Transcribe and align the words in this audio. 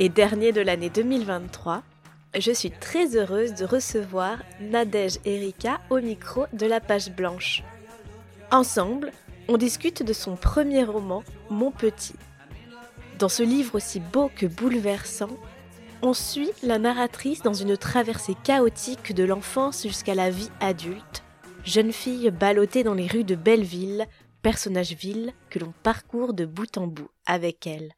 et 0.00 0.08
dernier 0.08 0.52
de 0.52 0.60
l'année 0.60 0.90
2023, 0.90 1.82
je 2.38 2.52
suis 2.52 2.70
très 2.70 3.16
heureuse 3.16 3.54
de 3.54 3.64
recevoir 3.64 4.38
Nadège 4.60 5.18
Erika 5.24 5.80
au 5.90 5.98
micro 5.98 6.46
de 6.52 6.66
la 6.66 6.80
page 6.80 7.10
blanche. 7.10 7.64
Ensemble, 8.52 9.10
on 9.48 9.56
discute 9.56 10.04
de 10.04 10.12
son 10.12 10.36
premier 10.36 10.84
roman, 10.84 11.24
Mon 11.50 11.72
Petit. 11.72 12.14
Dans 13.18 13.28
ce 13.28 13.42
livre 13.42 13.74
aussi 13.74 13.98
beau 13.98 14.30
que 14.36 14.46
bouleversant, 14.46 15.36
on 16.02 16.14
suit 16.14 16.50
la 16.62 16.78
narratrice 16.78 17.42
dans 17.42 17.54
une 17.54 17.76
traversée 17.76 18.36
chaotique 18.44 19.12
de 19.12 19.24
l'enfance 19.24 19.82
jusqu'à 19.82 20.14
la 20.14 20.30
vie 20.30 20.50
adulte, 20.60 21.24
jeune 21.64 21.92
fille 21.92 22.30
ballottée 22.30 22.84
dans 22.84 22.94
les 22.94 23.08
rues 23.08 23.24
de 23.24 23.34
Belleville, 23.34 24.06
personnage 24.42 24.92
ville 24.92 25.32
que 25.50 25.58
l'on 25.58 25.72
parcourt 25.82 26.34
de 26.34 26.44
bout 26.44 26.78
en 26.78 26.86
bout 26.86 27.10
avec 27.26 27.66
elle. 27.66 27.92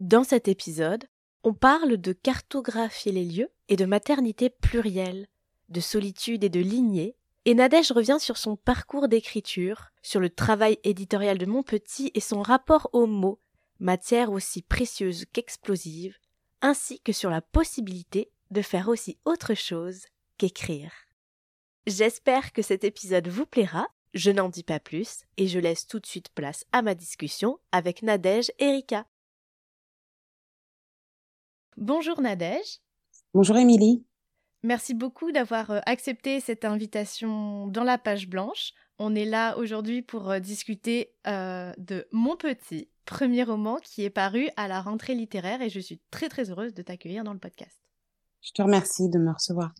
Dans 0.00 0.24
cet 0.24 0.48
épisode, 0.48 1.06
on 1.44 1.52
parle 1.52 1.98
de 1.98 2.12
cartographier 2.12 3.12
les 3.12 3.24
lieux 3.24 3.50
et 3.68 3.76
de 3.76 3.84
maternité 3.84 4.50
plurielle, 4.50 5.28
de 5.68 5.80
solitude 5.80 6.42
et 6.42 6.48
de 6.48 6.60
lignée, 6.60 7.16
et 7.44 7.54
Nadège 7.54 7.92
revient 7.92 8.16
sur 8.18 8.38
son 8.38 8.56
parcours 8.56 9.06
d'écriture, 9.06 9.90
sur 10.02 10.18
le 10.18 10.30
travail 10.30 10.78
éditorial 10.82 11.36
de 11.36 11.44
Montpetit 11.44 12.10
et 12.14 12.20
son 12.20 12.40
rapport 12.40 12.88
aux 12.94 13.06
mots, 13.06 13.38
matière 13.78 14.32
aussi 14.32 14.62
précieuse 14.62 15.26
qu'explosive, 15.32 16.16
ainsi 16.62 17.00
que 17.00 17.12
sur 17.12 17.28
la 17.28 17.42
possibilité 17.42 18.30
de 18.50 18.62
faire 18.62 18.88
aussi 18.88 19.18
autre 19.26 19.52
chose 19.52 20.06
qu'écrire. 20.38 20.92
J'espère 21.86 22.54
que 22.54 22.62
cet 22.62 22.84
épisode 22.84 23.28
vous 23.28 23.46
plaira 23.46 23.86
je 24.14 24.30
n'en 24.30 24.48
dis 24.48 24.62
pas 24.62 24.78
plus 24.78 25.24
et 25.36 25.48
je 25.48 25.58
laisse 25.58 25.88
tout 25.88 25.98
de 25.98 26.06
suite 26.06 26.28
place 26.30 26.64
à 26.70 26.82
ma 26.82 26.94
discussion 26.94 27.58
avec 27.72 28.02
Nadège 28.02 28.52
Erika. 28.60 29.06
Bonjour 31.76 32.20
Nadège. 32.20 32.80
Bonjour 33.32 33.56
Émilie. 33.56 34.04
Merci 34.62 34.94
beaucoup 34.94 35.32
d'avoir 35.32 35.70
euh, 35.72 35.80
accepté 35.86 36.40
cette 36.40 36.64
invitation 36.64 37.66
dans 37.66 37.84
la 37.84 37.98
page 37.98 38.28
blanche. 38.28 38.72
On 38.98 39.14
est 39.14 39.24
là 39.24 39.58
aujourd'hui 39.58 40.00
pour 40.00 40.30
euh, 40.30 40.38
discuter 40.38 41.12
euh, 41.26 41.72
de 41.76 42.06
Mon 42.12 42.36
Petit, 42.36 42.88
premier 43.04 43.42
roman 43.42 43.78
qui 43.82 44.04
est 44.04 44.10
paru 44.10 44.48
à 44.56 44.68
la 44.68 44.80
rentrée 44.80 45.14
littéraire 45.14 45.62
et 45.62 45.68
je 45.68 45.80
suis 45.80 46.00
très 46.10 46.28
très 46.28 46.50
heureuse 46.50 46.74
de 46.74 46.82
t'accueillir 46.82 47.24
dans 47.24 47.32
le 47.32 47.40
podcast. 47.40 47.78
Je 48.40 48.52
te 48.52 48.62
remercie 48.62 49.08
de 49.10 49.18
me 49.18 49.32
recevoir. 49.32 49.74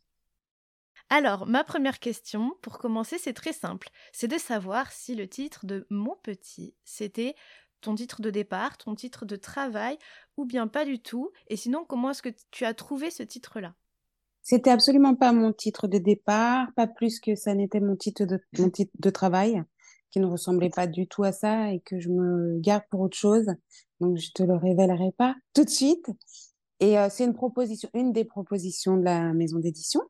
Alors, 1.11 1.47
ma 1.47 1.65
première 1.65 2.01
question, 2.01 2.57
pour 2.61 2.79
commencer, 2.79 3.19
c'est 3.19 3.35
très 3.35 3.53
simple. 3.53 3.89
C'est 4.13 4.27
de 4.27 4.39
savoir 4.39 4.91
si 4.91 5.15
le 5.15 5.29
titre 5.29 5.65
de 5.65 5.87
Mon 5.91 6.17
Petit, 6.23 6.75
c'était 6.83 7.37
ton 7.85 7.95
titre 7.95 8.23
de 8.23 8.31
départ, 8.31 8.77
ton 8.79 8.95
titre 8.95 9.27
de 9.27 9.37
travail, 9.37 9.99
ou 10.37 10.45
bien 10.45 10.67
pas 10.67 10.85
du 10.85 10.99
tout. 11.01 11.31
Et 11.49 11.57
sinon, 11.57 11.85
comment 11.87 12.11
est-ce 12.11 12.23
que 12.23 12.35
tu 12.51 12.65
as 12.65 12.75
trouvé 12.75 13.11
ce 13.11 13.23
titre-là? 13.23 13.75
C'était 14.43 14.71
absolument 14.71 15.15
pas 15.15 15.33
mon 15.33 15.53
titre 15.53 15.87
de 15.87 15.99
départ, 15.99 16.69
pas 16.77 16.87
plus 16.87 17.21
que 17.21 17.35
ça 17.35 17.55
n'était 17.55 17.81
mon 17.81 17.97
titre 17.97 18.25
de, 18.25 19.11
travail, 19.11 19.63
qui 20.11 20.21
ne 20.21 20.27
ressemblait 20.27 20.71
pas 20.71 20.87
du 20.87 21.07
tout 21.07 21.25
à 21.25 21.33
ça 21.33 21.73
et 21.73 21.81
que 21.81 21.99
je 21.99 22.09
me 22.09 22.59
garde 22.61 22.85
pour 22.91 23.01
autre 23.01 23.17
chose. 23.17 23.47
Donc, 24.01 24.19
je 24.19 24.31
te 24.33 24.43
le 24.43 24.55
révélerai 24.55 25.13
pas 25.17 25.35
tout 25.55 25.65
de 25.65 25.71
suite. 25.71 26.07
Et 26.81 26.99
euh, 26.99 27.09
c'est 27.11 27.25
une 27.25 27.35
proposition, 27.35 27.89
une 27.95 28.13
des 28.13 28.25
propositions 28.25 28.97
de 28.97 29.05
la 29.05 29.33
maison 29.33 29.59
d'édition 29.59 30.01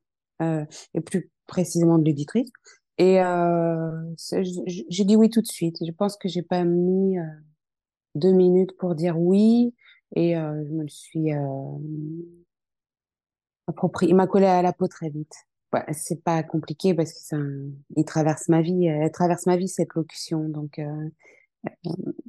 euh, 0.42 0.64
et 0.94 1.00
plus 1.00 1.30
précisément 1.46 1.98
de 1.98 2.04
l'éditrice. 2.04 2.50
Et 2.98 3.20
euh, 3.20 4.14
j'ai 4.66 5.04
dit 5.04 5.16
oui 5.16 5.30
tout 5.30 5.40
de 5.40 5.46
suite. 5.46 5.78
Je 5.84 5.92
pense 5.92 6.16
que 6.16 6.28
j'ai 6.28 6.42
pas 6.42 6.64
mis 6.64 7.18
euh, 7.18 7.22
deux 8.14 8.32
minutes 8.32 8.76
pour 8.76 8.94
dire 8.94 9.18
oui 9.18 9.74
et 10.16 10.36
euh, 10.36 10.64
je 10.66 10.72
me 10.72 10.82
le 10.82 10.88
suis 10.88 11.32
euh, 11.32 11.78
approprié. 13.66 14.10
Il 14.10 14.14
m'a 14.14 14.26
collé 14.26 14.46
à 14.46 14.62
la 14.62 14.72
peau 14.72 14.86
très 14.86 15.10
vite. 15.10 15.34
Ouais, 15.72 15.84
c'est 15.92 16.22
pas 16.22 16.42
compliqué 16.42 16.94
parce 16.94 17.12
que 17.12 17.18
ça, 17.18 17.36
il 17.96 18.04
traverse 18.04 18.48
ma 18.48 18.62
vie. 18.62 18.86
Elle 18.86 19.10
traverse 19.10 19.46
ma 19.46 19.56
vie 19.56 19.68
cette 19.68 19.94
locution, 19.94 20.48
donc 20.48 20.78
euh, 20.78 21.10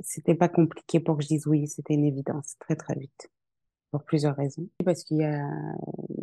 c'était 0.01 0.33
pas 0.33 0.49
compliqué 0.49 0.99
pour 0.99 1.17
que 1.17 1.23
je 1.23 1.27
dise 1.27 1.47
oui. 1.47 1.67
C'était 1.67 1.93
une 1.93 2.05
évidence 2.05 2.55
très 2.59 2.75
très 2.75 2.95
vite 2.95 3.29
pour 3.91 4.03
plusieurs 4.03 4.35
raisons. 4.35 4.67
Parce 4.83 5.03
qu'il 5.03 5.17
y 5.17 5.23
a 5.23 5.47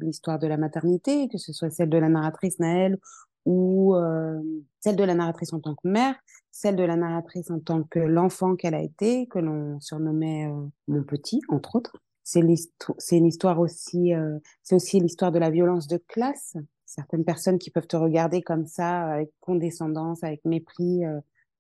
l'histoire 0.00 0.40
de 0.40 0.48
la 0.48 0.56
maternité, 0.56 1.28
que 1.28 1.38
ce 1.38 1.52
soit 1.52 1.70
celle 1.70 1.90
de 1.90 1.98
la 1.98 2.08
narratrice 2.08 2.58
Naël 2.58 2.98
ou 3.44 3.94
euh, 3.94 4.40
celle 4.80 4.96
de 4.96 5.04
la 5.04 5.14
narratrice 5.14 5.52
en 5.52 5.60
tant 5.60 5.74
que 5.74 5.88
mère, 5.88 6.16
celle 6.50 6.76
de 6.76 6.82
la 6.82 6.96
narratrice 6.96 7.50
en 7.50 7.58
tant 7.58 7.82
que 7.82 7.98
l'enfant 7.98 8.56
qu'elle 8.56 8.74
a 8.74 8.82
été, 8.82 9.26
que 9.26 9.38
l'on 9.38 9.80
surnommait 9.80 10.46
euh, 10.46 10.66
mon 10.88 11.02
petit, 11.02 11.40
entre 11.48 11.76
autres. 11.76 11.96
C'est 12.24 12.40
une 12.40 13.26
histoire 13.26 13.58
aussi, 13.58 14.14
euh, 14.14 14.38
c'est 14.62 14.76
aussi 14.76 15.00
l'histoire 15.00 15.32
de 15.32 15.38
la 15.38 15.50
violence 15.50 15.88
de 15.88 15.96
classe. 15.96 16.56
Certaines 16.86 17.24
personnes 17.24 17.58
qui 17.58 17.70
peuvent 17.70 17.86
te 17.86 17.96
regarder 17.96 18.42
comme 18.42 18.66
ça, 18.66 19.06
avec 19.06 19.32
condescendance, 19.40 20.22
avec 20.22 20.44
mépris, 20.44 21.02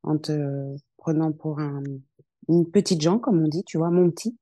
en 0.02 0.18
te 0.18 0.76
prenant 0.98 1.32
pour 1.32 1.58
un, 1.58 1.82
une 2.48 2.70
petite 2.70 3.00
gens, 3.00 3.18
comme 3.18 3.42
on 3.42 3.48
dit, 3.48 3.64
tu 3.64 3.78
vois, 3.78 3.90
mon 3.90 4.10
petit. 4.10 4.36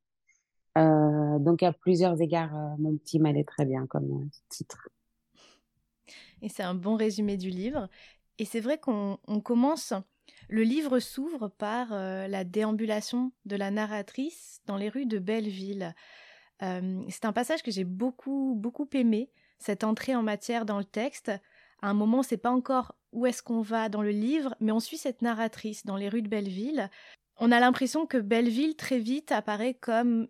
Euh, 0.79 1.39
donc 1.39 1.63
à 1.63 1.73
plusieurs 1.73 2.21
égards, 2.21 2.53
mon 2.79 2.97
petit 2.97 3.19
m'allait 3.19 3.45
très 3.45 3.65
bien 3.65 3.87
comme 3.87 4.29
titre. 4.49 4.89
Et 6.43 6.49
c'est 6.49 6.63
un 6.63 6.75
bon 6.75 6.97
résumé 6.97 7.37
du 7.37 7.51
livre. 7.51 7.89
Et 8.39 8.45
c'est 8.45 8.61
vrai 8.61 8.79
qu'on 8.79 9.19
commence, 9.45 9.93
le 10.49 10.63
livre 10.63 10.99
s'ouvre 10.99 11.49
par 11.49 11.91
la 11.91 12.45
déambulation 12.45 13.33
de 13.45 13.57
la 13.57 13.71
narratrice 13.71 14.61
dans 14.67 14.77
les 14.77 14.89
rues 14.89 15.07
de 15.07 15.19
Belleville. 15.19 15.95
c'est 16.61 17.25
un 17.25 17.33
passage 17.33 17.63
que 17.63 17.71
j'ai 17.71 17.85
beaucoup, 17.85 18.55
beaucoup 18.57 18.89
aimé, 18.95 19.31
cette 19.59 19.85
entrée 19.85 20.17
en 20.17 20.23
matière 20.23 20.65
dans 20.65 20.79
le 20.79 20.85
texte. 20.85 21.31
À 21.83 21.91
un 21.91 21.95
moment, 21.95 22.23
c'est 22.23 22.39
pas 22.39 22.51
encore 22.51 22.95
où 23.13 23.27
est-ce 23.27 23.43
qu'on 23.43 23.61
va 23.61 23.89
dans 23.89 24.03
le 24.03 24.11
livre, 24.11 24.55
mais 24.61 24.73
on 24.73 24.81
suit 24.81 24.99
cette 24.99 25.23
narratrice 25.23 25.85
dans 25.85 25.97
les 25.97 26.09
rues 26.09 26.23
de 26.23 26.29
Belleville. 26.29 26.91
On 27.37 27.53
a 27.53 27.61
l'impression 27.61 28.07
que 28.07 28.19
Belleville, 28.19 28.77
très 28.77 28.99
vite, 28.99 29.33
apparaît 29.33 29.75
comme 29.75 30.29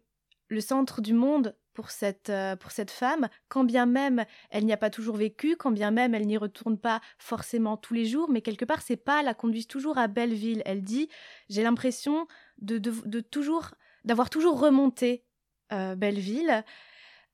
le 0.49 0.61
centre 0.61 1.01
du 1.01 1.13
monde 1.13 1.57
pour 1.81 1.91
cette, 1.91 2.29
euh, 2.29 2.57
pour 2.57 2.73
cette 2.73 2.91
femme, 2.91 3.31
quand 3.49 3.65
bien 3.65 3.87
même 3.87 4.27
elle 4.51 4.67
n'y 4.67 4.73
a 4.75 4.77
pas 4.77 4.91
toujours 4.91 5.17
vécu, 5.17 5.57
quand 5.57 5.71
bien 5.71 5.91
même 5.91 6.15
elle 6.15 6.27
n'y 6.27 6.37
retourne 6.37 6.77
pas 6.77 7.01
forcément 7.17 7.79
tous 7.79 7.95
les 7.95 8.05
jours, 8.05 8.29
mais 8.29 8.43
quelque 8.43 8.67
part 8.67 8.83
ses 8.83 8.99
pas 8.99 9.23
la 9.23 9.33
conduisent 9.33 9.67
toujours 9.67 9.97
à 9.97 10.07
Belleville. 10.07 10.61
Elle 10.67 10.83
dit 10.83 11.09
J'ai 11.49 11.63
l'impression 11.63 12.27
de, 12.59 12.77
de, 12.77 13.21
toujours 13.21 13.71
d'avoir 14.05 14.29
toujours 14.29 14.61
remonté 14.61 15.25
euh, 15.73 15.95
Belleville. 15.95 16.65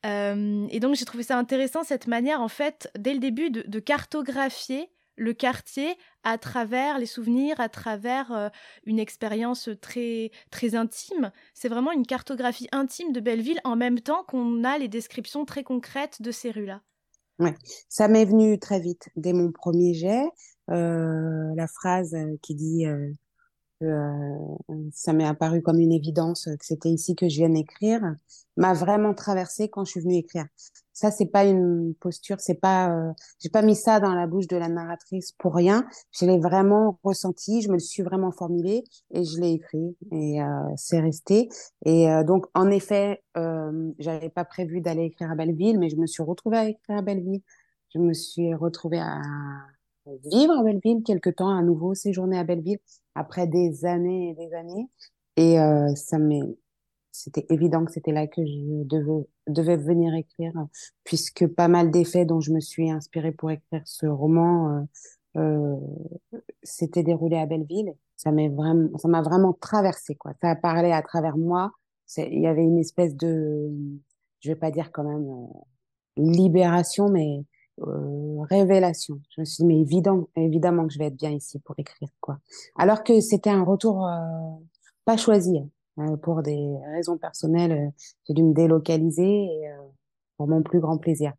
Euh, 0.04 0.68
et 0.70 0.78
donc 0.78 0.94
j'ai 0.94 1.06
trouvé 1.06 1.24
ça 1.24 1.36
intéressant 1.36 1.82
cette 1.82 2.06
manière 2.06 2.40
en 2.40 2.48
fait 2.48 2.88
dès 2.96 3.14
le 3.14 3.18
début 3.18 3.50
de 3.50 3.78
cartographier 3.80 4.92
le 5.16 5.32
quartier 5.32 5.97
à 6.22 6.39
travers 6.39 6.98
les 6.98 7.07
souvenirs, 7.07 7.59
à 7.60 7.68
travers 7.68 8.33
euh, 8.33 8.48
une 8.84 8.98
expérience 8.98 9.68
très 9.80 10.30
très 10.51 10.74
intime. 10.74 11.33
C'est 11.54 11.68
vraiment 11.68 11.92
une 11.92 12.07
cartographie 12.07 12.68
intime 12.72 13.13
de 13.13 13.21
Belleville 13.21 13.60
en 13.65 13.77
même 13.77 14.01
temps 14.01 14.24
qu'on 14.24 14.65
a 14.65 14.78
les 14.78 14.89
descriptions 14.89 15.45
très 15.45 15.65
concrètes 15.65 16.22
de 16.22 16.30
ces 16.30 16.51
rues-là. 16.51 16.83
Ouais, 17.39 17.54
ça 17.89 18.09
m'est 18.09 18.24
venu 18.24 18.59
très 18.59 18.80
vite 18.80 19.09
dès 19.16 19.33
mon 19.33 19.53
premier 19.53 19.95
jet. 19.95 20.24
Euh, 20.71 21.54
la 21.54 21.66
phrase 21.66 22.15
euh, 22.15 22.36
qui 22.42 22.54
dit 22.54 22.86
ça 24.92 25.12
m'est 25.12 25.27
apparu 25.27 25.60
comme 25.60 25.78
une 25.78 25.92
évidence 25.92 26.47
que 26.47 26.65
c'était 26.65 26.89
ici 26.89 27.15
que 27.15 27.28
je 27.28 27.36
viens 27.36 27.51
d'écrire 27.51 28.01
m'a 28.57 28.72
vraiment 28.72 29.12
traversé 29.12 29.69
quand 29.69 29.84
je 29.84 29.91
suis 29.91 30.01
venue 30.01 30.16
écrire. 30.16 30.47
Ça, 30.97 31.10
c'est 31.10 31.27
pas 31.27 31.45
une 31.45 31.95
posture, 32.01 32.41
c'est 32.41 32.54
pas, 32.59 32.91
euh, 32.91 33.13
j'ai 33.39 33.51
pas 33.51 33.60
mis 33.60 33.77
ça 33.77 34.01
dans 34.01 34.15
la 34.15 34.27
bouche 34.27 34.47
de 34.47 34.57
la 34.57 34.71
narratrice 34.71 35.33
pour 35.33 35.54
rien. 35.54 35.87
Je 36.10 36.25
l'ai 36.25 36.39
vraiment 36.39 36.98
ressenti, 37.03 37.60
je 37.60 37.69
me 37.69 37.75
le 37.75 37.81
suis 37.81 38.03
vraiment 38.03 38.33
formulé 38.33 38.83
et 39.10 39.22
je 39.22 39.39
l'ai 39.39 39.53
écrit 39.53 39.95
et 40.10 40.41
euh, 40.41 40.47
c'est 40.77 40.98
resté. 40.98 41.51
Et 41.84 42.10
euh, 42.10 42.25
donc, 42.25 42.47
en 42.54 42.71
effet, 42.71 43.22
j'avais 43.98 44.31
pas 44.31 44.47
prévu 44.47 44.81
d'aller 44.81 45.04
écrire 45.04 45.31
à 45.31 45.34
Belleville, 45.34 45.78
mais 45.78 45.91
je 45.91 45.97
me 45.97 46.07
suis 46.07 46.22
retrouvée 46.22 46.57
à 46.57 46.65
écrire 46.66 46.97
à 46.97 47.03
Belleville. 47.03 47.43
Je 47.93 47.98
me 47.98 48.15
suis 48.15 48.54
retrouvée 48.54 49.01
à 49.01 49.21
vivre 50.25 50.54
à 50.59 50.63
Belleville 50.63 51.03
quelque 51.04 51.28
temps, 51.28 51.54
à 51.54 51.60
nouveau 51.60 51.93
séjourner 51.93 52.39
à 52.39 52.45
Belleville 52.45 52.78
après 53.15 53.47
des 53.47 53.84
années 53.84 54.31
et 54.31 54.34
des 54.34 54.54
années. 54.54 54.89
Et 55.37 55.57
ça 55.95 56.16
m'est, 56.19 56.57
c'était 57.13 57.45
évident 57.51 57.84
que 57.84 57.93
c'était 57.93 58.13
là 58.13 58.27
que 58.27 58.47
je 58.47 58.84
devais 58.84 59.27
devait 59.47 59.77
venir 59.77 60.15
écrire, 60.15 60.53
puisque 61.04 61.47
pas 61.47 61.69
mal 61.69 61.91
des 61.91 62.04
faits 62.04 62.28
dont 62.28 62.41
je 62.41 62.53
me 62.53 62.60
suis 62.60 62.91
inspirée 62.91 63.33
pour 63.33 63.51
écrire 63.51 63.83
ce 63.84 64.07
roman 64.07 64.87
euh, 65.37 65.41
euh, 65.41 65.77
s'étaient 66.63 67.03
déroulés 67.03 67.39
à 67.39 67.47
Belleville. 67.47 67.95
Ça 68.16 68.33
m'a 68.33 68.48
vraiment, 68.48 68.97
ça 68.98 69.09
m'a 69.09 69.22
vraiment 69.22 69.53
traversé, 69.53 70.15
quoi. 70.15 70.33
Ça 70.41 70.51
a 70.51 70.57
parlé 70.57 70.93
à 70.93 71.03
travers 71.03 71.37
moi. 71.37 71.72
Il 72.16 72.41
y 72.41 72.47
avait 72.47 72.63
une 72.63 72.78
espèce 72.78 73.15
de, 73.15 73.71
je 74.41 74.48
vais 74.48 74.57
pas 74.57 74.71
dire 74.71 74.91
quand 74.93 75.04
même 75.04 75.27
une 76.16 76.33
libération, 76.33 77.09
mais 77.09 77.45
euh, 77.83 78.41
révélation. 78.48 79.21
Je 79.34 79.43
me 79.43 79.45
suis 79.45 79.63
dit, 79.63 79.66
mais 79.66 79.81
évident, 79.81 80.28
évidemment 80.37 80.87
que 80.87 80.93
je 80.95 80.98
vais 80.98 81.07
être 81.07 81.16
bien 81.16 81.31
ici 81.31 81.59
pour 81.59 81.75
écrire, 81.78 82.09
quoi. 82.21 82.39
Alors 82.77 83.04
que 83.04 83.21
c'était 83.21 83.51
un 83.51 83.65
retour 83.65 84.07
euh, 84.07 84.13
pas 85.04 85.16
choisi. 85.19 85.59
Hein. 85.59 85.69
Euh, 85.98 86.16
pour 86.19 86.43
des 86.43 86.77
raisons 86.95 87.16
personnelles, 87.16 87.72
euh, 87.72 87.91
j'ai 88.28 88.34
dû 88.34 88.43
me 88.43 88.53
délocaliser 88.53 89.45
et, 89.47 89.69
euh, 89.71 89.77
pour 90.37 90.47
mon 90.48 90.63
plus 90.63 90.81
grand 90.81 90.98
plaisir. 90.98 91.33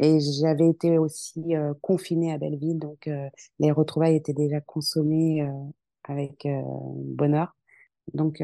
Et 0.00 0.18
j'avais 0.20 0.68
été 0.68 0.98
aussi 0.98 1.54
confinée 1.80 2.32
à 2.32 2.38
Belleville, 2.38 2.78
donc 2.80 3.08
les 3.60 3.70
retrouvailles 3.70 4.16
étaient 4.16 4.32
déjà 4.34 4.60
consommées 4.60 5.48
avec 6.02 6.48
bonheur. 7.16 7.56
Donc 8.12 8.42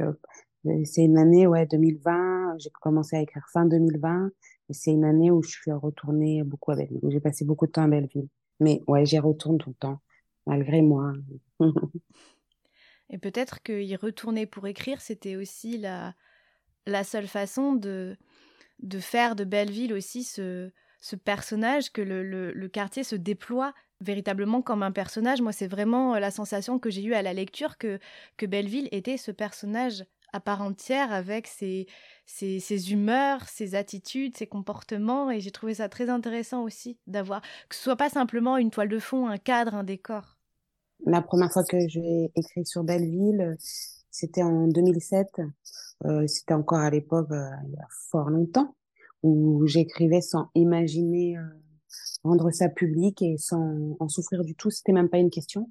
c'est 0.85 1.03
une 1.05 1.19
année, 1.19 1.49
ouais, 1.49 1.67
2020. 1.67 2.57
J'ai 2.59 2.71
commencé 2.81 3.17
à 3.17 3.21
écrire 3.23 3.45
fin 3.53 3.67
2020. 3.67 4.31
Et 4.71 4.75
c'est 4.75 4.93
une 4.93 5.05
année 5.05 5.33
où 5.33 5.43
je 5.43 5.51
suis 5.51 5.73
retournée 5.73 6.45
beaucoup 6.45 6.71
à 6.71 6.77
Belleville. 6.77 7.01
J'ai 7.09 7.21
passé 7.21 7.45
beaucoup 7.45 7.67
de 7.67 7.73
temps 7.73 7.83
à 7.83 7.89
Belleville. 7.89 8.29
Mais 8.61 8.83
ouais, 8.87 9.05
j'y 9.05 9.19
retourne 9.19 9.59
tout 9.59 9.71
le 9.71 9.77
temps, 9.77 10.01
malgré 10.47 10.83
moi. 10.83 11.13
Et 13.11 13.19
peut-être 13.19 13.63
qu'y 13.63 13.97
retourner 13.97 14.47
pour 14.47 14.67
écrire, 14.67 15.01
c'était 15.01 15.37
aussi 15.37 15.79
la, 15.79 16.15
la 16.87 17.05
seule 17.05 17.27
façon 17.27 17.75
de, 17.75 18.17
de 18.79 18.99
faire 18.99 19.37
de 19.37 19.45
Belleville 19.45 19.93
aussi 19.93 20.25
ce, 20.25 20.71
ce 21.01 21.17
personnage, 21.17 21.93
que 21.93 22.03
le, 22.03 22.23
le, 22.23 22.69
quartier 22.69 23.05
se 23.05 23.17
déploie 23.17 23.75
véritablement 24.01 24.63
comme 24.63 24.83
un 24.83 24.93
personnage. 24.93 25.41
Moi, 25.41 25.53
c'est 25.53 25.67
vraiment 25.67 26.19
la 26.19 26.31
sensation 26.31 26.79
que 26.79 26.91
j'ai 26.91 27.03
eue 27.03 27.15
à 27.15 27.23
la 27.23 27.33
lecture 27.33 27.79
que, 27.79 27.99
que 28.37 28.47
Belleville 28.47 28.89
était 28.93 29.17
ce 29.17 29.31
personnage 29.31 30.05
à 30.33 30.41
part 30.41 30.63
entière 30.63 31.13
avec 31.13 31.47
ses, 31.47 31.87
ses, 32.25 32.61
ses, 32.61 32.93
humeurs, 32.93 33.49
ses 33.49 33.75
attitudes, 33.75 34.37
ses 34.37 34.47
comportements. 34.47 35.31
Et 35.31 35.41
j'ai 35.41 35.51
trouvé 35.51 35.75
ça 35.75 35.89
très 35.89 36.09
intéressant 36.09 36.63
aussi 36.63 36.99
d'avoir 37.07 37.43
que 37.69 37.75
ce 37.75 37.83
soit 37.83 37.97
pas 37.97 38.11
simplement 38.11 38.57
une 38.57 38.71
toile 38.71 38.89
de 38.89 38.99
fond, 38.99 39.27
un 39.27 39.39
cadre, 39.39 39.75
un 39.75 39.85
décor. 39.85 40.40
La 41.07 41.23
première 41.23 41.53
fois 41.53 41.65
que 41.65 41.79
j'ai 41.89 42.31
écrit 42.37 42.67
sur 42.67 42.85
Belleville, 42.85 43.57
c'était 44.11 44.43
en 44.43 44.69
2007. 44.69 45.27
Euh, 46.07 46.27
c'était 46.27 46.55
encore 46.55 46.79
à 46.79 46.91
l'époque, 46.91 47.31
euh, 47.31 47.49
il 47.67 47.73
y 47.73 47.77
a 47.77 47.87
fort 48.11 48.31
longtemps, 48.31 48.75
où 49.23 49.67
j'écrivais 49.67 50.21
sans 50.21 50.49
imaginer 50.55 51.37
euh, 51.37 51.43
rendre 52.25 52.51
ça 52.51 52.69
public 52.69 53.23
et 53.23 53.37
sans 53.39 53.97
en 53.99 54.09
souffrir 54.09 54.45
du 54.45 54.55
tout. 54.55 54.71
C'était 54.71 54.93
même 54.93 55.09
pas 55.09 55.19
une 55.19 55.31
question. 55.31 55.71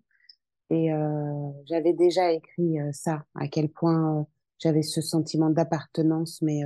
Et 0.70 0.94
euh, 0.94 1.52
j'avais 1.66 1.94
déjà 1.94 2.31
écrit 2.31 2.78
ça, 2.92 3.24
à 3.36 3.48
quel 3.48 3.70
point 3.70 4.28
j'avais 4.60 4.84
ce 4.84 5.02
sentiment 5.02 5.50
d'appartenance, 5.50 6.42
mais 6.44 6.62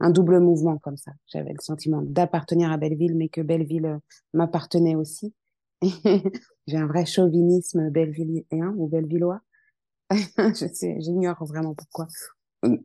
un 0.00 0.10
double 0.10 0.40
mouvement 0.40 0.76
comme 0.76 0.98
ça. 0.98 1.12
J'avais 1.26 1.52
le 1.52 1.60
sentiment 1.60 2.02
d'appartenir 2.02 2.70
à 2.70 2.76
Belleville, 2.76 3.16
mais 3.16 3.28
que 3.28 3.40
Belleville 3.40 3.98
m'appartenait 4.34 4.94
aussi. 4.94 5.32
J'ai 6.66 6.78
un 6.78 6.86
vrai 6.86 7.04
chauvinisme 7.06 7.90
bellevilléen 7.90 8.74
ou 8.76 8.88
bellevillois. 8.88 9.40
je 10.10 10.66
sais, 10.72 10.96
j'ignore 11.00 11.44
vraiment 11.44 11.74
pourquoi. 11.74 12.06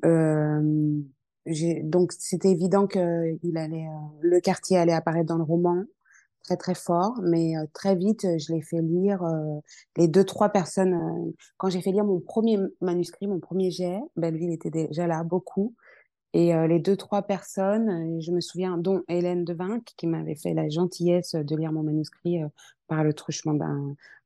Euh, 0.06 1.02
donc 1.84 2.12
c'était 2.14 2.50
évident 2.50 2.88
que 2.88 3.00
allait, 3.58 3.88
euh, 3.88 4.18
le 4.22 4.40
quartier 4.40 4.78
allait 4.78 4.94
apparaître 4.94 5.28
dans 5.28 5.38
le 5.38 5.44
roman 5.44 5.84
très 6.44 6.58
très 6.58 6.76
fort, 6.76 7.20
mais 7.24 7.58
euh, 7.58 7.66
très 7.74 7.96
vite 7.96 8.26
je 8.38 8.54
l'ai 8.54 8.62
fait 8.62 8.82
lire 8.82 9.24
euh, 9.24 9.60
les 9.98 10.08
deux 10.08 10.24
trois 10.24 10.50
personnes. 10.50 11.34
quand 11.58 11.70
j'ai 11.70 11.82
fait 11.82 11.92
lire 11.92 12.06
mon 12.06 12.20
premier 12.20 12.60
manuscrit, 12.82 13.28
mon 13.28 13.40
premier 13.40 13.72
jet, 13.72 14.00
Belleville 14.16 14.52
était 14.52 14.72
déjà 14.72 15.08
là 15.08 15.24
beaucoup. 15.24 15.76
Et 16.34 16.54
euh, 16.54 16.68
les 16.68 16.80
deux, 16.80 16.96
trois 16.96 17.24
personnes, 17.24 17.90
euh, 17.90 18.22
je 18.22 18.32
me 18.32 18.40
souviens, 18.42 18.78
dont 18.78 19.04
Hélène 19.08 19.46
Devinck, 19.46 19.84
qui 19.98 20.06
m'avait 20.06 20.36
fait 20.36 20.54
la 20.54 20.70
gentillesse 20.70 21.34
de 21.34 21.56
lire 21.56 21.72
mon 21.72 21.84
manuscrit 21.84 22.44
euh, 22.44 22.48
par 22.88 23.04
le 23.04 23.14
truchement 23.14 23.54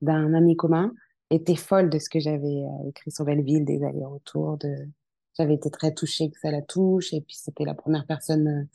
d'un 0.01 0.33
ami 0.33 0.55
commun, 0.57 0.93
étaient 1.29 1.55
folles 1.55 1.89
de 1.89 1.99
ce 1.99 2.09
que 2.09 2.19
j'avais 2.19 2.63
écrit 2.87 3.11
sur 3.11 3.25
Belleville, 3.25 3.65
des 3.65 3.83
allers-retours. 3.83 4.57
De... 4.57 4.75
J'avais 5.37 5.55
été 5.55 5.69
très 5.71 5.93
touchée 5.93 6.29
que 6.29 6.39
ça 6.39 6.51
la 6.51 6.61
touche. 6.61 7.13
Et 7.13 7.21
puis, 7.21 7.35
c'était 7.35 7.65
la 7.65 7.73
première 7.73 8.05
personne 8.05 8.67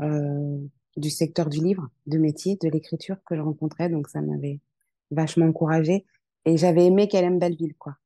du 0.00 1.10
secteur 1.10 1.48
du 1.48 1.58
livre, 1.58 1.88
de 2.06 2.16
métier, 2.18 2.56
de 2.62 2.68
l'écriture 2.68 3.16
que 3.26 3.36
je 3.36 3.40
rencontrais. 3.40 3.88
Donc, 3.88 4.08
ça 4.08 4.20
m'avait 4.20 4.60
vachement 5.10 5.46
encouragée. 5.46 6.06
Et 6.44 6.56
j'avais 6.56 6.86
aimé 6.86 7.08
qu'elle 7.08 7.24
aime 7.24 7.38
Belleville, 7.38 7.74
quoi. 7.76 7.96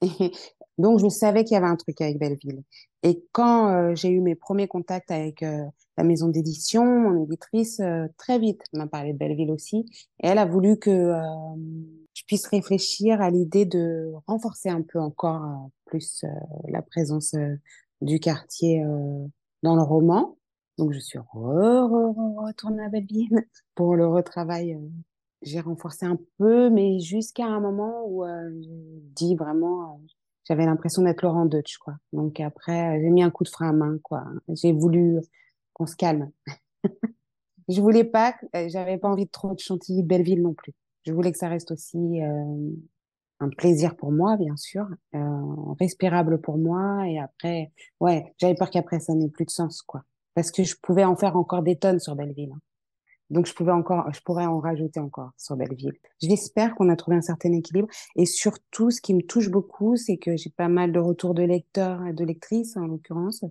Donc, 0.78 1.00
je 1.00 1.08
savais 1.08 1.44
qu'il 1.44 1.54
y 1.54 1.56
avait 1.56 1.66
un 1.66 1.76
truc 1.76 2.00
avec 2.00 2.18
Belleville. 2.18 2.62
Et 3.02 3.24
quand 3.32 3.68
euh, 3.68 3.94
j'ai 3.94 4.10
eu 4.10 4.20
mes 4.20 4.36
premiers 4.36 4.68
contacts 4.68 5.10
avec 5.10 5.42
euh, 5.42 5.64
la 5.96 6.04
maison 6.04 6.28
d'édition, 6.28 6.84
mon 6.84 7.24
éditrice, 7.24 7.80
euh, 7.80 8.06
très 8.16 8.38
vite 8.38 8.62
m'a 8.72 8.86
parlé 8.86 9.12
de 9.12 9.18
Belleville 9.18 9.50
aussi. 9.50 9.86
Et 10.22 10.28
elle 10.28 10.38
a 10.38 10.46
voulu 10.46 10.78
que 10.78 11.12
je 12.14 12.22
puisse 12.26 12.46
réfléchir 12.46 13.20
à 13.20 13.30
l'idée 13.30 13.64
de 13.64 14.12
renforcer 14.26 14.68
un 14.68 14.82
peu 14.82 15.00
encore 15.00 15.70
plus 15.84 16.24
la 16.68 16.82
présence 16.82 17.34
du 18.00 18.20
quartier 18.20 18.84
dans 19.62 19.76
le 19.76 19.82
roman. 19.82 20.36
Donc, 20.78 20.92
je 20.92 21.00
suis 21.00 21.18
re, 21.18 21.24
re, 21.24 22.44
retournée 22.46 22.84
à 22.84 22.88
Belleville 22.88 23.44
pour 23.74 23.96
le 23.96 24.06
retravail 24.06 24.78
j'ai 25.42 25.60
renforcé 25.60 26.06
un 26.06 26.18
peu, 26.38 26.70
mais 26.70 27.00
jusqu'à 27.00 27.46
un 27.46 27.60
moment 27.60 28.04
où 28.06 28.24
euh, 28.24 28.50
je 28.60 29.00
dis 29.14 29.34
vraiment, 29.36 30.00
j'avais 30.48 30.64
l'impression 30.64 31.02
d'être 31.02 31.22
Laurent 31.22 31.44
Deutsch, 31.44 31.76
quoi. 31.78 31.94
Donc 32.12 32.40
après, 32.40 33.00
j'ai 33.00 33.10
mis 33.10 33.22
un 33.22 33.30
coup 33.30 33.44
de 33.44 33.48
frein 33.50 33.68
à 33.68 33.72
main, 33.72 33.98
quoi. 34.02 34.24
J'ai 34.48 34.72
voulu 34.72 35.20
qu'on 35.74 35.86
se 35.86 35.94
calme. 35.94 36.30
je 37.68 37.80
voulais 37.80 38.04
pas, 38.04 38.34
euh, 38.56 38.68
j'avais 38.68 38.96
pas 38.96 39.08
envie 39.08 39.26
de 39.26 39.30
trop 39.30 39.54
de 39.54 39.60
chantilly 39.60 40.02
Belleville 40.02 40.42
non 40.42 40.54
plus. 40.54 40.72
Je 41.06 41.12
voulais 41.12 41.32
que 41.32 41.38
ça 41.38 41.48
reste 41.48 41.70
aussi 41.70 42.22
euh, 42.22 42.70
un 43.40 43.48
plaisir 43.50 43.94
pour 43.96 44.10
moi, 44.10 44.36
bien 44.36 44.56
sûr, 44.56 44.86
euh, 45.14 45.18
respirable 45.78 46.40
pour 46.40 46.56
moi. 46.56 47.06
Et 47.06 47.18
après, 47.18 47.72
ouais, 48.00 48.34
j'avais 48.38 48.54
peur 48.54 48.70
qu'après 48.70 49.00
ça 49.00 49.14
n'ait 49.14 49.28
plus 49.28 49.44
de 49.44 49.50
sens, 49.50 49.82
quoi. 49.82 50.02
Parce 50.34 50.50
que 50.50 50.64
je 50.64 50.76
pouvais 50.80 51.04
en 51.04 51.16
faire 51.16 51.36
encore 51.36 51.62
des 51.62 51.76
tonnes 51.76 52.00
sur 52.00 52.16
Belleville. 52.16 52.52
Hein. 52.54 52.60
Donc, 53.30 53.46
je 53.46 53.54
pouvais 53.54 53.72
encore, 53.72 54.12
je 54.12 54.20
pourrais 54.20 54.46
en 54.46 54.58
rajouter 54.58 55.00
encore 55.00 55.32
sur 55.36 55.56
Belleville. 55.56 55.98
J'espère 56.20 56.74
qu'on 56.74 56.88
a 56.88 56.96
trouvé 56.96 57.16
un 57.16 57.22
certain 57.22 57.52
équilibre. 57.52 57.88
Et 58.16 58.26
surtout, 58.26 58.90
ce 58.90 59.00
qui 59.00 59.14
me 59.14 59.22
touche 59.22 59.50
beaucoup, 59.50 59.96
c'est 59.96 60.16
que 60.16 60.36
j'ai 60.36 60.50
pas 60.50 60.68
mal 60.68 60.92
de 60.92 60.98
retours 60.98 61.34
de 61.34 61.42
lecteurs 61.42 62.04
et 62.06 62.12
de 62.12 62.24
lectrices, 62.24 62.76
en 62.76 62.86
l'occurrence. 62.86 63.44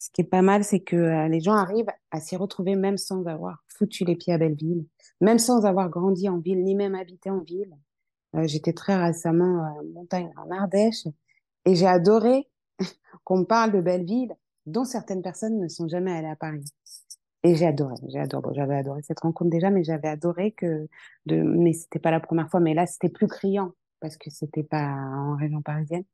Ce 0.00 0.08
qui 0.10 0.22
est 0.22 0.24
pas 0.24 0.40
mal, 0.40 0.64
c'est 0.64 0.80
que 0.80 0.96
euh, 0.96 1.28
les 1.28 1.40
gens 1.40 1.54
arrivent 1.54 1.92
à 2.10 2.20
s'y 2.20 2.34
retrouver 2.34 2.74
même 2.74 2.96
sans 2.96 3.26
avoir 3.26 3.62
foutu 3.68 4.04
les 4.04 4.16
pieds 4.16 4.32
à 4.32 4.38
Belleville, 4.38 4.86
même 5.20 5.38
sans 5.38 5.66
avoir 5.66 5.90
grandi 5.90 6.26
en 6.28 6.38
ville, 6.38 6.64
ni 6.64 6.74
même 6.74 6.94
habité 6.94 7.28
en 7.28 7.40
ville. 7.40 7.76
Euh, 8.34 8.46
J'étais 8.46 8.72
très 8.72 8.96
récemment 8.96 9.62
à 9.62 9.74
montagne 9.92 10.32
en 10.38 10.50
Ardèche 10.50 11.06
et 11.66 11.74
j'ai 11.74 11.86
adoré 11.86 12.48
qu'on 13.24 13.44
parle 13.44 13.72
de 13.72 13.82
Belleville, 13.82 14.34
dont 14.64 14.84
certaines 14.84 15.20
personnes 15.20 15.58
ne 15.58 15.68
sont 15.68 15.86
jamais 15.86 16.12
allées 16.12 16.28
à 16.28 16.36
Paris. 16.36 16.64
Et 17.42 17.54
j'ai 17.54 17.66
adoré, 17.66 17.94
j'ai 18.08 18.18
adoré, 18.18 18.54
j'avais 18.54 18.76
adoré 18.76 19.00
cette 19.02 19.20
rencontre 19.20 19.50
déjà, 19.50 19.70
mais 19.70 19.82
j'avais 19.82 20.08
adoré 20.08 20.52
que, 20.52 20.88
de, 21.26 21.36
mais 21.36 21.72
c'était 21.72 21.98
pas 21.98 22.10
la 22.10 22.20
première 22.20 22.50
fois, 22.50 22.60
mais 22.60 22.74
là 22.74 22.86
c'était 22.86 23.08
plus 23.08 23.28
criant 23.28 23.72
parce 24.00 24.16
que 24.16 24.30
c'était 24.30 24.62
pas 24.62 24.86
en 24.86 25.36
région 25.36 25.62
parisienne 25.62 26.04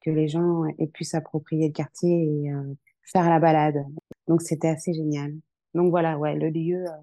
que 0.00 0.10
les 0.10 0.28
gens 0.28 0.64
aient 0.78 0.86
pu 0.86 1.04
s'approprier 1.04 1.68
le 1.68 1.72
quartier 1.72 2.24
et 2.24 2.52
euh, 2.52 2.74
faire 3.02 3.28
la 3.28 3.38
balade. 3.38 3.84
Donc 4.28 4.42
c'était 4.42 4.68
assez 4.68 4.94
génial. 4.94 5.34
Donc 5.74 5.90
voilà, 5.90 6.18
ouais, 6.18 6.34
le 6.34 6.48
lieu, 6.48 6.86
euh, 6.86 6.96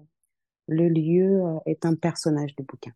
le 0.66 0.88
lieu 0.88 1.44
euh, 1.44 1.58
est 1.66 1.84
un 1.86 1.94
personnage 1.94 2.54
du 2.56 2.64
bouquin. 2.64 2.92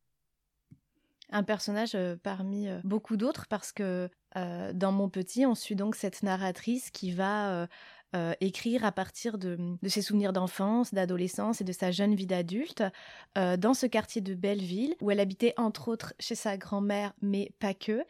Un 1.30 1.44
personnage 1.44 1.96
parmi 2.22 2.68
beaucoup 2.84 3.16
d'autres 3.16 3.46
parce 3.48 3.72
que 3.72 4.10
dans 4.34 4.92
Mon 4.92 5.08
Petit, 5.08 5.46
on 5.46 5.54
suit 5.54 5.76
donc 5.76 5.94
cette 5.94 6.22
narratrice 6.22 6.90
qui 6.90 7.10
va 7.10 7.66
euh, 8.14 8.34
écrire 8.42 8.84
à 8.84 8.92
partir 8.92 9.38
de, 9.38 9.56
ses 9.86 10.02
souvenirs 10.02 10.34
d'enfance, 10.34 10.92
d'adolescence 10.92 11.62
et 11.62 11.64
de 11.64 11.72
sa 11.72 11.90
jeune 11.90 12.14
vie 12.14 12.26
d'adulte 12.26 12.82
euh, 13.38 13.56
dans 13.56 13.72
ce 13.72 13.86
quartier 13.86 14.20
de 14.20 14.34
Belleville 14.34 14.96
où 15.00 15.10
elle 15.10 15.18
habitait 15.18 15.54
entre 15.56 15.88
autres 15.88 16.12
chez 16.20 16.34
sa 16.34 16.58
grand-mère, 16.58 17.14
mais 17.22 17.52
pas 17.58 17.72
que. 17.72 18.04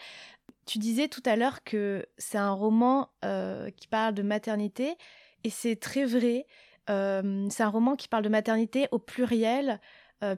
Tu 0.67 0.79
disais 0.79 1.07
tout 1.07 1.23
à 1.25 1.37
l'heure 1.37 1.63
que 1.63 2.05
c'est 2.19 2.39
un 2.39 2.51
roman 2.51 3.11
euh, 3.25 3.71
qui 3.71 3.87
parle 3.87 4.15
de 4.15 4.23
maternité 4.23 4.97
et 5.45 5.51
c'est 5.51 5.77
très 5.77 6.05
vrai. 6.05 6.47
c'est 6.89 7.63
un 7.63 7.69
roman 7.69 7.95
qui 7.95 8.09
parle 8.09 8.25
de 8.25 8.29
maternité 8.29 8.89
au 8.91 8.99
pluriel. 8.99 9.81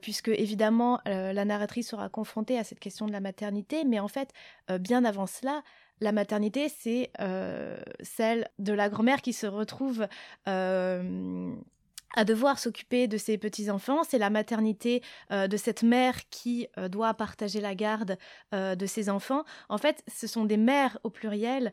puisque 0.01 0.29
évidemment 0.29 1.01
la 1.05 1.45
narratrice 1.45 1.89
sera 1.89 2.09
confrontée 2.09 2.59
à 2.59 2.65
cette 2.65 2.81
question 2.81 3.07
de 3.07 3.13
la 3.13 3.21
maternité, 3.21 3.85
mais 3.85 4.01
en 4.01 4.09
fait, 4.09 4.31
bien 4.81 5.05
avant 5.05 5.27
cela, 5.27 5.63
la 6.01 6.13
maternité, 6.13 6.69
c'est 6.69 7.11
euh, 7.21 7.79
celle 8.03 8.49
de 8.59 8.73
la 8.73 8.89
grand-mère 8.89 9.23
qui 9.23 9.33
se 9.33 9.47
retrouve 9.47 10.07
euh, 10.49 11.55
à 12.17 12.25
devoir 12.25 12.61
s'occuper 12.61 13.09
de 13.09 13.17
ses 13.17 13.39
petits-enfants, 13.39 14.05
c'est 14.05 14.19
la 14.19 14.31
maternité 14.31 15.03
euh, 15.33 15.49
de 15.49 15.57
cette 15.57 15.83
mère 15.83 16.29
qui 16.31 16.69
doit 16.91 17.13
partager 17.15 17.61
la 17.61 17.75
garde 17.75 18.17
de 18.53 18.87
ses 18.87 19.11
enfants. 19.11 19.45
En 19.69 19.79
fait, 19.79 20.05
ce 20.07 20.29
sont 20.29 20.45
des 20.45 20.57
mères 20.57 20.99
au 21.03 21.11
pluriel 21.11 21.73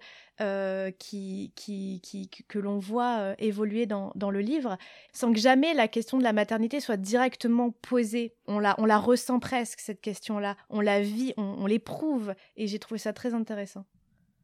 qui, 0.98 1.54
qui, 1.56 2.02
qui, 2.02 2.30
que 2.48 2.58
l'on 2.58 2.80
voit 2.80 3.36
évoluer 3.38 3.86
dans, 3.86 4.12
le 4.16 4.40
livre, 4.40 4.78
sans 5.14 5.32
que 5.32 5.40
jamais 5.40 5.76
la 5.76 5.88
question 5.88 6.18
de 6.18 6.24
la 6.24 6.34
maternité 6.34 6.80
soit 6.80 6.98
directement 6.98 7.70
posée. 7.70 8.34
On 8.48 8.58
la, 8.58 8.98
ressent 8.98 9.40
presque, 9.40 9.80
cette 9.80 10.02
question-là. 10.02 10.56
On 10.72 10.82
la 10.82 11.02
vit, 11.02 11.36
on 11.38 11.68
l'éprouve, 11.68 12.34
et 12.58 12.66
j'ai 12.66 12.80
trouvé 12.80 12.98
ça 12.98 13.14
très 13.14 13.36
intéressant. 13.36 13.86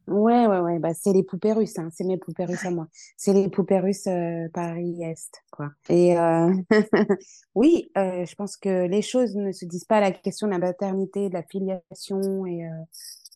Ouais, 0.08 0.46
ouais, 0.46 0.60
ouais, 0.60 0.78
bah, 0.78 0.94
c'est 0.94 1.12
les 1.12 1.22
poupées 1.22 1.52
russes, 1.52 1.78
hein. 1.78 1.90
C'est 1.92 2.04
mes 2.04 2.16
poupées 2.16 2.46
russes 2.46 2.64
à 2.64 2.70
moi. 2.70 2.88
C'est 3.18 3.34
les 3.34 3.50
poupées 3.50 3.78
russes 3.78 4.06
euh, 4.06 4.48
Paris-Est, 4.54 5.42
quoi. 5.50 5.70
Et 5.90 6.18
euh, 6.18 6.50
oui, 7.54 7.90
euh, 7.98 8.24
je 8.24 8.34
pense 8.34 8.56
que 8.56 8.86
les 8.86 9.02
choses 9.02 9.36
ne 9.36 9.52
se 9.52 9.66
disent 9.66 9.84
pas 9.84 10.00
la 10.00 10.10
question 10.10 10.46
de 10.46 10.52
la 10.52 10.58
maternité, 10.58 11.28
de 11.28 11.34
la 11.34 11.42
filiation 11.42 12.46
et 12.46 12.62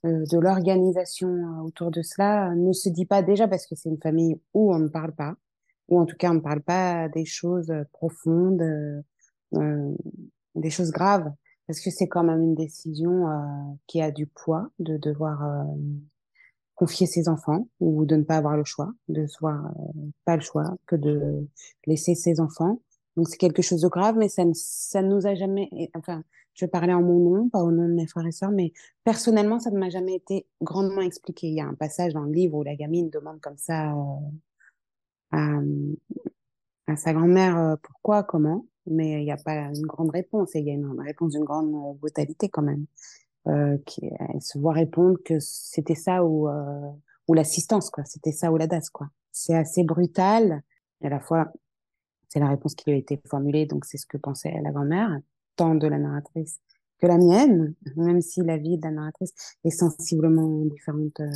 de 0.04 0.38
l'organisation 0.38 1.28
autour 1.64 1.90
de 1.90 2.00
cela 2.02 2.54
ne 2.54 2.72
se 2.72 2.88
dit 2.88 3.06
pas 3.06 3.22
déjà 3.22 3.46
parce 3.46 3.66
que 3.66 3.76
c'est 3.76 3.88
une 3.90 4.00
famille 4.00 4.40
où 4.54 4.74
on 4.74 4.78
ne 4.78 4.88
parle 4.88 5.12
pas, 5.12 5.36
ou 5.88 6.00
en 6.00 6.06
tout 6.06 6.16
cas 6.16 6.30
on 6.30 6.34
ne 6.34 6.40
parle 6.40 6.62
pas 6.62 7.08
des 7.10 7.24
choses 7.24 7.72
profondes, 7.92 8.62
des 10.54 10.70
choses 10.70 10.90
graves, 10.90 11.30
parce 11.66 11.80
que 11.80 11.90
c'est 11.90 12.08
quand 12.08 12.24
même 12.24 12.42
une 12.42 12.54
décision 12.54 13.26
qui 13.86 14.00
a 14.00 14.10
du 14.10 14.26
poids 14.26 14.70
de 14.80 14.96
devoir 14.96 15.66
confier 16.82 17.06
ses 17.06 17.28
enfants 17.28 17.68
ou 17.78 18.04
de 18.04 18.16
ne 18.16 18.24
pas 18.24 18.36
avoir 18.36 18.56
le 18.56 18.64
choix, 18.64 18.90
de 19.06 19.28
soit 19.28 19.54
euh, 19.54 20.00
pas 20.24 20.34
le 20.34 20.42
choix 20.42 20.64
que 20.86 20.96
de 20.96 21.46
laisser 21.86 22.16
ses 22.16 22.40
enfants. 22.40 22.80
Donc 23.16 23.28
c'est 23.28 23.36
quelque 23.36 23.62
chose 23.62 23.82
de 23.82 23.86
grave, 23.86 24.16
mais 24.18 24.28
ça 24.28 24.44
ne 24.44 24.52
ça 24.52 25.00
nous 25.00 25.24
a 25.28 25.36
jamais. 25.36 25.68
Enfin, 25.94 26.24
je 26.54 26.66
parlais 26.66 26.92
en 26.92 27.00
mon 27.00 27.20
nom, 27.20 27.48
pas 27.48 27.62
au 27.62 27.70
nom 27.70 27.86
de 27.86 27.94
mes 27.94 28.08
frères 28.08 28.26
et 28.26 28.32
sœurs, 28.32 28.50
mais 28.50 28.72
personnellement, 29.04 29.60
ça 29.60 29.70
ne 29.70 29.78
m'a 29.78 29.90
jamais 29.90 30.16
été 30.16 30.44
grandement 30.60 31.02
expliqué. 31.02 31.46
Il 31.46 31.54
y 31.54 31.60
a 31.60 31.66
un 31.66 31.74
passage 31.74 32.14
dans 32.14 32.24
le 32.24 32.32
livre 32.32 32.56
où 32.56 32.64
la 32.64 32.74
gamine 32.74 33.10
demande 33.10 33.40
comme 33.40 33.58
ça 33.58 33.94
euh, 35.34 35.94
à, 36.88 36.96
sa 36.96 37.12
grand-mère 37.12 37.58
euh, 37.58 37.76
pourquoi, 37.80 38.24
comment, 38.24 38.66
mais 38.86 39.20
il 39.20 39.24
n'y 39.24 39.30
a 39.30 39.36
pas 39.36 39.70
une 39.72 39.86
grande 39.86 40.10
réponse. 40.10 40.56
Et 40.56 40.58
il 40.58 40.66
y 40.66 40.70
a 40.70 40.74
une 40.74 41.00
réponse 41.00 41.30
d'une 41.30 41.44
grande 41.44 41.70
brutalité 42.00 42.48
quand 42.48 42.62
même 42.62 42.86
euh, 42.86 43.21
qui 43.86 44.06
elle 44.06 44.40
se 44.40 44.58
voit 44.58 44.72
répondre 44.72 45.18
que 45.24 45.38
c'était 45.40 45.94
ça 45.94 46.24
ou 46.24 46.48
euh, 46.48 46.90
ou 47.28 47.34
l'assistance 47.34 47.90
quoi. 47.90 48.04
C'était 48.04 48.32
ça 48.32 48.52
ou 48.52 48.56
la 48.56 48.66
DAS 48.66 48.90
quoi. 48.90 49.08
C'est 49.32 49.54
assez 49.54 49.84
brutal 49.84 50.62
à 51.02 51.08
la 51.08 51.20
fois 51.20 51.52
c'est 52.28 52.40
la 52.40 52.48
réponse 52.48 52.74
qui 52.74 52.88
lui 52.88 52.96
a 52.96 52.98
été 52.98 53.20
formulée 53.26 53.66
donc 53.66 53.84
c'est 53.84 53.98
ce 53.98 54.06
que 54.06 54.16
pensait 54.16 54.54
la 54.62 54.70
grand-mère 54.70 55.18
tant 55.56 55.74
de 55.74 55.86
la 55.86 55.98
narratrice 55.98 56.60
que 57.00 57.06
la 57.06 57.18
mienne 57.18 57.74
même 57.96 58.20
si 58.20 58.42
la 58.42 58.56
vie 58.56 58.78
de 58.78 58.84
la 58.84 58.92
narratrice 58.92 59.32
est 59.64 59.70
sensiblement 59.70 60.64
différente 60.66 61.18
euh, 61.20 61.32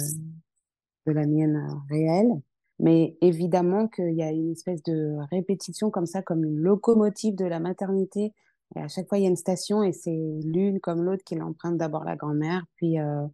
de 1.06 1.12
la 1.12 1.26
mienne 1.26 1.56
euh, 1.56 1.74
réelle. 1.88 2.40
Mais 2.78 3.16
évidemment 3.22 3.88
qu'il 3.88 4.12
y 4.12 4.22
a 4.22 4.30
une 4.30 4.52
espèce 4.52 4.82
de 4.82 5.16
répétition 5.30 5.90
comme 5.90 6.06
ça 6.06 6.20
comme 6.22 6.44
une 6.44 6.58
locomotive 6.58 7.34
de 7.34 7.46
la 7.46 7.58
maternité 7.58 8.34
et 8.74 8.80
à 8.80 8.88
chaque 8.88 9.08
fois, 9.08 9.18
il 9.18 9.22
y 9.22 9.26
a 9.26 9.30
une 9.30 9.36
station 9.36 9.82
et 9.82 9.92
c'est 9.92 10.38
l'une 10.44 10.80
comme 10.80 11.02
l'autre 11.02 11.22
qui 11.24 11.36
l'emprunte 11.36 11.76
d'abord 11.76 12.04
la 12.04 12.16
grand-mère, 12.16 12.64
puis 12.76 12.98
euh, 12.98 13.26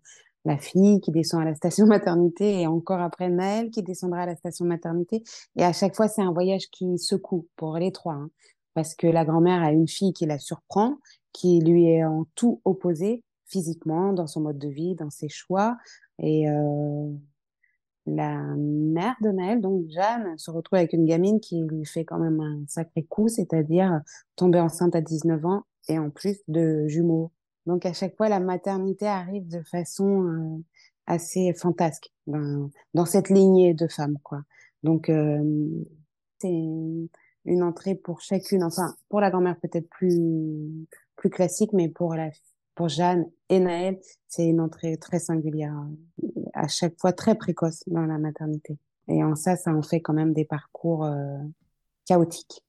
la 0.45 0.59
fille 0.59 1.01
qui 1.01 1.11
descend 1.11 1.43
à 1.43 1.45
la 1.45 1.55
station 1.55 1.87
maternité 1.89 2.61
et 2.61 2.67
encore 2.67 3.01
après 3.01 3.31
Naël 3.31 3.71
qui 3.71 3.83
descendra 3.83 4.21
à 4.21 4.27
la 4.27 4.37
station 4.37 4.67
maternité. 4.67 5.23
Et 5.57 5.65
à 5.65 5.73
chaque 5.73 5.97
fois, 5.97 6.09
c'est 6.09 6.23
un 6.23 6.33
voyage 6.33 6.69
qui 6.71 6.99
secoue 6.99 7.47
pour 7.57 7.77
les 7.77 7.93
trois. 7.93 8.15
Hein, 8.15 8.31
parce 8.75 8.95
que 8.95 9.07
la 9.07 9.25
grand-mère 9.25 9.63
a 9.63 9.73
une 9.73 9.89
fille 9.89 10.13
qui 10.13 10.27
la 10.27 10.39
surprend, 10.39 10.97
qui 11.33 11.61
lui 11.61 11.87
est 11.87 12.05
en 12.05 12.27
tout 12.35 12.61
opposé 12.65 13.23
physiquement, 13.47 14.15
dans 14.15 14.27
son 14.27 14.41
mode 14.41 14.59
de 14.59 14.69
vie, 14.69 14.95
dans 14.95 15.11
ses 15.11 15.29
choix. 15.29 15.77
Et 16.19 16.49
euh, 16.49 17.11
la 18.07 18.37
mère 18.57 19.15
de 19.23 19.31
Naël, 19.31 19.61
donc 19.61 19.89
Jeanne, 19.89 20.37
se 20.37 20.51
retrouve 20.51 20.79
avec 20.79 20.93
une 20.93 21.05
gamine 21.05 21.41
qui 21.41 21.63
lui 21.63 21.85
fait 21.85 22.05
quand 22.05 22.19
même 22.19 22.41
un 22.41 22.65
sacré 22.67 23.05
coup, 23.05 23.29
c'est-à-dire 23.29 24.01
tomber 24.37 24.61
enceinte 24.61 24.97
à 24.97 25.01
19 25.01 25.45
ans 25.45 25.63
et 25.89 25.99
en 25.99 26.11
plus 26.11 26.39
de 26.49 26.87
jumeaux. 26.89 27.31
Donc 27.67 27.87
à 27.87 27.93
chaque 27.93 28.17
fois, 28.17 28.29
la 28.29 28.41
maternité 28.41 29.07
arrive 29.07 29.47
de 29.49 29.63
façon 29.63 30.25
euh, 30.25 30.65
assez 31.07 31.53
fantasque 31.55 32.11
dans, 32.27 33.07
cette 33.07 33.29
lignée 33.29 33.75
de 33.75 33.87
femmes, 33.87 34.19
quoi. 34.23 34.43
Donc 34.83 35.09
euh, 35.09 35.69
c'est 36.41 36.49
une 37.45 37.63
entrée 37.63 37.95
pour 37.95 38.21
chacune, 38.21 38.65
enfin 38.65 38.97
pour 39.09 39.21
la 39.21 39.31
grand-mère 39.31 39.59
peut-être 39.61 39.89
plus 39.89 40.19
plus 41.17 41.31
classique, 41.31 41.73
mais 41.73 41.89
pour 41.89 42.15
la 42.15 42.31
pour 42.75 42.89
Jeanne 42.89 43.31
et 43.49 43.61
Naël, 43.61 43.99
c'est 44.29 44.47
une 44.47 44.61
entrée 44.61 44.97
très 44.97 45.19
singulière, 45.19 45.75
à 46.55 46.69
chaque 46.69 46.99
fois 46.99 47.13
très 47.13 47.35
précoce 47.35 47.83
dans 47.87 48.07
la 48.07 48.19
maternité. 48.19 48.79
Et 49.09 49.23
en 49.23 49.35
ça, 49.35 49.57
ça 49.57 49.73
en 49.73 49.83
fait 49.83 50.01
quand 50.01 50.15
même 50.15 50.33
des 50.33 50.45
parcours 50.45 51.05
euh, 51.05 51.39
chaotiques. 52.07 52.65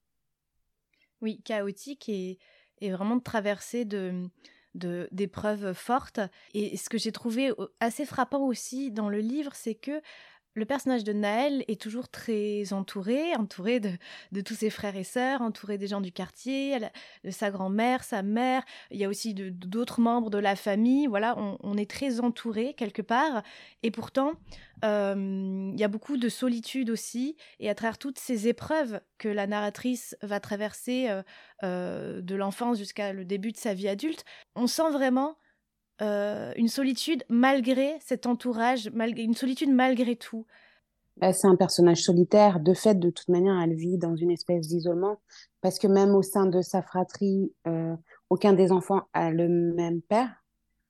Oui, 1.21 1.41
chaotiques 1.43 2.09
et, 2.09 2.37
et 2.81 2.91
vraiment 2.91 3.19
traversés 3.19 3.85
de 3.85 4.29
d'épreuves 4.75 5.73
fortes. 5.73 6.19
Et 6.55 6.77
ce 6.77 6.89
que 6.89 6.97
j'ai 6.97 7.11
trouvé 7.11 7.51
assez 7.79 8.05
frappant 8.05 8.47
aussi 8.47 8.89
dans 8.89 9.07
le 9.07 9.19
livre, 9.19 9.51
c'est 9.53 9.75
que 9.75 10.01
le 10.55 10.65
personnage 10.65 11.03
de 11.03 11.13
Naël 11.13 11.63
est 11.67 11.81
toujours 11.81 12.09
très 12.09 12.73
entouré, 12.73 13.35
entouré 13.35 13.79
de, 13.79 14.41
tous 14.41 14.53
ses 14.53 14.69
frères 14.69 14.95
et 14.95 15.03
sœurs, 15.03 15.41
entouré 15.41 15.77
des 15.77 15.87
gens 15.87 16.01
du 16.01 16.11
quartier, 16.11 16.77
de 17.23 17.31
sa 17.31 17.49
grand-mère, 17.49 18.03
sa 18.03 18.21
mère. 18.21 18.63
Il 18.91 18.99
y 18.99 19.05
a 19.05 19.09
aussi 19.09 19.33
d'autres 19.33 19.99
membres 19.99 20.29
de 20.29 20.37
la 20.37 20.55
famille. 20.55 21.07
Voilà, 21.07 21.35
on, 21.37 21.77
est 21.77 21.89
très 21.89 22.19
entouré 22.19 22.75
quelque 22.75 23.01
part. 23.01 23.41
Et 23.81 23.89
pourtant, 23.89 24.33
euh, 24.85 25.71
il 25.73 25.79
y 25.79 25.83
a 25.83 25.87
beaucoup 25.87 26.17
de 26.17 26.29
solitude 26.29 26.91
aussi. 26.91 27.35
Et 27.59 27.69
à 27.69 27.75
travers 27.75 27.97
toutes 27.97 28.19
ces 28.19 28.47
épreuves 28.47 29.01
que 29.17 29.29
la 29.29 29.47
narratrice 29.47 30.15
va 30.21 30.39
traverser 30.39 31.09
euh, 31.09 31.23
euh, 31.63 32.21
de 32.21 32.35
l'enfance 32.35 32.77
jusqu'à 32.77 33.11
le 33.11 33.25
début 33.25 33.51
de 33.51 33.57
sa 33.57 33.73
vie 33.73 33.87
adulte, 33.87 34.23
on 34.55 34.67
sent 34.67 34.91
vraiment 34.91 35.37
euh, 36.01 36.51
une 36.55 36.67
solitude 36.67 37.23
malgré 37.29 37.97
cet 37.99 38.25
entourage, 38.25 38.89
malgré, 38.93 39.23
une 39.23 39.35
solitude 39.35 39.69
malgré 39.69 40.15
tout. 40.15 40.45
Bah, 41.17 41.33
c'est 41.33 41.47
un 41.47 41.55
personnage 41.55 42.01
solitaire. 42.01 42.59
De 42.59 42.73
fait, 42.73 42.95
de 42.95 43.11
toute 43.11 43.29
manière, 43.29 43.59
elle 43.61 43.75
vit 43.75 43.97
dans 43.99 44.15
une 44.15 44.31
espèce 44.31 44.67
d'isolement 44.67 45.21
parce 45.61 45.77
que 45.77 45.87
même 45.87 46.15
au 46.15 46.23
sein 46.23 46.47
de 46.47 46.61
sa 46.61 46.81
fratrie, 46.81 47.53
euh, 47.67 47.95
aucun 48.29 48.53
des 48.53 48.71
enfants 48.71 49.03
a 49.13 49.29
le 49.29 49.47
même 49.47 50.01
père. 50.01 50.43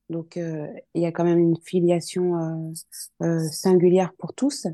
Donc, 0.09 0.37
euh, 0.37 0.67
il 0.93 1.01
y 1.01 1.05
a 1.05 1.11
quand 1.11 1.25
même 1.25 1.39
une 1.39 1.57
filiation 1.57 2.73
singulière 3.51 4.13
pour 4.17 4.33
tous. 4.33 4.67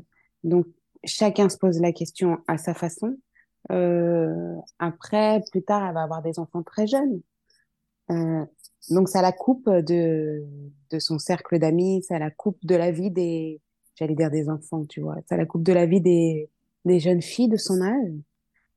Donc, 0.44 0.66
chacun 1.04 1.48
se 1.48 1.56
pose 1.56 1.80
la 1.80 1.92
question 1.92 2.38
à 2.46 2.56
sa 2.56 2.74
façon. 2.74 3.16
après, 4.78 5.42
plus 5.50 5.62
tard, 5.62 5.86
elle 5.86 5.94
va 5.94 6.02
avoir 6.02 6.22
des 6.22 6.38
enfants 6.38 6.62
très 6.62 6.86
jeunes. 6.86 7.20
Donc, 8.88 9.08
ça 9.08 9.22
la 9.22 9.32
coupe 9.32 9.68
de, 9.68 10.44
de 10.90 10.98
son 10.98 11.18
cercle 11.18 11.58
d'amis, 11.58 12.02
ça 12.02 12.18
la 12.18 12.30
coupe 12.30 12.58
de 12.64 12.74
la 12.74 12.90
vie 12.90 13.10
des, 13.10 13.60
j'allais 13.94 14.14
dire 14.14 14.30
des 14.30 14.48
enfants, 14.48 14.84
tu 14.86 15.00
vois, 15.00 15.16
ça 15.28 15.36
la 15.36 15.46
coupe 15.46 15.62
de 15.62 15.72
la 15.72 15.86
vie 15.86 16.00
des, 16.00 16.50
des 16.84 16.98
jeunes 16.98 17.22
filles 17.22 17.48
de 17.48 17.56
son 17.56 17.82
âge. 17.82 18.12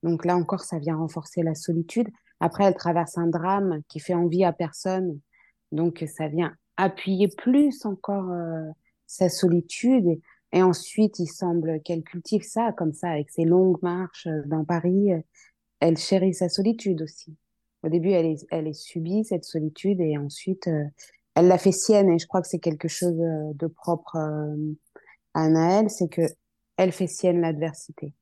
Donc 0.03 0.25
là 0.25 0.35
encore, 0.35 0.61
ça 0.61 0.79
vient 0.79 0.97
renforcer 0.97 1.41
la 1.41 1.55
solitude. 1.55 2.09
Après, 2.39 2.65
elle 2.65 2.75
traverse 2.75 3.17
un 3.17 3.27
drame 3.27 3.81
qui 3.87 3.99
fait 3.99 4.13
envie 4.13 4.43
à 4.43 4.51
personne. 4.51 5.19
Donc, 5.71 6.03
ça 6.13 6.27
vient 6.27 6.53
appuyer 6.75 7.29
plus 7.29 7.85
encore 7.85 8.29
euh, 8.31 8.69
sa 9.07 9.29
solitude. 9.29 10.19
Et 10.51 10.61
ensuite, 10.61 11.19
il 11.19 11.27
semble 11.27 11.81
qu'elle 11.81 12.03
cultive 12.03 12.43
ça, 12.43 12.73
comme 12.73 12.93
ça, 12.93 13.09
avec 13.09 13.29
ses 13.29 13.45
longues 13.45 13.81
marches 13.81 14.27
dans 14.45 14.65
Paris. 14.65 15.11
Elle 15.79 15.97
chérit 15.97 16.33
sa 16.33 16.49
solitude 16.49 17.01
aussi. 17.01 17.35
Au 17.83 17.89
début, 17.89 18.11
elle 18.11 18.25
est, 18.25 18.47
elle 18.49 18.73
subie, 18.73 19.25
cette 19.25 19.43
solitude, 19.43 19.99
et 19.99 20.17
ensuite, 20.17 20.67
euh, 20.67 20.85
elle 21.35 21.47
la 21.47 21.57
fait 21.57 21.71
sienne. 21.71 22.09
Et 22.09 22.17
je 22.17 22.27
crois 22.27 22.41
que 22.41 22.47
c'est 22.47 22.59
quelque 22.59 22.87
chose 22.87 23.19
euh, 23.19 23.53
de 23.53 23.67
propre 23.67 24.15
euh, 24.15 24.55
à 25.33 25.49
Naël, 25.49 25.89
c'est 25.89 26.07
que 26.07 26.21
elle 26.77 26.91
fait 26.91 27.07
sienne 27.07 27.41
l'adversité. 27.41 28.13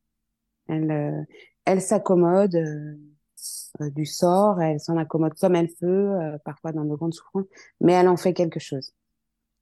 Elle, 0.68 1.26
elle 1.66 1.82
s'accommode 1.82 2.58
du 3.80 4.06
sort, 4.06 4.62
elle 4.62 4.80
s'en 4.80 4.98
accommode 4.98 5.34
comme 5.36 5.56
elle 5.56 5.72
peut, 5.80 6.18
parfois 6.44 6.74
dans 6.74 6.84
de 6.84 6.94
grandes 6.94 7.14
souffrances, 7.14 7.46
mais 7.80 7.94
elle 7.94 8.10
en 8.10 8.18
fait 8.18 8.34
quelque 8.34 8.60
chose. 8.60 8.94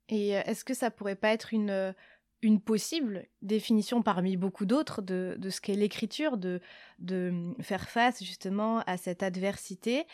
Et 0.10 0.30
est-ce 0.30 0.66
que 0.66 0.74
ça 0.74 0.90
pourrait 0.90 1.16
pas 1.16 1.30
être 1.30 1.54
une 1.54 1.94
une 2.42 2.62
possible 2.62 3.26
définition 3.42 4.02
parmi 4.02 4.38
beaucoup 4.38 4.66
d'autres 4.66 5.02
de, 5.02 5.36
de, 5.38 5.50
ce 5.50 5.62
qu'est 5.62 5.76
l'écriture, 5.76 6.38
de, 6.38 6.62
de 7.00 7.54
faire 7.62 7.90
face 7.90 8.24
justement 8.24 8.80
à 8.88 8.98
cette 8.98 9.24
adversité 9.24 10.06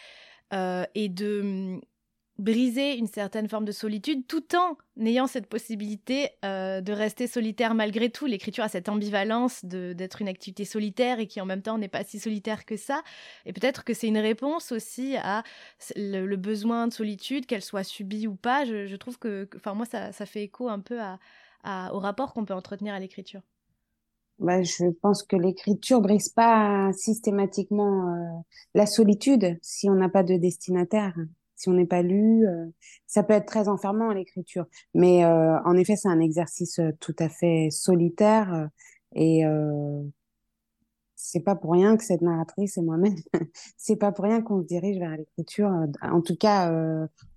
euh, 0.54 0.86
et 0.96 1.10
de 1.10 1.80
briser 2.38 2.98
une 2.98 3.08
certaine 3.08 3.48
forme 3.48 3.64
de 3.64 3.72
solitude 3.72 4.28
tout 4.28 4.44
en 4.56 4.78
ayant 5.00 5.26
cette 5.26 5.48
possibilité 5.48 6.32
euh, 6.44 6.82
de 6.82 6.92
rester 6.92 7.28
solitaire 7.28 7.74
malgré 7.74 8.10
tout. 8.10 8.26
L'écriture 8.26 8.66
a 8.66 8.70
cette 8.70 8.90
ambivalence 8.90 9.64
d'être 9.64 10.22
une 10.22 10.28
activité 10.28 10.66
solitaire 10.66 11.20
et 11.20 11.28
qui 11.28 11.40
en 11.40 11.46
même 11.46 11.62
temps 11.62 11.78
n'est 11.78 11.88
pas 11.88 12.04
si 12.04 12.20
solitaire 12.20 12.66
que 12.66 12.76
ça. 12.76 13.04
Et 13.46 13.54
peut-être 13.54 13.86
que 13.86 13.94
c'est 13.94 14.08
une 14.08 14.18
réponse 14.18 14.74
aussi 14.74 15.16
à 15.16 15.44
le, 15.96 16.36
besoin 16.36 16.88
de 16.88 16.94
solitude, 16.94 17.46
qu'elle 17.46 17.62
soit 17.62 17.84
subie 17.84 18.28
ou 18.28 18.36
pas. 18.36 18.66
Je, 18.66 18.96
trouve 18.98 19.18
que, 19.18 19.48
enfin 19.56 19.74
moi, 19.74 19.86
ça, 19.86 20.12
ça, 20.12 20.26
fait 20.26 20.44
écho 20.44 20.68
un 20.68 20.80
peu 20.82 21.00
à, 21.00 21.20
au 21.66 22.00
rapport 22.00 22.34
qu'on 22.34 22.46
peut 22.46 22.54
entretenir 22.54 22.94
à 22.94 23.00
l'écriture. 23.00 23.42
Bah, 24.40 24.62
je 24.62 24.92
pense 25.02 25.24
que 25.24 25.38
l'écriture 25.38 26.02
brise 26.02 26.30
pas 26.30 26.92
systématiquement 26.92 28.10
euh, 28.10 28.42
la 28.74 28.86
solitude 28.86 29.58
si 29.62 29.90
on 29.90 29.96
n'a 29.96 30.10
pas 30.10 30.24
de 30.24 30.36
destinataire 30.36 31.16
si 31.58 31.70
on 31.70 31.74
n'est 31.74 31.86
pas 31.86 32.02
lu, 32.02 32.46
euh, 32.46 32.66
ça 33.08 33.24
peut 33.24 33.34
être 33.34 33.46
très 33.46 33.70
enfermant 33.70 34.12
l'écriture. 34.12 34.66
Mais 34.94 35.24
euh, 35.24 35.58
en 35.64 35.78
effet, 35.78 35.96
c'est 35.96 36.10
un 36.10 36.20
exercice 36.20 36.82
tout 37.00 37.16
à 37.18 37.30
fait 37.30 37.70
solitaire 37.72 38.68
et 39.16 39.46
c'est 41.26 41.40
pas 41.40 41.56
pour 41.56 41.72
rien 41.72 41.98
que 41.98 42.04
cette 42.04 42.22
narratrice 42.22 42.78
et 42.78 42.82
moi-même, 42.82 43.16
c'est 43.78 43.96
pas 43.96 44.12
pour 44.12 44.26
rien 44.26 44.42
qu'on 44.42 44.62
se 44.62 44.68
dirige 44.68 45.00
vers 45.00 45.16
l'écriture. 45.16 45.72
En 46.02 46.22
tout 46.22 46.36
cas, 46.36 46.72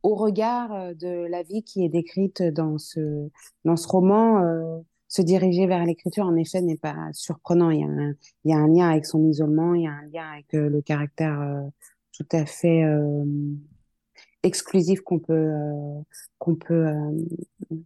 au 0.02 0.14
regard 0.14 0.94
de 0.94 1.26
la 1.26 1.42
vie 1.42 1.62
qui 1.62 1.84
est 1.84 1.88
décrite 1.88 2.42
dans 2.42 2.78
ce 2.78 3.28
dans 3.64 3.76
ce 3.76 3.88
roman. 3.88 4.82
se 5.10 5.22
diriger 5.22 5.66
vers 5.66 5.84
l'écriture, 5.86 6.26
en 6.26 6.36
effet, 6.36 6.60
n'est 6.60 6.76
pas 6.76 6.96
surprenant. 7.12 7.70
Il 7.70 7.80
y, 7.80 7.84
a 7.84 7.86
un, 7.86 8.14
il 8.44 8.50
y 8.50 8.52
a 8.52 8.58
un 8.58 8.68
lien 8.68 8.90
avec 8.90 9.06
son 9.06 9.24
isolement, 9.24 9.74
il 9.74 9.84
y 9.84 9.86
a 9.86 9.92
un 9.92 10.06
lien 10.12 10.32
avec 10.32 10.52
le 10.52 10.82
caractère 10.82 11.40
tout 12.12 12.26
à 12.32 12.44
fait 12.44 12.84
exclusif 14.42 15.00
qu'on 15.00 15.18
peut 15.18 15.32
euh, 15.32 16.00
qu'on 16.38 16.54
peut 16.54 16.86
euh, 16.86 17.76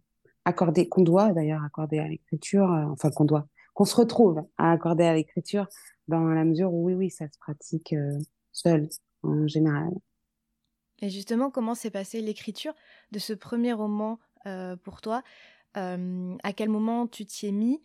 accorder, 0.45 0.87
qu'on 0.89 1.01
doit 1.03 1.33
d'ailleurs 1.33 1.63
accorder 1.63 1.99
à 1.99 2.07
l'écriture, 2.07 2.71
euh, 2.71 2.85
enfin 2.91 3.09
qu'on 3.11 3.25
doit, 3.25 3.47
qu'on 3.73 3.85
se 3.85 3.95
retrouve 3.95 4.43
à 4.57 4.71
accorder 4.71 5.03
à 5.03 5.13
l'écriture 5.13 5.67
dans 6.07 6.25
la 6.25 6.43
mesure 6.43 6.73
où 6.73 6.85
oui 6.85 6.93
oui 6.93 7.09
ça 7.09 7.27
se 7.27 7.37
pratique 7.39 7.95
seul 8.51 8.89
en 9.23 9.47
général. 9.47 9.91
Et 11.01 11.09
justement, 11.09 11.49
comment 11.49 11.75
s'est 11.75 11.89
passée 11.89 12.21
l'écriture 12.21 12.73
de 13.11 13.19
ce 13.19 13.33
premier 13.33 13.73
roman 13.73 14.19
pour 14.83 15.01
toi? 15.01 15.23
À 15.75 16.53
quel 16.55 16.69
moment 16.69 17.07
tu 17.07 17.25
t'y 17.25 17.47
es 17.47 17.51
mis? 17.51 17.81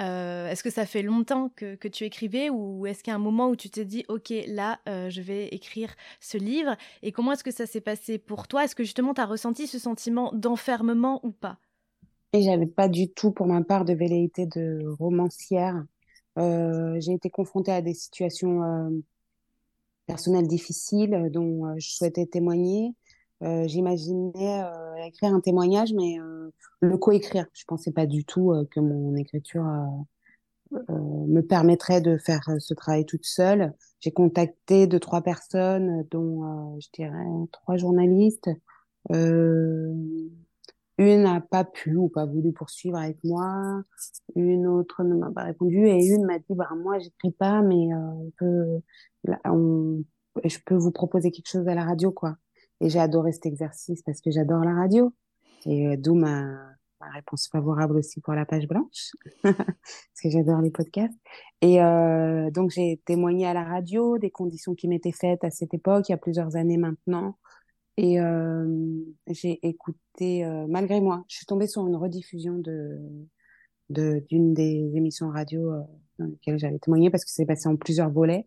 Euh, 0.00 0.48
est-ce 0.48 0.62
que 0.62 0.70
ça 0.70 0.84
fait 0.84 1.02
longtemps 1.02 1.48
que, 1.56 1.88
tu 1.88 2.04
écrivais 2.04 2.50
ou 2.50 2.86
est-ce 2.86 3.02
qu'il 3.02 3.10
y 3.10 3.12
a 3.12 3.16
un 3.16 3.20
moment 3.20 3.48
où 3.48 3.56
tu 3.56 3.70
te 3.70 3.80
dis 3.80 4.04
ok 4.08 4.30
là 4.46 4.78
euh, 4.88 5.08
je 5.08 5.22
vais 5.22 5.48
écrire 5.48 5.94
ce 6.20 6.36
livre? 6.36 6.76
Et 7.02 7.12
comment 7.12 7.32
est-ce 7.32 7.44
que 7.44 7.50
ça 7.50 7.66
s'est 7.66 7.80
passé 7.80 8.18
pour 8.18 8.46
toi? 8.48 8.64
Est-ce 8.64 8.74
que 8.74 8.84
justement 8.84 9.14
tu 9.14 9.20
as 9.20 9.26
ressenti 9.26 9.66
ce 9.66 9.78
sentiment 9.78 10.32
d'enfermement 10.34 11.24
ou 11.24 11.30
pas? 11.32 11.58
Et 12.32 12.42
j'avais 12.42 12.66
pas 12.66 12.88
du 12.88 13.08
tout 13.10 13.30
pour 13.30 13.46
ma 13.46 13.62
part 13.62 13.84
de 13.84 13.94
velléité 13.94 14.46
de 14.46 14.84
romancière. 14.98 15.82
Euh, 16.38 16.96
j'ai 17.00 17.12
été 17.12 17.30
confrontée 17.30 17.72
à 17.72 17.80
des 17.80 17.94
situations 17.94 18.60
personnelles 20.06 20.48
difficiles 20.48 21.30
dont 21.32 21.78
je 21.78 21.88
souhaitais 21.88 22.26
témoigner. 22.26 22.92
J'imaginais 23.40 24.62
écrire 25.06 25.34
un 25.34 25.40
témoignage 25.40 25.92
mais 25.94 26.18
le 26.80 26.98
coécrire. 26.98 27.46
Je 27.52 27.64
pensais 27.66 27.92
pas 27.92 28.06
du 28.06 28.24
tout 28.24 28.52
euh, 28.52 28.64
que 28.70 28.80
mon 28.80 29.14
écriture 29.16 29.66
euh, 29.66 30.78
euh, 30.90 31.26
me 31.26 31.40
permettrait 31.40 32.00
de 32.00 32.18
faire 32.18 32.48
ce 32.58 32.74
travail 32.74 33.06
toute 33.06 33.24
seule. 33.24 33.72
J'ai 34.00 34.12
contacté 34.12 34.86
deux 34.86 35.00
trois 35.00 35.22
personnes, 35.22 36.06
dont 36.10 36.78
je 36.80 36.88
dirais 36.92 37.24
trois 37.52 37.76
journalistes. 37.76 38.50
Une 40.98 41.22
n'a 41.22 41.40
pas 41.40 41.64
pu 41.64 41.96
ou 41.96 42.08
pas 42.08 42.26
voulu 42.26 42.52
poursuivre 42.52 42.96
avec 42.96 43.22
moi. 43.24 43.82
Une 44.34 44.66
autre 44.66 45.02
ne 45.04 45.14
m'a 45.14 45.30
pas 45.30 45.44
répondu 45.44 45.86
et 45.86 46.04
une 46.06 46.24
m'a 46.24 46.38
dit 46.38 46.54
bah 46.54 46.68
moi 46.82 46.98
j'écris 46.98 47.32
pas 47.32 47.62
mais 47.62 47.94
on 47.94 48.32
peut 48.38 48.80
on, 49.44 50.02
je 50.44 50.58
peux 50.64 50.76
vous 50.76 50.92
proposer 50.92 51.30
quelque 51.30 51.50
chose 51.50 51.68
à 51.68 51.74
la 51.74 51.84
radio 51.84 52.12
quoi. 52.12 52.36
Et 52.80 52.90
j'ai 52.90 52.98
adoré 52.98 53.32
cet 53.32 53.46
exercice 53.46 54.02
parce 54.02 54.20
que 54.20 54.30
j'adore 54.30 54.64
la 54.64 54.74
radio. 54.74 55.12
Et 55.66 55.88
euh, 55.88 55.96
d'où 55.96 56.14
ma, 56.14 56.42
ma, 57.00 57.08
réponse 57.14 57.48
favorable 57.48 57.96
aussi 57.96 58.20
pour 58.20 58.34
la 58.34 58.44
page 58.44 58.68
blanche, 58.68 59.12
parce 59.42 60.20
que 60.22 60.30
j'adore 60.30 60.60
les 60.60 60.70
podcasts. 60.70 61.18
Et 61.62 61.82
euh, 61.82 62.50
donc, 62.50 62.70
j'ai 62.70 63.00
témoigné 63.04 63.46
à 63.46 63.54
la 63.54 63.64
radio 63.64 64.18
des 64.18 64.30
conditions 64.30 64.74
qui 64.74 64.88
m'étaient 64.88 65.12
faites 65.12 65.42
à 65.42 65.50
cette 65.50 65.74
époque, 65.74 66.08
il 66.08 66.12
y 66.12 66.14
a 66.14 66.18
plusieurs 66.18 66.56
années 66.56 66.76
maintenant. 66.76 67.36
Et 67.96 68.20
euh, 68.20 68.66
j'ai 69.28 69.58
écouté, 69.66 70.44
euh, 70.44 70.66
malgré 70.68 71.00
moi, 71.00 71.24
je 71.28 71.36
suis 71.36 71.46
tombée 71.46 71.66
sur 71.66 71.86
une 71.86 71.96
rediffusion 71.96 72.58
de 72.58 73.00
d'une 73.88 74.52
des 74.52 74.90
émissions 74.96 75.30
radio 75.30 75.70
euh, 75.72 75.80
dans 76.18 76.26
lesquelles 76.26 76.58
j'avais 76.58 76.78
témoigné 76.80 77.08
parce 77.08 77.24
que 77.24 77.30
c'est 77.30 77.46
passé 77.46 77.68
en 77.68 77.76
plusieurs 77.76 78.10
volets. 78.10 78.46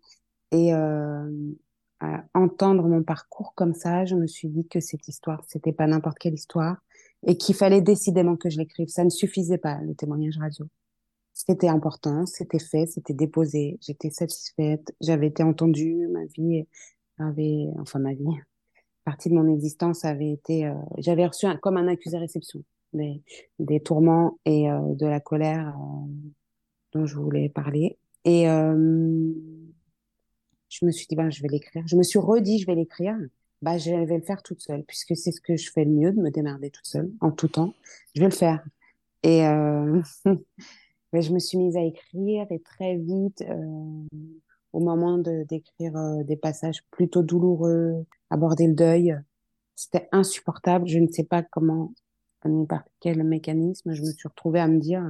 Et 0.52 0.74
à 0.74 2.24
entendre 2.34 2.88
mon 2.88 3.04
parcours 3.04 3.54
comme 3.56 3.74
ça, 3.74 4.06
je 4.06 4.16
me 4.16 4.26
suis 4.28 4.50
dit 4.50 4.68
que 4.68 4.80
cette 4.80 5.08
histoire, 5.08 5.44
c'était 5.48 5.74
pas 5.74 5.86
n'importe 5.86 6.18
quelle 6.18 6.34
histoire, 6.34 6.78
et 7.28 7.38
qu'il 7.38 7.56
fallait 7.56 7.82
décidément 7.82 8.36
que 8.36 8.50
je 8.50 8.58
l'écrive. 8.58 8.88
Ça 8.88 9.04
ne 9.04 9.10
suffisait 9.10 9.58
pas, 9.58 9.80
le 9.82 9.94
témoignage 9.96 10.38
radio. 10.40 10.66
C'était 11.34 11.68
important, 11.68 12.26
c'était 12.26 12.60
fait, 12.60 12.88
c'était 12.88 13.14
déposé, 13.14 13.78
j'étais 13.82 14.10
satisfaite, 14.10 14.94
j'avais 15.02 15.28
été 15.28 15.44
entendue, 15.44 16.08
ma 16.08 16.26
vie 16.26 16.66
avait, 17.20 17.68
enfin 17.80 18.00
ma 18.00 18.14
vie, 18.14 18.26
partie 19.06 19.30
de 19.30 19.36
mon 19.36 19.52
existence 19.52 20.06
avait 20.06 20.32
été, 20.32 20.66
euh, 20.66 20.74
j'avais 20.98 21.26
reçu 21.26 21.48
comme 21.62 21.78
un 21.78 21.88
accusé-réception 21.88 22.64
des, 22.94 23.22
des 23.60 23.80
tourments 23.80 24.38
et 24.46 24.70
euh, 24.70 24.80
de 24.96 25.06
la 25.06 25.20
colère 25.20 25.70
euh, 25.70 26.08
dont 26.94 27.06
je 27.06 27.16
voulais 27.16 27.50
parler. 27.50 27.98
Et 28.26 28.44
je 28.46 29.26
me 30.86 30.92
suis 30.92 31.08
dit, 31.08 31.16
ben, 31.16 31.32
je 31.32 31.42
vais 31.42 31.48
l'écrire. 31.48 31.84
Je 31.88 31.96
me 31.96 32.04
suis 32.04 32.20
redit, 32.20 32.60
je 32.60 32.68
vais 32.68 32.76
l'écrire 32.76 33.18
bah, 33.62 33.78
je 33.78 33.92
vais 33.92 34.18
le 34.18 34.24
faire 34.24 34.42
toute 34.42 34.62
seule, 34.62 34.86
puisque 34.86 35.18
c'est 35.18 35.34
ce 35.34 35.42
que 35.42 35.58
je 35.58 35.70
fais 35.70 35.84
le 35.84 35.92
mieux, 35.92 36.14
de 36.14 36.22
me 36.22 36.30
démerder 36.32 36.70
toute 36.70 36.86
seule, 36.86 37.12
en 37.20 37.30
tout 37.32 37.50
temps. 37.50 37.74
Je 38.16 38.22
vais 38.22 38.30
le 38.30 38.34
faire. 38.34 38.64
Et 39.24 39.42
je 41.14 41.34
me 41.34 41.40
suis 41.40 41.58
mise 41.58 41.76
à 41.76 41.82
écrire, 41.82 42.48
et 42.52 42.60
très 42.62 42.96
vite, 42.96 43.44
au 44.72 44.80
moment 44.80 45.18
d'écrire 45.18 46.24
des 46.24 46.38
passages 46.38 46.86
plutôt 46.90 47.22
douloureux, 47.22 48.06
aborder 48.30 48.68
le 48.68 48.74
deuil, 48.74 49.18
c'était 49.76 50.08
insupportable. 50.12 50.88
Je 50.88 51.00
ne 51.00 51.08
sais 51.08 51.24
pas 51.24 51.44
comment, 51.44 51.94
par 52.68 52.84
quel 53.00 53.24
mécanisme, 53.24 53.94
je 53.94 54.02
me 54.02 54.12
suis 54.12 54.28
retrouvée 54.28 54.60
à 54.60 54.68
me 54.68 54.80
dire, 54.80 55.10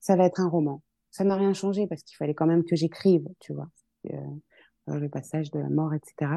ça 0.00 0.16
va 0.16 0.26
être 0.26 0.40
un 0.40 0.48
roman. 0.48 0.82
Ça 1.10 1.24
n'a 1.24 1.36
rien 1.36 1.54
changé, 1.54 1.86
parce 1.86 2.02
qu'il 2.02 2.16
fallait 2.16 2.34
quand 2.34 2.46
même 2.46 2.64
que 2.64 2.76
j'écrive, 2.76 3.26
tu 3.40 3.52
vois, 3.52 3.68
euh, 4.12 4.98
le 4.98 5.08
passage 5.08 5.50
de 5.50 5.58
la 5.58 5.68
mort, 5.68 5.92
etc. 5.94 6.30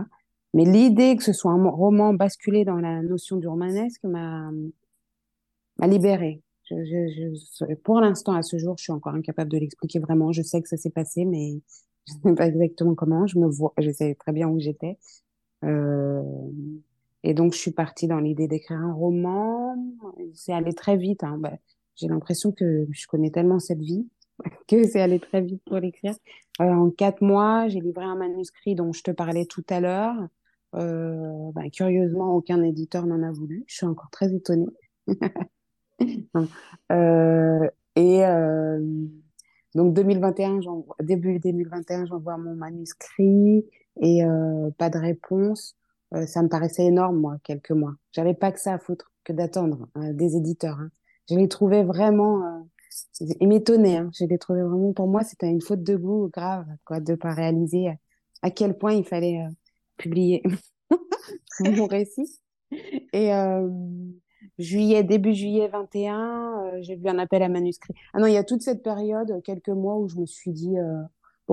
Mais 0.53 0.65
l'idée 0.65 1.15
que 1.15 1.23
ce 1.23 1.33
soit 1.33 1.51
un 1.51 1.69
roman 1.69 2.13
basculé 2.13 2.63
dans 2.65 2.77
la 2.77 3.01
notion 3.01 3.37
du 3.37 3.47
romanesque 3.47 4.03
m'a 4.03 4.51
libérée. 5.81 6.41
Je, 6.69 6.75
je, 6.85 7.67
je, 7.67 7.75
pour 7.75 7.99
l'instant, 7.99 8.33
à 8.33 8.41
ce 8.41 8.57
jour, 8.57 8.75
je 8.77 8.83
suis 8.83 8.93
encore 8.93 9.13
incapable 9.13 9.51
de 9.51 9.57
l'expliquer 9.57 9.99
vraiment. 9.99 10.31
Je 10.31 10.41
sais 10.41 10.61
que 10.61 10.69
ça 10.69 10.77
s'est 10.77 10.89
passé, 10.91 11.25
mais 11.25 11.59
je 12.07 12.13
ne 12.23 12.29
sais 12.29 12.35
pas 12.35 12.47
exactement 12.47 12.95
comment. 12.95 13.27
Je 13.27 13.37
me 13.39 13.47
vois, 13.47 13.73
je 13.77 13.91
sais 13.91 14.15
très 14.15 14.31
bien 14.31 14.47
où 14.47 14.59
j'étais. 14.59 14.97
Euh, 15.63 16.21
et 17.23 17.33
donc, 17.33 17.53
je 17.53 17.57
suis 17.57 17.71
partie 17.71 18.07
dans 18.07 18.19
l'idée 18.19 18.47
d'écrire 18.47 18.79
un 18.79 18.93
roman. 18.93 19.75
C'est 20.33 20.53
allé 20.53 20.73
très 20.73 20.97
vite. 20.97 21.23
Hein. 21.23 21.37
Bah, 21.39 21.53
J'ai 21.95 22.07
l'impression 22.07 22.51
que 22.51 22.85
je 22.91 23.07
connais 23.07 23.31
tellement 23.31 23.59
cette 23.59 23.79
vie 23.79 24.07
que 24.67 24.87
c'est 24.87 25.01
allé 25.01 25.19
très 25.19 25.41
vite 25.41 25.61
pour 25.65 25.77
l'écrire. 25.77 26.15
Euh, 26.61 26.65
en 26.65 26.89
quatre 26.89 27.21
mois, 27.21 27.67
j'ai 27.67 27.79
livré 27.79 28.05
un 28.05 28.15
manuscrit 28.15 28.75
dont 28.75 28.91
je 28.93 29.03
te 29.03 29.11
parlais 29.11 29.45
tout 29.45 29.65
à 29.69 29.79
l'heure. 29.79 30.15
Euh, 30.75 31.51
bah, 31.53 31.69
curieusement, 31.71 32.35
aucun 32.35 32.61
éditeur 32.63 33.05
n'en 33.05 33.23
a 33.23 33.31
voulu. 33.31 33.63
Je 33.67 33.75
suis 33.75 33.85
encore 33.85 34.09
très 34.09 34.33
étonnée. 34.33 34.67
et 37.95 38.23
donc 39.75 39.93
2021, 39.93 40.59
début 41.01 41.39
2021, 41.39 42.05
j'envoie 42.05 42.37
mon 42.37 42.55
manuscrit 42.55 43.65
et 44.01 44.23
euh, 44.23 44.69
pas 44.77 44.89
de 44.89 44.97
réponse. 44.97 45.75
Euh, 46.13 46.25
ça 46.25 46.43
me 46.43 46.49
paraissait 46.49 46.85
énorme, 46.85 47.19
moi, 47.19 47.37
quelques 47.43 47.71
mois. 47.71 47.93
J'avais 48.11 48.33
pas 48.33 48.51
que 48.51 48.59
ça 48.59 48.73
à 48.73 48.79
foutre 48.79 49.11
que 49.23 49.33
d'attendre 49.33 49.87
hein, 49.95 50.13
des 50.13 50.35
éditeurs. 50.35 50.79
Hein. 50.79 50.89
Je 51.29 51.35
les 51.35 51.47
trouvais 51.47 51.83
vraiment, 51.83 52.43
euh, 52.45 52.59
ils 53.39 53.47
m'étonnaient. 53.47 53.97
Hein. 53.97 54.11
Je 54.17 54.25
les 54.25 54.37
trouvais 54.37 54.61
vraiment, 54.61 54.93
pour 54.93 55.07
moi, 55.07 55.23
c'était 55.23 55.49
une 55.49 55.61
faute 55.61 55.83
de 55.83 55.95
goût 55.95 56.29
grave, 56.31 56.67
quoi, 56.85 56.99
de 56.99 57.15
pas 57.15 57.33
réaliser 57.33 57.87
à 58.41 58.51
quel 58.51 58.77
point 58.77 58.93
il 58.93 59.05
fallait 59.05 59.45
publié 59.97 60.43
mon 61.59 61.87
récit. 61.87 62.39
Et 63.13 63.33
euh, 63.33 63.69
juillet, 64.57 65.03
début 65.03 65.33
juillet 65.33 65.67
21, 65.67 66.73
euh, 66.75 66.77
j'ai 66.81 66.95
vu 66.95 67.07
un 67.07 67.19
appel 67.19 67.43
à 67.43 67.49
manuscrit. 67.49 67.93
Ah 68.13 68.19
non, 68.19 68.27
il 68.27 68.33
y 68.33 68.37
a 68.37 68.43
toute 68.43 68.61
cette 68.61 68.83
période, 68.83 69.41
quelques 69.43 69.69
mois, 69.69 69.97
où 69.97 70.07
je 70.07 70.17
me 70.17 70.25
suis 70.25 70.51
dit, 70.51 70.77
euh, 70.77 71.01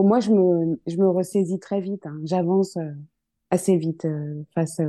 moi, 0.04 0.20
je 0.20 0.30
me, 0.30 0.80
je 0.86 0.96
me 0.96 1.08
ressaisis 1.08 1.58
très 1.58 1.80
vite. 1.80 2.06
Hein. 2.06 2.18
J'avance 2.24 2.78
assez 3.50 3.76
vite 3.76 4.06
face 4.54 4.80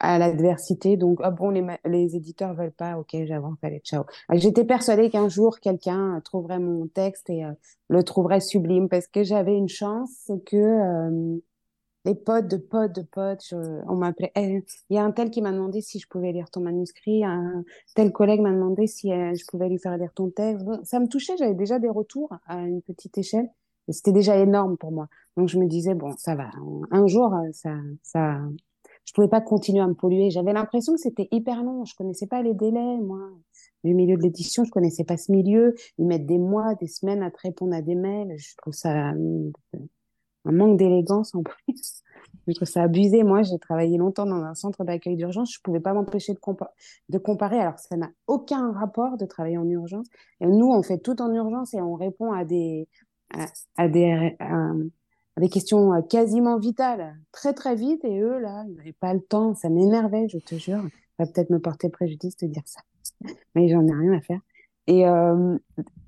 à 0.00 0.18
l'adversité. 0.18 0.96
Donc, 0.96 1.18
ah 1.22 1.30
bon, 1.30 1.50
les, 1.50 1.64
les 1.84 2.16
éditeurs 2.16 2.54
veulent 2.54 2.72
pas, 2.72 2.98
ok, 2.98 3.16
j'avance, 3.24 3.56
allez, 3.62 3.80
ciao. 3.80 4.04
J'étais 4.32 4.64
persuadée 4.64 5.10
qu'un 5.10 5.28
jour, 5.28 5.60
quelqu'un 5.60 6.20
trouverait 6.24 6.58
mon 6.58 6.86
texte 6.86 7.30
et 7.30 7.44
euh, 7.44 7.52
le 7.88 8.02
trouverait 8.02 8.40
sublime 8.40 8.88
parce 8.88 9.06
que 9.06 9.22
j'avais 9.22 9.56
une 9.56 9.68
chance, 9.68 10.10
c'est 10.24 10.42
que 10.44 10.56
euh, 10.56 11.38
les 12.04 12.14
potes 12.14 12.48
de 12.48 12.56
potes 12.56 12.94
de 12.94 13.02
potes, 13.02 13.52
on 13.88 13.96
m'appelait, 13.96 14.32
eh, 14.36 14.62
il 14.88 14.96
y 14.96 14.98
a 14.98 15.04
un 15.04 15.10
tel 15.10 15.30
qui 15.30 15.42
m'a 15.42 15.52
demandé 15.52 15.80
si 15.80 15.98
je 15.98 16.06
pouvais 16.08 16.32
lire 16.32 16.48
ton 16.50 16.60
manuscrit, 16.60 17.24
un 17.24 17.64
tel 17.94 18.12
collègue 18.12 18.40
m'a 18.40 18.52
demandé 18.52 18.86
si 18.86 19.12
euh, 19.12 19.34
je 19.34 19.44
pouvais 19.46 19.68
lui 19.68 19.78
faire 19.78 19.96
lire 19.98 20.12
ton 20.14 20.30
texte. 20.30 20.64
Bon, 20.64 20.80
ça 20.84 21.00
me 21.00 21.08
touchait, 21.08 21.36
j'avais 21.38 21.54
déjà 21.54 21.78
des 21.78 21.88
retours 21.88 22.32
à 22.46 22.60
une 22.60 22.82
petite 22.82 23.18
échelle 23.18 23.50
c'était 23.90 24.12
déjà 24.12 24.36
énorme 24.36 24.76
pour 24.76 24.92
moi. 24.92 25.08
Donc, 25.36 25.48
je 25.48 25.58
me 25.58 25.66
disais, 25.66 25.94
bon, 25.94 26.14
ça 26.16 26.34
va, 26.34 26.50
un 26.90 27.06
jour, 27.06 27.32
ça, 27.52 27.74
ça, 28.02 28.40
je 29.08 29.14
pouvais 29.14 29.28
pas 29.28 29.40
continuer 29.40 29.80
à 29.80 29.86
me 29.86 29.94
polluer. 29.94 30.30
J'avais 30.30 30.52
l'impression 30.52 30.92
que 30.92 31.00
c'était 31.00 31.28
hyper 31.30 31.62
long. 31.62 31.86
Je 31.86 31.94
connaissais 31.94 32.26
pas 32.26 32.42
les 32.42 32.52
délais, 32.52 32.98
moi. 32.98 33.30
Du 33.82 33.94
milieu 33.94 34.18
de 34.18 34.22
l'édition, 34.22 34.64
je 34.64 34.70
connaissais 34.70 35.04
pas 35.04 35.16
ce 35.16 35.32
milieu. 35.32 35.74
Ils 35.96 36.06
mettent 36.06 36.26
des 36.26 36.36
mois, 36.36 36.74
des 36.74 36.88
semaines 36.88 37.22
à 37.22 37.30
te 37.30 37.38
répondre 37.42 37.74
à 37.74 37.80
des 37.80 37.94
mails. 37.94 38.34
Je 38.36 38.54
trouve 38.56 38.74
ça 38.74 38.90
un 38.92 40.52
manque 40.52 40.76
d'élégance 40.76 41.34
en 41.34 41.42
plus. 41.42 42.02
Je 42.46 42.52
trouve 42.52 42.68
ça 42.68 42.82
abusé. 42.82 43.22
Moi, 43.22 43.42
j'ai 43.42 43.58
travaillé 43.58 43.96
longtemps 43.96 44.26
dans 44.26 44.42
un 44.42 44.54
centre 44.54 44.84
d'accueil 44.84 45.16
d'urgence. 45.16 45.54
Je 45.54 45.60
pouvais 45.62 45.80
pas 45.80 45.94
m'empêcher 45.94 46.34
de, 46.34 46.40
de 47.08 47.18
comparer. 47.18 47.60
Alors, 47.60 47.78
ça 47.78 47.96
n'a 47.96 48.10
aucun 48.26 48.72
rapport 48.72 49.16
de 49.16 49.24
travailler 49.24 49.58
en 49.58 49.68
urgence. 49.68 50.06
Nous, 50.40 50.70
on 50.70 50.82
fait 50.82 50.98
tout 50.98 51.22
en 51.22 51.32
urgence 51.32 51.72
et 51.72 51.80
on 51.80 51.94
répond 51.94 52.32
à 52.32 52.44
des, 52.44 52.88
à, 53.76 53.88
des, 53.88 54.36
des 55.38 55.48
questions 55.48 55.92
euh, 55.94 56.02
quasiment 56.02 56.58
vitales, 56.58 57.16
très 57.32 57.52
très 57.52 57.74
vite, 57.74 58.04
et 58.04 58.20
eux, 58.20 58.38
là, 58.38 58.64
ils 58.68 58.74
n'avaient 58.74 58.92
pas 58.92 59.14
le 59.14 59.20
temps, 59.20 59.54
ça 59.54 59.68
m'énervait, 59.68 60.28
je 60.28 60.38
te 60.38 60.56
jure. 60.56 60.82
Ça 61.16 61.24
va 61.24 61.26
peut-être 61.26 61.50
me 61.50 61.58
porter 61.58 61.88
préjudice 61.88 62.36
de 62.36 62.46
dire 62.46 62.62
ça, 62.64 62.80
mais 63.54 63.68
j'en 63.68 63.86
ai 63.86 63.92
rien 63.92 64.12
à 64.12 64.20
faire. 64.20 64.40
Et 64.86 65.06
euh, 65.06 65.58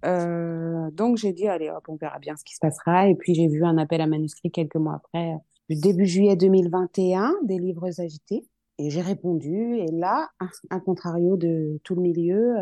euh, 0.07 0.91
donc 0.93 1.19
j'ai 1.19 1.33
dit, 1.33 1.47
allez 1.47 1.69
hop, 1.69 1.85
on 1.89 1.97
verra 1.97 2.19
bien 2.19 2.35
ce 2.37 2.45
qui 2.45 2.55
se 2.55 2.61
passera. 2.61 3.09
Et 3.09 3.15
puis 3.15 3.35
j'ai 3.35 3.47
vu 3.47 3.65
un 3.65 3.77
appel 3.77 4.01
à 4.01 4.07
manuscrit 4.07 4.51
quelques 4.51 4.77
mois 4.77 4.95
après, 4.95 5.35
début 5.69 6.07
juillet 6.07 6.37
2021, 6.37 7.35
des 7.43 7.59
livres 7.59 8.01
agités. 8.01 8.47
Et 8.79 8.89
j'ai 8.89 9.03
répondu. 9.03 9.77
Et 9.77 9.91
là, 9.93 10.31
un 10.71 10.81
contrario 10.81 11.37
de 11.37 11.79
tout 11.85 11.95
le 11.95 12.01
milieu, 12.01 12.55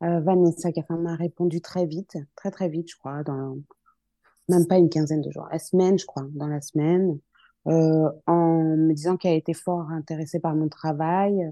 Vanessa 0.00 0.70
Caffin 0.70 0.96
m'a 0.98 1.16
répondu 1.16 1.60
très 1.60 1.86
vite, 1.86 2.18
très 2.36 2.50
très 2.50 2.68
vite, 2.68 2.90
je 2.90 2.96
crois, 2.96 3.22
dans 3.22 3.56
même 4.48 4.66
pas 4.66 4.78
une 4.78 4.90
quinzaine 4.90 5.22
de 5.22 5.30
jours, 5.30 5.48
la 5.50 5.58
semaine, 5.58 5.98
je 5.98 6.06
crois, 6.06 6.26
dans 6.32 6.48
la 6.48 6.60
semaine, 6.60 7.18
euh, 7.66 8.10
en 8.26 8.76
me 8.76 8.92
disant 8.92 9.16
qu'elle 9.16 9.36
était 9.36 9.54
fort 9.54 9.90
intéressée 9.90 10.40
par 10.40 10.54
mon 10.54 10.68
travail. 10.68 11.50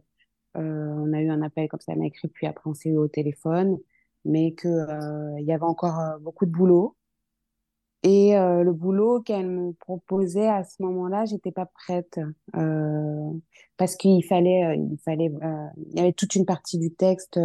Euh, 0.57 0.95
on 0.99 1.13
a 1.13 1.21
eu 1.21 1.31
un 1.31 1.43
appel 1.43 1.69
comme 1.69 1.81
ça, 1.81 1.93
elle 1.93 2.01
m'a 2.01 2.07
écrit, 2.07 2.29
puis 2.29 2.47
après 2.47 2.69
on 2.69 2.75
s'est 2.75 2.91
eu 2.91 2.99
au 2.99 3.09
téléphone, 3.09 3.79
mais 4.25 4.53
que 4.53 4.69
euh, 4.69 5.41
il 5.41 5.47
y 5.47 5.53
avait 5.53 5.65
encore 5.65 5.99
euh, 6.01 6.19
beaucoup 6.19 6.47
de 6.47 6.51
boulot. 6.51 6.97
Et 8.05 8.37
euh, 8.37 8.65
le 8.65 8.73
boulot 8.73 9.23
qu'elle 9.23 9.49
me 9.49 9.73
proposait 9.75 10.49
à 10.49 10.65
ce 10.65 10.83
moment-là, 10.83 11.25
j'étais 11.25 11.53
pas 11.53 11.67
prête 11.67 12.19
parce 13.77 13.97
qu'il 13.97 14.25
fallait, 14.25 14.77
il 14.77 14.99
fallait, 15.05 15.31
il 15.77 15.97
y 15.97 16.01
avait 16.01 16.13
toute 16.13 16.35
une 16.35 16.45
partie 16.45 16.79
du 16.79 16.93
texte 16.93 17.39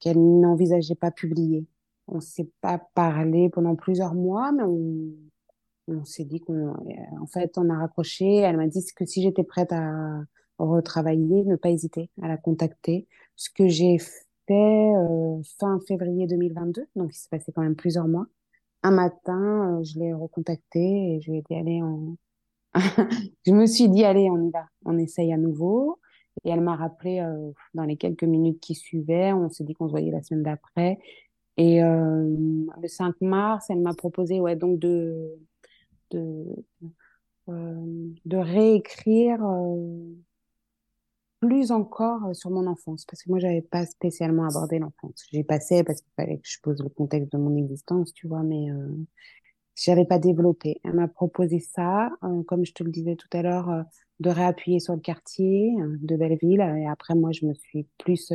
qu'elle 0.00 0.18
n'envisageait 0.40 0.94
pas 0.94 1.10
publier. 1.10 1.66
On 2.08 2.20
s'est 2.20 2.50
pas 2.60 2.78
parlé 2.94 3.48
pendant 3.48 3.76
plusieurs 3.76 4.14
mois, 4.14 4.52
mais 4.52 4.64
on, 4.64 6.04
s'est 6.04 6.24
dit 6.24 6.40
qu'on, 6.40 6.74
en 7.20 7.26
fait, 7.26 7.56
on 7.56 7.70
a 7.70 7.78
raccroché. 7.78 8.36
Elle 8.36 8.56
m'a 8.56 8.66
dit 8.66 8.84
que 8.94 9.06
si 9.06 9.22
j'étais 9.22 9.44
prête 9.44 9.72
à 9.72 10.22
retravailler, 10.58 11.44
ne 11.44 11.56
pas 11.56 11.70
hésiter 11.70 12.10
à 12.22 12.28
la 12.28 12.36
contacter. 12.36 13.06
Ce 13.36 13.50
que 13.50 13.68
j'ai 13.68 13.98
fait 13.98 14.92
euh, 14.94 15.42
fin 15.58 15.80
février 15.86 16.26
2022, 16.26 16.86
donc 16.96 17.14
il 17.14 17.18
s'est 17.18 17.28
passé 17.30 17.52
quand 17.52 17.62
même 17.62 17.76
plusieurs 17.76 18.08
mois. 18.08 18.26
Un 18.82 18.90
matin, 18.90 19.78
euh, 19.78 19.82
je 19.82 19.98
l'ai 19.98 20.12
recontactée 20.12 21.14
et 21.14 21.20
je 21.20 21.30
lui 21.30 21.38
ai 21.38 21.42
dit 21.42 21.56
allez, 21.56 21.82
on... 21.82 22.16
je 23.46 23.52
me 23.52 23.66
suis 23.66 23.88
dit 23.88 24.04
allez, 24.04 24.28
on 24.30 24.42
y 24.42 24.50
va, 24.50 24.66
on 24.84 24.98
essaye 24.98 25.32
à 25.32 25.38
nouveau. 25.38 25.98
Et 26.42 26.50
elle 26.50 26.60
m'a 26.60 26.76
rappelé 26.76 27.20
euh, 27.20 27.52
dans 27.74 27.84
les 27.84 27.96
quelques 27.96 28.24
minutes 28.24 28.60
qui 28.60 28.74
suivaient. 28.74 29.32
On 29.32 29.48
s'est 29.48 29.64
dit 29.64 29.74
qu'on 29.74 29.86
se 29.86 29.92
voyait 29.92 30.10
la 30.10 30.22
semaine 30.22 30.42
d'après. 30.42 30.98
Et 31.56 31.82
euh, 31.82 32.24
le 32.82 32.88
5 32.88 33.20
mars, 33.20 33.66
elle 33.70 33.80
m'a 33.80 33.94
proposé 33.94 34.40
ouais, 34.40 34.56
donc 34.56 34.80
de, 34.80 35.38
de, 36.10 36.44
euh, 37.48 38.10
de 38.24 38.36
réécrire 38.36 39.40
plus 41.40 41.70
encore 41.70 42.34
sur 42.34 42.50
mon 42.50 42.66
enfance, 42.66 43.04
parce 43.04 43.22
que 43.22 43.28
moi, 43.28 43.38
j'avais 43.38 43.62
pas 43.62 43.84
spécialement 43.86 44.46
abordé 44.46 44.78
l'enfance. 44.78 45.26
J'ai 45.30 45.44
passé 45.44 45.84
parce 45.84 46.00
qu'il 46.00 46.12
fallait 46.16 46.38
que 46.38 46.48
je 46.48 46.58
pose 46.62 46.82
le 46.82 46.88
contexte 46.88 47.30
de 47.32 47.38
mon 47.38 47.54
existence, 47.56 48.12
tu 48.14 48.26
vois, 48.26 48.42
mais 48.42 48.68
j'avais 49.74 50.04
pas 50.04 50.18
développé. 50.18 50.80
Elle 50.84 50.94
m'a 50.94 51.08
proposé 51.08 51.58
ça, 51.60 52.10
euh, 52.22 52.42
comme 52.44 52.64
je 52.64 52.72
te 52.72 52.82
le 52.84 52.90
disais 52.90 53.16
tout 53.16 53.28
à 53.32 53.42
l'heure, 53.42 53.70
euh, 53.70 53.82
de 54.20 54.30
réappuyer 54.30 54.80
sur 54.80 54.94
le 54.94 55.00
quartier 55.00 55.74
de 55.78 56.16
Belleville. 56.16 56.60
Et 56.60 56.86
après, 56.86 57.14
moi, 57.14 57.32
je 57.32 57.46
me 57.46 57.54
suis 57.54 57.86
plus 57.98 58.32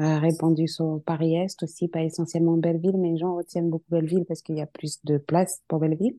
euh, 0.00 0.18
répandu 0.18 0.66
sur 0.66 1.00
Paris-Est 1.06 1.62
aussi, 1.62 1.86
pas 1.86 2.02
essentiellement 2.02 2.56
Belleville, 2.56 2.96
mais 2.98 3.12
les 3.12 3.18
gens 3.18 3.36
retiennent 3.36 3.70
beaucoup 3.70 3.84
Belleville 3.90 4.24
parce 4.26 4.42
qu'il 4.42 4.56
y 4.56 4.60
a 4.60 4.66
plus 4.66 4.98
de 5.04 5.18
place 5.18 5.62
pour 5.68 5.78
Belleville. 5.78 6.18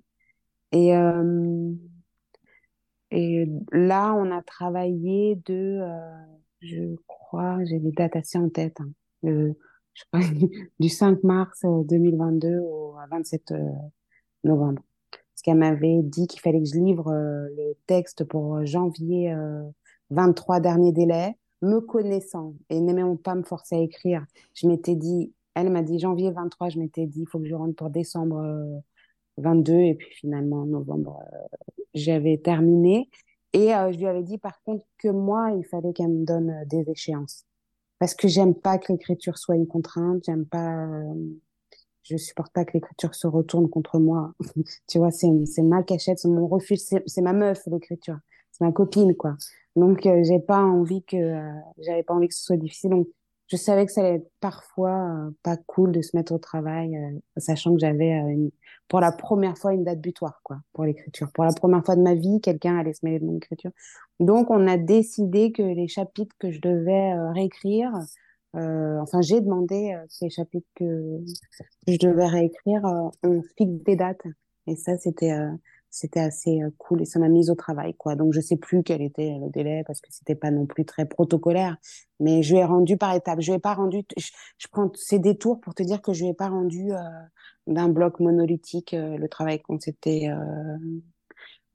Et, 0.72 0.96
euh, 0.96 1.74
et 3.12 3.46
là, 3.74 4.14
on 4.14 4.32
a 4.32 4.42
travaillé 4.44 5.36
de, 5.46 5.82
euh, 5.82 6.26
je 6.62 6.96
crois, 7.08 7.64
j'ai 7.66 7.80
les 7.80 7.92
dates 7.92 8.16
assez 8.16 8.38
en 8.38 8.50
tête, 8.50 8.78
hein, 8.80 8.90
je 9.24 10.04
crois, 10.12 10.22
du 10.80 10.88
5 10.88 11.24
mars 11.24 11.60
2022 11.64 12.60
au 12.60 12.96
27 13.12 13.54
novembre. 14.46 14.82
Parce 15.12 15.42
qu'elle 15.44 15.58
m'avait 15.58 16.02
dit 16.02 16.28
qu'il 16.28 16.40
fallait 16.40 16.62
que 16.62 16.70
je 16.70 16.80
livre 16.80 17.12
le 17.12 17.74
texte 17.88 18.24
pour 18.24 18.66
janvier 18.66 19.36
23 20.10 20.60
dernier 20.62 20.92
délai 20.92 21.36
me 21.62 21.80
connaissant 21.80 22.54
et 22.70 22.80
n'aimant 22.80 23.16
pas 23.16 23.36
me 23.36 23.44
forcer 23.44 23.76
à 23.76 23.80
écrire, 23.80 24.26
je 24.54 24.68
m'étais 24.68 24.96
dit, 24.96 25.34
elle 25.56 25.70
m'a 25.70 25.82
dit 25.82 26.00
janvier 26.00 26.32
23, 26.32 26.70
je 26.70 26.80
m'étais 26.80 27.06
dit, 27.06 27.22
il 27.22 27.28
faut 27.28 27.40
que 27.40 27.48
je 27.48 27.56
rentre 27.56 27.76
pour 27.76 27.90
décembre 27.90 28.84
22, 29.38 29.74
euh, 29.74 29.80
et 29.80 29.96
puis 29.96 30.14
finalement, 30.14 30.66
novembre, 30.66 31.22
euh, 31.34 31.58
j'avais 31.94 32.38
terminé. 32.38 33.10
Et 33.54 33.74
euh, 33.74 33.92
je 33.92 33.98
lui 33.98 34.08
avais 34.08 34.24
dit, 34.24 34.38
par 34.38 34.62
contre, 34.64 34.86
que 34.98 35.08
moi, 35.08 35.52
il 35.58 35.64
fallait 35.66 35.94
qu'elle 35.94 36.10
me 36.10 36.26
donne 36.26 36.66
des 36.68 36.90
échéances. 36.90 37.46
Parce 38.00 38.14
que 38.14 38.28
j'aime 38.28 38.54
pas 38.54 38.78
que 38.78 38.92
l'écriture 38.92 39.38
soit 39.38 39.56
une 39.56 39.68
contrainte, 39.68 40.24
j'aime 40.26 40.46
pas, 40.46 40.90
je 42.06 42.18
supporte 42.18 42.54
pas 42.54 42.66
que 42.66 42.74
l'écriture 42.74 43.16
se 43.16 43.28
retourne 43.28 43.70
contre 43.70 44.00
moi. 44.00 44.34
tu 44.88 45.00
vois, 45.00 45.12
c'est, 45.12 45.28
c'est 45.46 45.64
ma 45.64 45.84
cachette, 45.84 46.20
c'est 46.20 46.28
mon 46.28 46.48
refuge, 46.48 46.80
c'est 46.80 47.22
ma 47.22 47.34
meuf, 47.34 47.66
l'écriture. 47.68 48.18
C'est 48.52 48.64
ma 48.64 48.72
copine, 48.72 49.16
quoi. 49.16 49.36
Donc, 49.76 50.06
euh, 50.06 50.24
j'ai 50.24 50.40
pas 50.40 50.62
envie 50.62 51.04
que, 51.04 51.18
euh, 51.18 51.52
j'avais 51.80 52.04
pas 52.04 52.14
envie 52.14 52.28
que 52.28 52.36
ce 52.36 52.44
soit 52.44 52.58
difficile. 52.58 52.92
Donc, 52.92 53.08
je 53.48 53.58
savais 53.58 53.86
que 53.86 53.92
ça 53.92 54.02
allait 54.02 54.16
être 54.16 54.32
parfois 54.40 54.92
euh, 54.92 55.32
pas 55.44 55.58
cool 55.58 55.92
de 55.92 56.02
se 56.02 56.16
mettre 56.16 56.32
au 56.32 56.38
travail, 56.38 56.98
sachant 57.38 57.74
que 57.74 57.80
j'avais 57.80 58.24
pour 58.88 59.00
la 59.02 59.12
première 59.12 59.58
fois 59.58 59.74
une 59.74 59.84
date 59.84 60.00
butoir, 60.00 60.40
quoi, 60.44 60.58
pour 60.74 60.86
l'écriture. 60.86 61.32
Pour 61.34 61.44
la 61.44 61.52
première 61.52 61.84
fois 61.84 61.96
de 61.96 62.02
ma 62.02 62.16
vie, 62.16 62.40
quelqu'un 62.42 62.78
allait 62.78 62.94
se 62.94 63.04
mêler 63.04 63.20
de 63.20 63.26
mon 63.26 63.38
écriture. 63.38 63.72
Donc, 64.20 64.50
on 64.50 64.68
a 64.68 64.78
décidé 64.78 65.52
que 65.52 65.62
les 65.62 65.88
chapitres 65.88 66.36
que 66.40 66.52
je 66.52 66.62
devais 66.62 67.14
réécrire, 67.32 67.92
enfin, 68.56 69.22
j'ai 69.22 69.42
demandé 69.42 69.96
ces 70.10 70.30
chapitres 70.30 70.68
que, 70.76 71.20
je 71.88 71.98
devais 71.98 72.28
réécrire, 72.28 72.82
on 73.24 73.42
fixe 73.58 73.84
des 73.84 73.96
dates. 73.96 74.26
Et 74.68 74.76
ça, 74.76 74.98
c'était 74.98 75.36
c'était 75.96 76.20
assez 76.20 76.62
euh, 76.62 76.70
cool 76.78 77.02
et 77.02 77.06
ça 77.06 77.20
m'a 77.20 77.30
mise 77.30 77.50
au 77.50 77.56
travail 77.56 77.94
quoi. 77.96 78.16
Donc 78.16 78.34
je 78.34 78.42
sais 78.42 78.58
plus 78.58 78.84
quel 78.84 79.02
était 79.02 79.38
le 79.40 79.50
délai 79.50 79.84
parce 79.88 80.02
que 80.02 80.10
c'était 80.12 80.36
pas 80.36 80.52
non 80.52 80.66
plus 80.66 80.86
très 80.86 81.06
protocolaire. 81.06 81.78
Mais 82.20 82.44
je 82.44 82.54
lui 82.54 82.60
ai 82.60 82.66
rendu 82.66 82.98
par 82.98 83.16
étapes. 83.16 83.40
Je 83.40 83.52
lui 83.52 83.58
ai 83.58 83.60
pas 83.60 83.74
rendu 83.74 84.04
je, 84.18 84.68
prends 84.72 84.92
ces 84.96 85.20
détours 85.20 85.62
pour 85.62 85.74
te 85.74 85.84
dire 85.84 86.02
que 86.02 86.12
je 86.14 86.24
lui 86.24 86.32
ai 86.32 86.34
pas 86.34 86.50
rendu 86.50 86.92
euh, 86.92 86.98
d'un 87.68 87.88
bloc 87.88 88.20
monolithique 88.20 88.94
euh, 88.94 89.18
le 89.18 89.30
travail 89.30 89.62
qu'on 89.62 89.80
s'était 89.80 90.30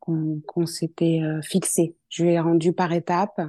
qu'on 0.01 0.67
s'était 0.67 1.21
fixé. 1.43 1.95
Je 2.09 2.25
lui 2.25 2.33
ai 2.33 2.41
rendu 2.41 2.73
par 2.73 2.93
étapes 2.93 3.41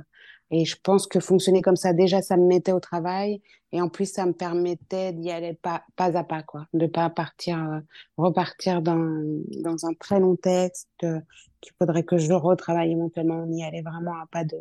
et 0.52 0.66
je 0.66 0.76
pense 0.84 1.08
que 1.08 1.22
fonctionner 1.22 1.62
comme 1.62 1.78
ça, 1.78 1.94
déjà, 1.94 2.22
ça 2.22 2.36
me 2.36 2.46
mettait 2.46 2.74
au 2.74 2.82
travail. 2.82 3.42
Et 3.72 3.82
en 3.82 3.88
plus, 3.88 4.12
ça 4.12 4.26
me 4.26 4.34
permettait 4.34 5.14
d'y 5.14 5.32
aller 5.32 5.54
pas, 5.54 5.84
pas 5.96 6.18
à 6.18 6.26
pas, 6.26 6.44
quoi. 6.44 6.68
De 6.74 6.88
pas 6.88 7.10
partir, 7.10 7.58
euh, 7.58 7.80
repartir 8.18 8.82
dans, 8.82 9.24
dans 9.64 9.86
un 9.86 9.94
très 9.94 10.20
long 10.20 10.36
texte 10.36 10.90
euh, 11.04 11.22
qu'il 11.62 11.72
faudrait 11.80 12.04
que 12.04 12.18
je 12.18 12.34
retravaille 12.34 12.92
éventuellement. 12.92 13.46
On 13.48 13.52
y 13.54 13.64
allait 13.64 13.82
vraiment 13.82 14.14
à 14.16 14.26
pas 14.30 14.44
de, 14.44 14.58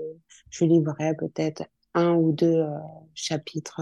je 0.50 0.64
livrerais 0.64 1.16
peut-être 1.16 1.64
un 1.94 2.14
ou 2.14 2.30
deux 2.30 2.60
euh, 2.60 2.68
chapitres 3.14 3.80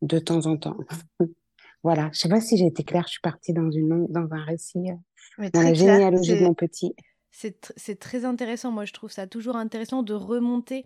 de 0.00 0.20
temps 0.20 0.46
en 0.46 0.56
temps. 0.56 0.76
voilà. 1.82 2.08
Je 2.12 2.20
sais 2.20 2.28
pas 2.28 2.40
si 2.40 2.56
j'ai 2.56 2.66
été 2.66 2.84
claire. 2.84 3.06
Je 3.08 3.14
suis 3.14 3.20
partie 3.20 3.52
dans 3.52 3.68
une, 3.68 4.06
dans 4.10 4.32
un 4.32 4.44
récit, 4.44 4.90
dans 5.38 5.60
la 5.60 5.74
généalogie 5.74 6.38
de 6.38 6.44
mon 6.44 6.54
petit. 6.54 6.94
C'est 7.32 7.98
très 7.98 8.24
intéressant. 8.26 8.70
Moi, 8.70 8.84
je 8.84 8.92
trouve 8.92 9.10
ça 9.10 9.26
toujours 9.26 9.56
intéressant 9.56 10.02
de 10.02 10.12
remonter 10.12 10.84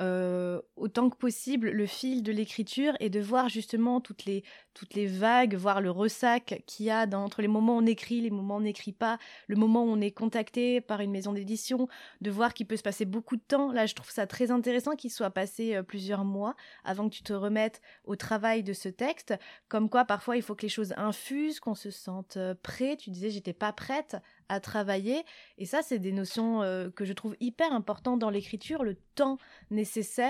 euh, 0.00 0.60
autant 0.76 1.10
que 1.10 1.16
possible 1.16 1.70
le 1.70 1.86
fil 1.86 2.22
de 2.22 2.30
l'écriture 2.30 2.94
et 3.00 3.10
de 3.10 3.18
voir 3.18 3.48
justement 3.48 4.00
toutes 4.00 4.24
les, 4.24 4.44
toutes 4.72 4.94
les 4.94 5.06
vagues, 5.06 5.56
voir 5.56 5.80
le 5.80 5.90
ressac 5.90 6.62
qu'il 6.66 6.86
y 6.86 6.90
a 6.90 7.06
dans, 7.06 7.24
entre 7.24 7.42
les 7.42 7.48
moments 7.48 7.76
où 7.76 7.80
on 7.80 7.86
écrit, 7.86 8.20
les 8.20 8.30
moments 8.30 8.54
où 8.54 8.58
on 8.58 8.60
n'écrit 8.60 8.92
pas, 8.92 9.18
le 9.48 9.56
moment 9.56 9.82
où 9.82 9.88
on 9.88 10.00
est 10.00 10.12
contacté 10.12 10.80
par 10.80 11.00
une 11.00 11.10
maison 11.10 11.32
d'édition, 11.32 11.88
de 12.20 12.30
voir 12.30 12.54
qu'il 12.54 12.66
peut 12.66 12.76
se 12.76 12.82
passer 12.82 13.04
beaucoup 13.04 13.34
de 13.34 13.42
temps. 13.42 13.72
Là, 13.72 13.86
je 13.86 13.94
trouve 13.94 14.10
ça 14.10 14.28
très 14.28 14.52
intéressant 14.52 14.94
qu'il 14.94 15.10
soit 15.10 15.30
passé 15.30 15.74
euh, 15.74 15.82
plusieurs 15.82 16.24
mois 16.24 16.54
avant 16.84 17.08
que 17.08 17.14
tu 17.14 17.24
te 17.24 17.32
remettes 17.32 17.82
au 18.04 18.14
travail 18.14 18.62
de 18.62 18.72
ce 18.72 18.88
texte. 18.88 19.34
Comme 19.68 19.90
quoi, 19.90 20.04
parfois, 20.04 20.36
il 20.36 20.42
faut 20.42 20.54
que 20.54 20.62
les 20.62 20.68
choses 20.68 20.94
infusent, 20.96 21.58
qu'on 21.58 21.74
se 21.74 21.90
sente 21.90 22.36
euh, 22.36 22.54
prêt. 22.62 22.96
Tu 22.96 23.10
disais, 23.10 23.30
j'étais 23.30 23.52
pas 23.52 23.72
prête 23.72 24.16
à 24.48 24.60
travailler. 24.60 25.24
Et 25.58 25.66
ça, 25.66 25.82
c'est 25.82 25.98
des 25.98 26.12
notions 26.12 26.60
que 26.94 27.04
je 27.04 27.12
trouve 27.12 27.36
hyper 27.40 27.72
importantes 27.72 28.18
dans 28.18 28.30
l'écriture, 28.30 28.84
le 28.84 28.96
temps 29.14 29.38
nécessaire 29.70 30.28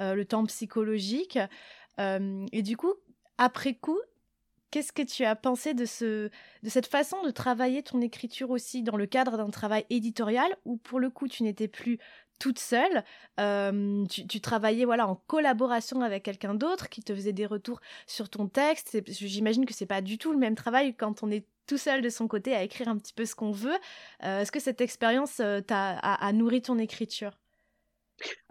euh, 0.00 0.14
le 0.14 0.24
temps 0.24 0.44
psychologique. 0.46 1.38
Euh, 2.00 2.46
et 2.52 2.62
du 2.62 2.76
coup, 2.76 2.94
après 3.38 3.74
coup, 3.74 3.98
qu'est-ce 4.70 4.92
que 4.92 5.02
tu 5.02 5.24
as 5.24 5.36
pensé 5.36 5.74
de, 5.74 5.84
ce, 5.84 6.30
de 6.62 6.68
cette 6.68 6.86
façon 6.86 7.22
de 7.22 7.30
travailler 7.30 7.82
ton 7.82 8.00
écriture 8.00 8.50
aussi 8.50 8.82
dans 8.82 8.96
le 8.96 9.06
cadre 9.06 9.36
d'un 9.36 9.50
travail 9.50 9.84
éditorial 9.90 10.56
où 10.64 10.76
pour 10.76 10.98
le 10.98 11.10
coup 11.10 11.28
tu 11.28 11.42
n'étais 11.42 11.68
plus 11.68 11.98
toute 12.38 12.58
seule, 12.58 13.04
euh, 13.38 14.04
tu, 14.06 14.40
travaillais 14.40 14.84
voilà 14.84 15.06
en 15.06 15.14
collaboration 15.14 16.00
avec 16.00 16.24
quelqu'un 16.24 16.54
d'autre 16.54 16.88
qui 16.88 17.00
te 17.00 17.14
faisait 17.14 17.32
des 17.32 17.46
retours 17.46 17.80
sur 18.06 18.28
ton 18.28 18.48
texte? 18.48 18.98
J'imagine 19.06 19.64
que 19.64 19.74
c'est 19.74 19.86
pas 19.86 20.00
du 20.00 20.18
tout 20.18 20.32
le 20.32 20.38
même 20.38 20.56
travail 20.56 20.94
quand 20.96 21.22
on 21.22 21.30
est 21.30 21.46
tout 21.66 21.78
seul 21.78 22.02
de 22.02 22.08
son 22.08 22.28
côté 22.28 22.54
à 22.54 22.62
écrire 22.62 22.88
un 22.88 22.98
petit 22.98 23.12
peu 23.12 23.24
ce 23.24 23.34
qu'on 23.34 23.52
veut. 23.52 23.76
Est-ce 24.20 24.52
que 24.52 24.60
cette 24.60 24.80
expérience 24.80 25.40
t'a 25.66 25.98
a 25.98 26.32
nourri 26.32 26.62
ton 26.62 26.78
écriture? 26.78 27.32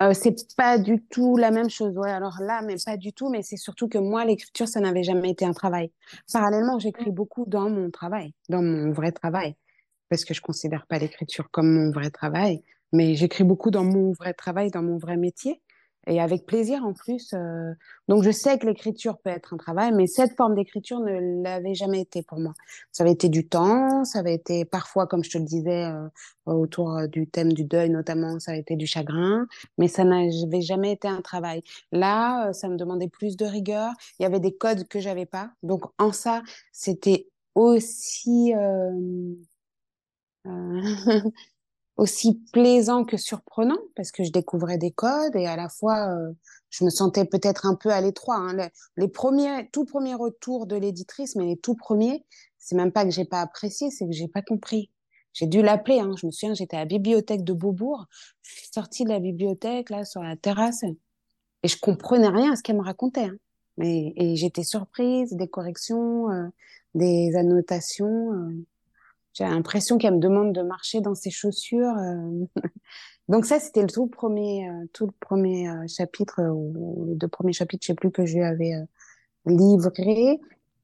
Euh, 0.01 0.13
c'est 0.13 0.35
pas 0.55 0.77
du 0.77 1.01
tout 1.09 1.37
la 1.37 1.51
même 1.51 1.69
chose. 1.69 1.97
Ouais, 1.97 2.11
alors 2.11 2.37
là, 2.41 2.61
mais 2.61 2.75
pas 2.83 2.97
du 2.97 3.13
tout. 3.13 3.29
Mais 3.29 3.41
c'est 3.41 3.57
surtout 3.57 3.87
que 3.87 3.97
moi, 3.97 4.25
l'écriture, 4.25 4.67
ça 4.67 4.79
n'avait 4.79 5.03
jamais 5.03 5.31
été 5.31 5.45
un 5.45 5.53
travail. 5.53 5.91
Parallèlement, 6.31 6.79
j'écris 6.79 7.11
beaucoup 7.11 7.45
dans 7.47 7.69
mon 7.69 7.91
travail, 7.91 8.33
dans 8.49 8.61
mon 8.61 8.91
vrai 8.91 9.11
travail, 9.11 9.55
parce 10.09 10.25
que 10.25 10.33
je 10.33 10.41
considère 10.41 10.85
pas 10.87 10.97
l'écriture 10.97 11.49
comme 11.51 11.71
mon 11.71 11.91
vrai 11.91 12.09
travail, 12.09 12.63
mais 12.91 13.15
j'écris 13.15 13.43
beaucoup 13.43 13.71
dans 13.71 13.83
mon 13.83 14.11
vrai 14.11 14.33
travail, 14.33 14.71
dans 14.71 14.83
mon 14.83 14.97
vrai 14.97 15.17
métier 15.17 15.61
et 16.07 16.19
avec 16.19 16.45
plaisir 16.45 16.83
en 16.83 16.93
plus. 16.93 17.33
Euh, 17.33 17.73
donc 18.07 18.23
je 18.23 18.31
sais 18.31 18.57
que 18.57 18.65
l'écriture 18.65 19.17
peut 19.19 19.29
être 19.29 19.53
un 19.53 19.57
travail, 19.57 19.91
mais 19.93 20.07
cette 20.07 20.35
forme 20.35 20.55
d'écriture 20.55 20.99
ne 20.99 21.43
l'avait 21.43 21.75
jamais 21.75 22.01
été 22.01 22.23
pour 22.23 22.39
moi. 22.39 22.53
Ça 22.91 23.03
avait 23.03 23.13
été 23.13 23.29
du 23.29 23.47
temps, 23.47 24.03
ça 24.03 24.19
avait 24.19 24.33
été 24.33 24.65
parfois, 24.65 25.07
comme 25.07 25.23
je 25.23 25.29
te 25.29 25.37
le 25.37 25.43
disais, 25.43 25.85
euh, 25.85 26.07
autour 26.45 26.97
euh, 26.97 27.07
du 27.07 27.27
thème 27.27 27.53
du 27.53 27.63
deuil 27.63 27.89
notamment, 27.89 28.39
ça 28.39 28.53
a 28.53 28.55
été 28.55 28.75
du 28.75 28.87
chagrin, 28.87 29.47
mais 29.77 29.87
ça 29.87 30.03
n'avait 30.03 30.61
jamais 30.61 30.91
été 30.93 31.07
un 31.07 31.21
travail. 31.21 31.61
Là, 31.91 32.51
ça 32.53 32.67
me 32.67 32.77
demandait 32.77 33.09
plus 33.09 33.37
de 33.37 33.45
rigueur. 33.45 33.91
Il 34.19 34.23
y 34.23 34.25
avait 34.25 34.39
des 34.39 34.55
codes 34.55 34.87
que 34.87 34.99
j'avais 34.99 35.25
pas, 35.25 35.51
donc 35.63 35.83
en 35.97 36.11
ça, 36.11 36.41
c'était 36.71 37.27
aussi 37.55 38.53
aussi 42.01 42.41
plaisant 42.51 43.05
que 43.05 43.15
surprenant 43.15 43.77
parce 43.95 44.11
que 44.11 44.23
je 44.23 44.31
découvrais 44.31 44.79
des 44.79 44.89
codes 44.89 45.35
et 45.35 45.45
à 45.45 45.55
la 45.55 45.69
fois 45.69 46.09
euh, 46.09 46.31
je 46.71 46.83
me 46.83 46.89
sentais 46.89 47.25
peut-être 47.25 47.67
un 47.67 47.75
peu 47.75 47.89
à 47.89 48.01
l'étroit. 48.01 48.37
Hein. 48.37 48.69
Les, 48.97 49.07
premiers, 49.07 49.69
tout 49.71 49.85
premiers 49.85 50.15
retours 50.15 50.65
de 50.65 50.75
l'éditrice, 50.75 51.35
mais 51.35 51.45
les 51.45 51.57
tout 51.57 51.75
premiers, 51.75 52.25
c'est 52.57 52.75
même 52.75 52.91
pas 52.91 53.05
que 53.05 53.11
j'ai 53.11 53.25
pas 53.25 53.41
apprécié, 53.41 53.91
c'est 53.91 54.07
que 54.07 54.13
j'ai 54.13 54.27
pas 54.27 54.41
compris. 54.41 54.89
J'ai 55.33 55.45
dû 55.45 55.61
l'appeler. 55.61 55.99
Hein. 55.99 56.15
Je 56.19 56.25
me 56.25 56.31
souviens, 56.31 56.55
j'étais 56.55 56.75
à 56.75 56.79
la 56.79 56.85
bibliothèque 56.85 57.43
de 57.43 57.53
Beaubourg. 57.53 58.07
Je 58.41 58.55
suis 58.55 58.69
sortie 58.73 59.03
de 59.03 59.09
la 59.09 59.19
bibliothèque 59.19 59.91
là 59.91 60.03
sur 60.03 60.23
la 60.23 60.35
terrasse 60.35 60.83
et 61.61 61.67
je 61.67 61.77
comprenais 61.79 62.29
rien 62.29 62.53
à 62.53 62.55
ce 62.55 62.63
qu'elle 62.63 62.77
me 62.77 62.83
racontait. 62.83 63.25
Hein. 63.25 63.37
Mais, 63.77 64.13
et 64.15 64.35
j'étais 64.37 64.63
surprise 64.63 65.33
des 65.33 65.47
corrections, 65.47 66.31
euh, 66.31 66.47
des 66.95 67.35
annotations. 67.35 68.33
Euh. 68.33 68.65
J'ai 69.33 69.45
l'impression 69.45 69.97
qu'elle 69.97 70.15
me 70.15 70.19
demande 70.19 70.53
de 70.53 70.61
marcher 70.61 71.01
dans 71.01 71.15
ses 71.15 71.29
chaussures. 71.29 71.95
Euh. 71.97 72.45
Donc 73.29 73.45
ça, 73.45 73.59
c'était 73.59 73.81
le 73.81 73.89
tout 73.89 74.07
premier, 74.07 74.67
euh, 74.67 74.85
tout 74.93 75.05
le 75.05 75.13
premier 75.19 75.69
euh, 75.69 75.87
chapitre, 75.87 76.41
ou 76.41 77.05
les 77.07 77.15
deux 77.15 77.29
premiers 77.29 77.53
chapitres, 77.53 77.83
je 77.83 77.87
sais 77.87 77.95
plus 77.95 78.11
que 78.11 78.25
je 78.25 78.35
lui 78.35 78.43
avais 78.43 78.73
livré. 79.45 80.39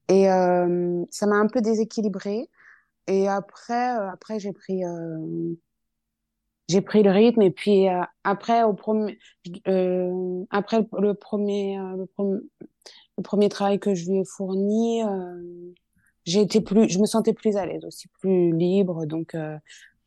Et 0.08 0.24
ça 0.24 1.26
m'a 1.26 1.36
un 1.36 1.48
peu 1.48 1.60
déséquilibré. 1.60 2.48
Et 3.08 3.28
après, 3.28 3.88
après 3.88 4.38
j'ai 4.38 4.52
pris, 4.52 4.80
j'ai 6.68 6.80
pris 6.80 7.02
le 7.02 7.10
rythme. 7.10 7.42
Et 7.42 7.50
puis 7.50 7.88
après, 8.24 8.62
au 8.62 8.72
premier, 8.72 9.18
après 10.50 10.88
le 10.98 11.12
premier, 11.12 11.76
le 11.76 13.22
premier 13.22 13.50
travail 13.50 13.78
que 13.78 13.94
je 13.94 14.10
lui 14.10 14.20
ai 14.20 14.24
fourni 14.24 15.02
j'ai 16.28 16.60
plus, 16.60 16.88
je 16.88 16.98
me 16.98 17.06
sentais 17.06 17.32
plus 17.32 17.56
à 17.56 17.66
l'aise 17.66 17.84
aussi, 17.84 18.08
plus 18.20 18.52
libre. 18.52 19.06
Donc, 19.06 19.34
euh, 19.34 19.56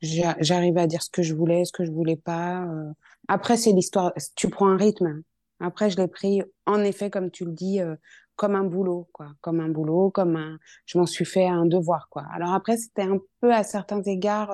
j'arrivais 0.02 0.82
à 0.82 0.88
dire 0.88 1.02
ce 1.02 1.10
que 1.10 1.24
je 1.24 1.34
voulais, 1.34 1.66
ce 1.66 1.72
que 1.72 1.84
je 1.84 1.92
voulais 1.92 2.16
pas. 2.16 2.64
Euh. 2.64 2.92
Après, 3.28 3.58
c'est 3.58 3.72
l'histoire. 3.72 4.14
Tu 4.36 4.50
prends 4.50 4.68
un 4.68 4.78
rythme. 4.78 5.24
Après, 5.60 5.90
je 5.90 5.98
l'ai 5.98 6.08
pris, 6.08 6.44
en 6.66 6.84
effet, 6.84 7.10
comme 7.10 7.32
tu 7.32 7.46
le 7.46 7.52
dis, 7.52 7.82
euh, 7.82 7.96
comme 8.36 8.56
un 8.56 8.64
boulot, 8.64 9.08
quoi. 9.14 9.30
Comme 9.42 9.60
un 9.60 9.70
boulot, 9.70 10.12
comme 10.12 10.36
un. 10.36 10.58
Je 10.86 10.98
m'en 10.98 11.06
suis 11.06 11.26
fait 11.26 11.48
un 11.48 11.66
devoir, 11.66 12.08
quoi. 12.10 12.24
Alors 12.34 12.54
après, 12.54 12.78
c'était 12.78 13.04
un 13.04 13.20
peu, 13.40 13.54
à 13.54 13.64
certains 13.64 14.02
égards, 14.04 14.52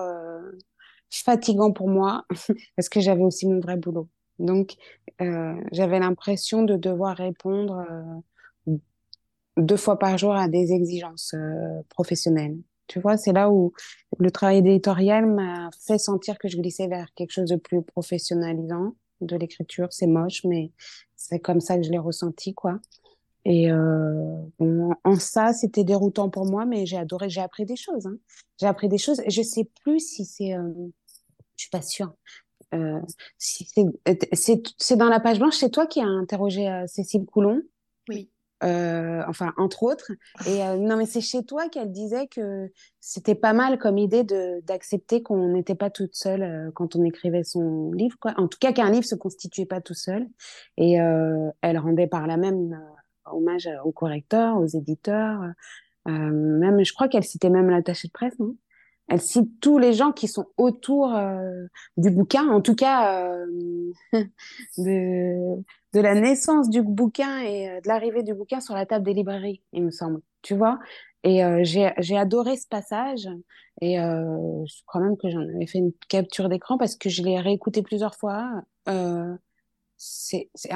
fatigant 1.09 1.71
pour 1.71 1.89
moi, 1.89 2.25
parce 2.75 2.89
que 2.89 2.99
j'avais 2.99 3.23
aussi 3.23 3.47
mon 3.47 3.59
vrai 3.59 3.77
boulot. 3.77 4.09
Donc, 4.39 4.75
j'avais 5.71 5.99
l'impression 5.99 6.63
de 6.63 6.75
devoir 6.75 7.15
répondre 7.17 7.85
deux 9.57 9.77
fois 9.77 9.99
par 9.99 10.17
jour 10.17 10.33
à 10.33 10.47
des 10.47 10.71
exigences 10.71 11.33
euh, 11.33 11.81
professionnelles. 11.89 12.57
Tu 12.87 12.99
vois, 12.99 13.17
c'est 13.17 13.33
là 13.33 13.51
où 13.51 13.73
le 14.17 14.31
travail 14.31 14.59
éditorial 14.59 15.25
m'a 15.25 15.69
fait 15.85 15.97
sentir 15.97 16.37
que 16.37 16.47
je 16.47 16.57
glissais 16.57 16.87
vers 16.87 17.13
quelque 17.15 17.31
chose 17.31 17.49
de 17.49 17.57
plus 17.57 17.81
professionnalisant 17.81 18.93
de 19.19 19.35
l'écriture. 19.35 19.87
C'est 19.91 20.07
moche, 20.07 20.43
mais 20.45 20.71
c'est 21.15 21.39
comme 21.39 21.59
ça 21.59 21.77
que 21.77 21.83
je 21.83 21.91
l'ai 21.91 21.97
ressenti, 21.97 22.53
quoi. 22.53 22.79
Et 23.43 23.71
euh, 23.71 24.41
bon, 24.59 24.93
en 25.03 25.15
ça, 25.19 25.53
c'était 25.53 25.83
déroutant 25.83 26.29
pour 26.29 26.45
moi, 26.45 26.65
mais 26.65 26.85
j'ai 26.85 26.97
adoré. 26.97 27.29
J'ai 27.29 27.41
appris 27.41 27.65
des 27.65 27.75
choses. 27.75 28.05
Hein. 28.05 28.17
J'ai 28.59 28.67
appris 28.67 28.89
des 28.89 28.97
choses. 28.97 29.21
Je 29.27 29.41
sais 29.41 29.69
plus 29.83 29.99
si 29.99 30.25
c'est, 30.25 30.53
euh, 30.53 30.69
je 31.55 31.63
suis 31.63 31.69
pas 31.69 31.81
sûre. 31.81 32.13
Euh, 32.73 32.99
si 33.37 33.67
c'est 34.77 34.95
dans 34.97 35.07
la 35.07 35.19
page 35.19 35.39
blanche. 35.39 35.55
C'est 35.55 35.69
toi 35.69 35.87
qui 35.87 36.01
as 36.01 36.07
interrogé 36.07 36.67
euh, 36.67 36.85
Cécile 36.87 37.25
Coulon? 37.25 37.61
Oui. 38.09 38.29
Euh, 38.63 39.23
enfin 39.27 39.53
entre 39.57 39.83
autres. 39.83 40.11
Et 40.47 40.63
euh, 40.63 40.77
non, 40.77 40.97
mais 40.97 41.05
c'est 41.05 41.21
chez 41.21 41.43
toi 41.43 41.69
qu'elle 41.69 41.91
disait 41.91 42.27
que 42.27 42.71
c'était 42.99 43.35
pas 43.35 43.53
mal 43.53 43.77
comme 43.77 43.99
idée 43.99 44.23
d'accepter 44.63 45.21
qu'on 45.21 45.49
n'était 45.49 45.75
pas 45.75 45.91
toute 45.91 46.15
seule 46.15 46.41
euh, 46.41 46.71
quand 46.73 46.95
on 46.95 47.03
écrivait 47.03 47.43
son 47.43 47.91
livre, 47.91 48.17
quoi. 48.19 48.33
En 48.37 48.47
tout 48.47 48.57
cas, 48.59 48.73
qu'un 48.73 48.89
livre 48.89 49.05
se 49.05 49.15
constituait 49.15 49.67
pas 49.67 49.79
tout 49.81 49.93
seul. 49.93 50.27
Et 50.77 50.93
elle 50.93 51.77
rendait 51.77 52.07
par 52.07 52.27
là 52.27 52.37
même 52.37 52.79
hommage 53.25 53.69
aux 53.83 53.91
correcteurs, 53.91 54.57
aux 54.57 54.65
éditeurs. 54.65 55.41
même, 56.05 56.83
je 56.83 56.93
crois 56.93 57.07
qu'elle 57.07 57.23
citait 57.23 57.49
même 57.49 57.69
l'attaché 57.69 58.07
de 58.07 58.13
presse, 58.13 58.37
non? 58.39 58.55
Elle 59.07 59.21
cite 59.21 59.59
tous 59.61 59.77
les 59.77 59.93
gens 59.93 60.11
qui 60.11 60.27
sont 60.27 60.47
autour 60.57 61.17
du 61.95 62.09
bouquin, 62.09 62.47
en 62.49 62.61
tout 62.61 62.75
cas 62.75 63.35
de, 64.77 65.63
de 65.97 66.01
la 66.01 66.13
naissance 66.15 66.69
du 66.69 66.81
bouquin 66.81 67.39
et 67.41 67.69
euh, 67.69 67.81
de 67.81 67.87
l'arrivée 67.87 68.23
du 68.23 68.33
bouquin 68.33 68.59
sur 68.59 68.75
la 68.75 68.85
table 68.85 69.05
des 69.05 69.13
librairies, 69.13 69.61
il 69.73 69.83
me 69.83 69.91
semble. 69.91 70.21
Tu 70.41 70.55
vois 70.55 70.79
Et 71.23 71.43
euh, 71.43 71.61
j'ai 71.63 72.17
adoré 72.17 72.55
ce 72.57 72.67
passage. 72.67 73.27
Et 73.81 73.99
euh, 73.99 74.65
je 74.65 74.83
crois 74.85 75.01
même 75.01 75.17
que 75.17 75.29
j'en 75.29 75.41
avais 75.41 75.67
fait 75.67 75.79
une 75.79 75.93
capture 76.07 76.49
d'écran 76.49 76.77
parce 76.77 76.95
que 76.95 77.09
je 77.09 77.23
l'ai 77.23 77.39
réécouté 77.39 77.81
plusieurs 77.81 78.15
fois. 78.15 78.61
Il 78.87 79.37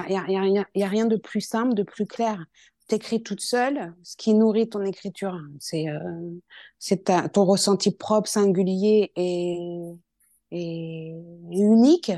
n'y 0.09 0.15
a, 0.15 0.87
rien 0.87 1.05
de 1.05 1.17
plus 1.17 1.41
simple, 1.41 1.73
de 1.73 1.83
plus 1.83 2.05
clair. 2.05 2.43
T'écris 2.91 3.23
toute 3.23 3.39
seule, 3.39 3.93
ce 4.03 4.17
qui 4.17 4.33
nourrit 4.33 4.67
ton 4.67 4.83
écriture. 4.83 5.39
C'est 5.61 5.85
c'est 6.77 7.09
ton 7.31 7.45
ressenti 7.45 7.91
propre, 7.91 8.27
singulier 8.27 9.13
et, 9.15 9.93
unique 10.51 12.11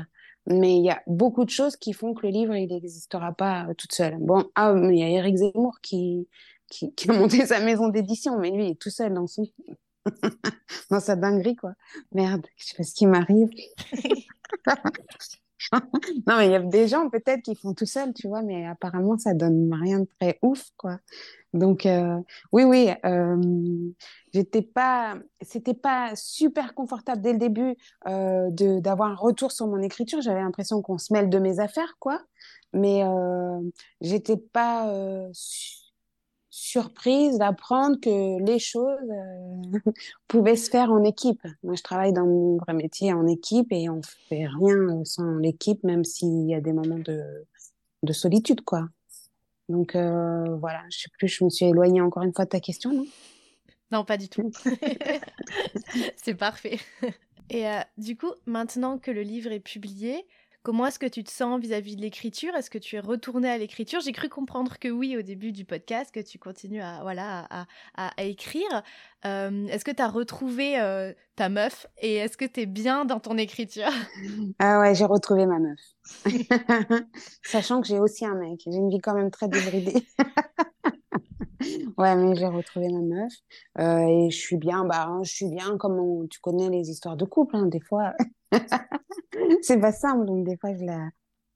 mais 0.46 0.76
il 0.76 0.84
y 0.84 0.90
a 0.90 1.00
beaucoup 1.06 1.44
de 1.44 1.50
choses 1.50 1.76
qui 1.76 1.92
font 1.92 2.12
que 2.12 2.26
le 2.26 2.32
livre, 2.32 2.56
il 2.56 2.68
n'existera 2.68 3.32
pas 3.32 3.66
euh, 3.68 3.74
toute 3.74 3.92
seule. 3.92 4.16
Bon, 4.18 4.50
ah, 4.56 4.74
il 4.76 4.98
y 4.98 5.04
a 5.04 5.08
Eric 5.08 5.36
Zemmour 5.36 5.78
qui, 5.82 6.26
a 7.08 7.12
monté 7.12 7.46
sa 7.46 7.60
maison 7.60 7.88
d'édition, 7.88 8.40
mais 8.40 8.50
lui, 8.50 8.66
il 8.66 8.70
est 8.72 8.80
tout 8.80 8.90
seul 8.90 9.14
dans 9.14 9.26
dans 10.90 11.00
sa 11.00 11.14
dinguerie, 11.14 11.54
quoi. 11.54 11.74
Merde, 12.10 12.46
je 12.56 12.64
sais 12.66 12.76
pas 12.76 12.82
ce 12.82 12.94
qui 12.94 13.06
m'arrive. 13.06 13.48
non, 16.26 16.36
mais 16.38 16.46
il 16.46 16.52
y 16.52 16.54
a 16.54 16.60
des 16.60 16.88
gens 16.88 17.08
peut-être 17.10 17.42
qui 17.42 17.54
font 17.56 17.74
tout 17.74 17.86
seul, 17.86 18.12
tu 18.14 18.28
vois, 18.28 18.42
mais 18.42 18.66
apparemment, 18.66 19.18
ça 19.18 19.34
donne 19.34 19.72
rien 19.72 20.00
de 20.00 20.08
très 20.20 20.38
ouf, 20.42 20.64
quoi. 20.76 20.98
Donc, 21.52 21.86
euh, 21.86 22.18
oui, 22.52 22.64
oui, 22.64 22.90
euh, 23.06 23.36
j'étais 24.32 24.62
pas, 24.62 25.16
c'était 25.40 25.74
pas 25.74 26.12
super 26.16 26.74
confortable 26.74 27.22
dès 27.22 27.32
le 27.32 27.38
début 27.38 27.76
euh, 28.08 28.50
d'avoir 28.80 29.10
un 29.10 29.14
retour 29.14 29.52
sur 29.52 29.66
mon 29.68 29.80
écriture. 29.80 30.20
J'avais 30.20 30.40
l'impression 30.40 30.82
qu'on 30.82 30.98
se 30.98 31.12
mêle 31.12 31.30
de 31.30 31.38
mes 31.38 31.60
affaires, 31.60 31.96
quoi. 32.00 32.20
Mais 32.72 33.04
euh, 33.04 33.60
j'étais 34.00 34.36
pas 34.36 34.92
surprise 36.56 37.36
d'apprendre 37.38 37.98
que 38.00 38.40
les 38.44 38.60
choses 38.60 39.10
euh, 39.10 39.92
pouvaient 40.28 40.54
se 40.54 40.70
faire 40.70 40.92
en 40.92 41.02
équipe. 41.02 41.42
Moi, 41.64 41.74
je 41.74 41.82
travaille 41.82 42.12
dans 42.12 42.26
mon 42.26 42.58
vrai 42.58 42.74
métier 42.74 43.12
en 43.12 43.26
équipe 43.26 43.72
et 43.72 43.90
on 43.90 44.00
fait 44.28 44.46
rien 44.46 45.04
sans 45.04 45.38
l'équipe, 45.38 45.82
même 45.82 46.04
s'il 46.04 46.46
y 46.48 46.54
a 46.54 46.60
des 46.60 46.72
moments 46.72 47.00
de, 47.00 47.44
de 48.04 48.12
solitude, 48.12 48.60
quoi. 48.60 48.88
Donc 49.68 49.96
euh, 49.96 50.56
voilà, 50.56 50.84
je 50.90 50.98
sais 50.98 51.10
plus, 51.18 51.26
je 51.26 51.42
me 51.42 51.50
suis 51.50 51.66
éloignée 51.66 52.00
encore 52.00 52.22
une 52.22 52.32
fois 52.32 52.44
de 52.44 52.50
ta 52.50 52.60
question, 52.60 52.92
non? 52.92 53.06
Non, 53.90 54.04
pas 54.04 54.16
du 54.16 54.28
tout. 54.28 54.52
C'est 56.16 56.36
parfait. 56.36 56.78
Et 57.50 57.66
euh, 57.66 57.80
du 57.98 58.16
coup, 58.16 58.32
maintenant 58.46 58.98
que 58.98 59.10
le 59.10 59.22
livre 59.22 59.50
est 59.50 59.60
publié, 59.60 60.24
Comment 60.64 60.86
est-ce 60.86 60.98
que 60.98 61.04
tu 61.04 61.22
te 61.22 61.30
sens 61.30 61.60
vis-à-vis 61.60 61.94
de 61.94 62.00
l'écriture? 62.00 62.54
Est-ce 62.54 62.70
que 62.70 62.78
tu 62.78 62.96
es 62.96 63.00
retourné 63.00 63.50
à 63.50 63.58
l'écriture? 63.58 64.00
J'ai 64.00 64.12
cru 64.12 64.30
comprendre 64.30 64.78
que 64.78 64.88
oui 64.88 65.14
au 65.14 65.20
début 65.20 65.52
du 65.52 65.66
podcast, 65.66 66.10
que 66.10 66.20
tu 66.20 66.38
continues 66.38 66.80
à, 66.80 67.00
voilà, 67.02 67.46
à, 67.94 68.24
écrire. 68.24 68.82
Euh, 69.26 69.66
est-ce 69.66 69.84
que 69.84 69.90
tu 69.90 70.00
as 70.00 70.08
retrouvé 70.08 70.80
euh, 70.80 71.12
ta 71.36 71.50
meuf? 71.50 71.86
Et 71.98 72.14
est-ce 72.14 72.38
que 72.38 72.46
tu 72.46 72.62
es 72.62 72.66
bien 72.66 73.04
dans 73.04 73.20
ton 73.20 73.36
écriture? 73.36 73.90
Ah 74.58 74.80
ouais, 74.80 74.94
j'ai 74.94 75.04
retrouvé 75.04 75.44
ma 75.44 75.58
meuf. 75.58 75.80
Sachant 77.42 77.82
que 77.82 77.86
j'ai 77.86 77.98
aussi 77.98 78.24
un 78.24 78.34
mec. 78.34 78.62
J'ai 78.64 78.78
une 78.78 78.88
vie 78.88 79.00
quand 79.00 79.14
même 79.14 79.30
très 79.30 79.48
débridée. 79.48 80.06
ouais, 81.98 82.16
mais 82.16 82.34
j'ai 82.34 82.46
retrouvé 82.46 82.88
ma 82.88 83.00
meuf 83.00 83.32
euh, 83.78 84.06
et 84.06 84.30
je 84.30 84.36
suis 84.36 84.56
bien. 84.56 84.84
Bah, 84.84 85.18
je 85.22 85.30
suis 85.30 85.48
bien 85.48 85.76
comme 85.78 86.28
tu 86.28 86.40
connais 86.40 86.70
les 86.70 86.90
histoires 86.90 87.16
de 87.16 87.24
couple. 87.24 87.56
Hein, 87.56 87.66
des 87.66 87.80
fois, 87.80 88.12
c'est 89.62 89.80
pas 89.80 89.92
simple, 89.92 90.26
donc 90.26 90.44
des 90.44 90.56
fois 90.56 90.74
je 90.74 90.84
la, 90.84 91.08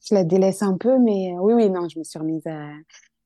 je 0.09 0.15
la 0.15 0.25
délaisse 0.25 0.63
un 0.63 0.77
peu, 0.77 0.99
mais 0.99 1.35
oui, 1.41 1.55
oui, 1.55 1.71
non, 1.71 1.89
je 1.89 1.99
me 1.99 2.05
suis 2.05 2.19
remise 2.19 2.47
à, 2.47 2.71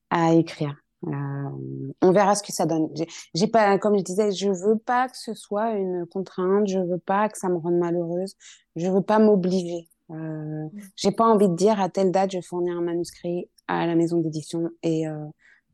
à 0.09 0.33
écrire. 0.33 0.75
Euh, 1.07 1.91
on 2.01 2.11
verra 2.11 2.35
ce 2.35 2.43
que 2.43 2.53
ça 2.53 2.65
donne. 2.65 2.89
J'ai 3.33 3.47
pas, 3.47 3.77
comme 3.77 3.97
je 3.97 4.03
disais, 4.03 4.31
je 4.31 4.49
veux 4.49 4.77
pas 4.77 5.09
que 5.09 5.17
ce 5.17 5.33
soit 5.33 5.71
une 5.71 6.05
contrainte, 6.05 6.67
je 6.67 6.79
veux 6.79 6.99
pas 6.99 7.27
que 7.29 7.37
ça 7.37 7.49
me 7.49 7.57
rende 7.57 7.75
malheureuse, 7.75 8.35
je 8.75 8.89
veux 8.89 9.01
pas 9.01 9.19
m'obliger. 9.19 9.89
Euh, 10.11 10.67
j'ai 10.95 11.11
pas 11.11 11.25
envie 11.25 11.49
de 11.49 11.55
dire 11.55 11.79
à 11.79 11.89
telle 11.89 12.11
date 12.11 12.31
je 12.31 12.41
fournis 12.41 12.71
un 12.71 12.81
manuscrit 12.81 13.49
à 13.67 13.87
la 13.87 13.95
maison 13.95 14.19
d'édition 14.19 14.69
et 14.83 15.07
euh, 15.07 15.25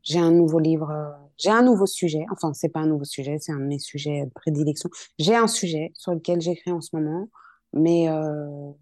j'ai 0.02 0.18
un 0.18 0.30
nouveau 0.30 0.58
livre, 0.58 0.90
euh, 0.90 1.10
j'ai 1.38 1.50
un 1.50 1.62
nouveau 1.62 1.86
sujet. 1.86 2.24
Enfin, 2.32 2.52
c'est 2.54 2.68
pas 2.68 2.80
un 2.80 2.86
nouveau 2.86 3.04
sujet, 3.04 3.38
c'est 3.40 3.52
un 3.52 3.58
de 3.58 3.64
mes 3.64 3.78
sujets 3.78 4.26
de 4.26 4.30
prédilection. 4.30 4.90
J'ai 5.18 5.36
un 5.36 5.48
sujet 5.48 5.92
sur 5.94 6.12
lequel 6.14 6.40
j'écris 6.40 6.72
en 6.72 6.80
ce 6.80 6.94
moment 6.96 7.28
mais 7.72 8.08
euh, 8.08 8.72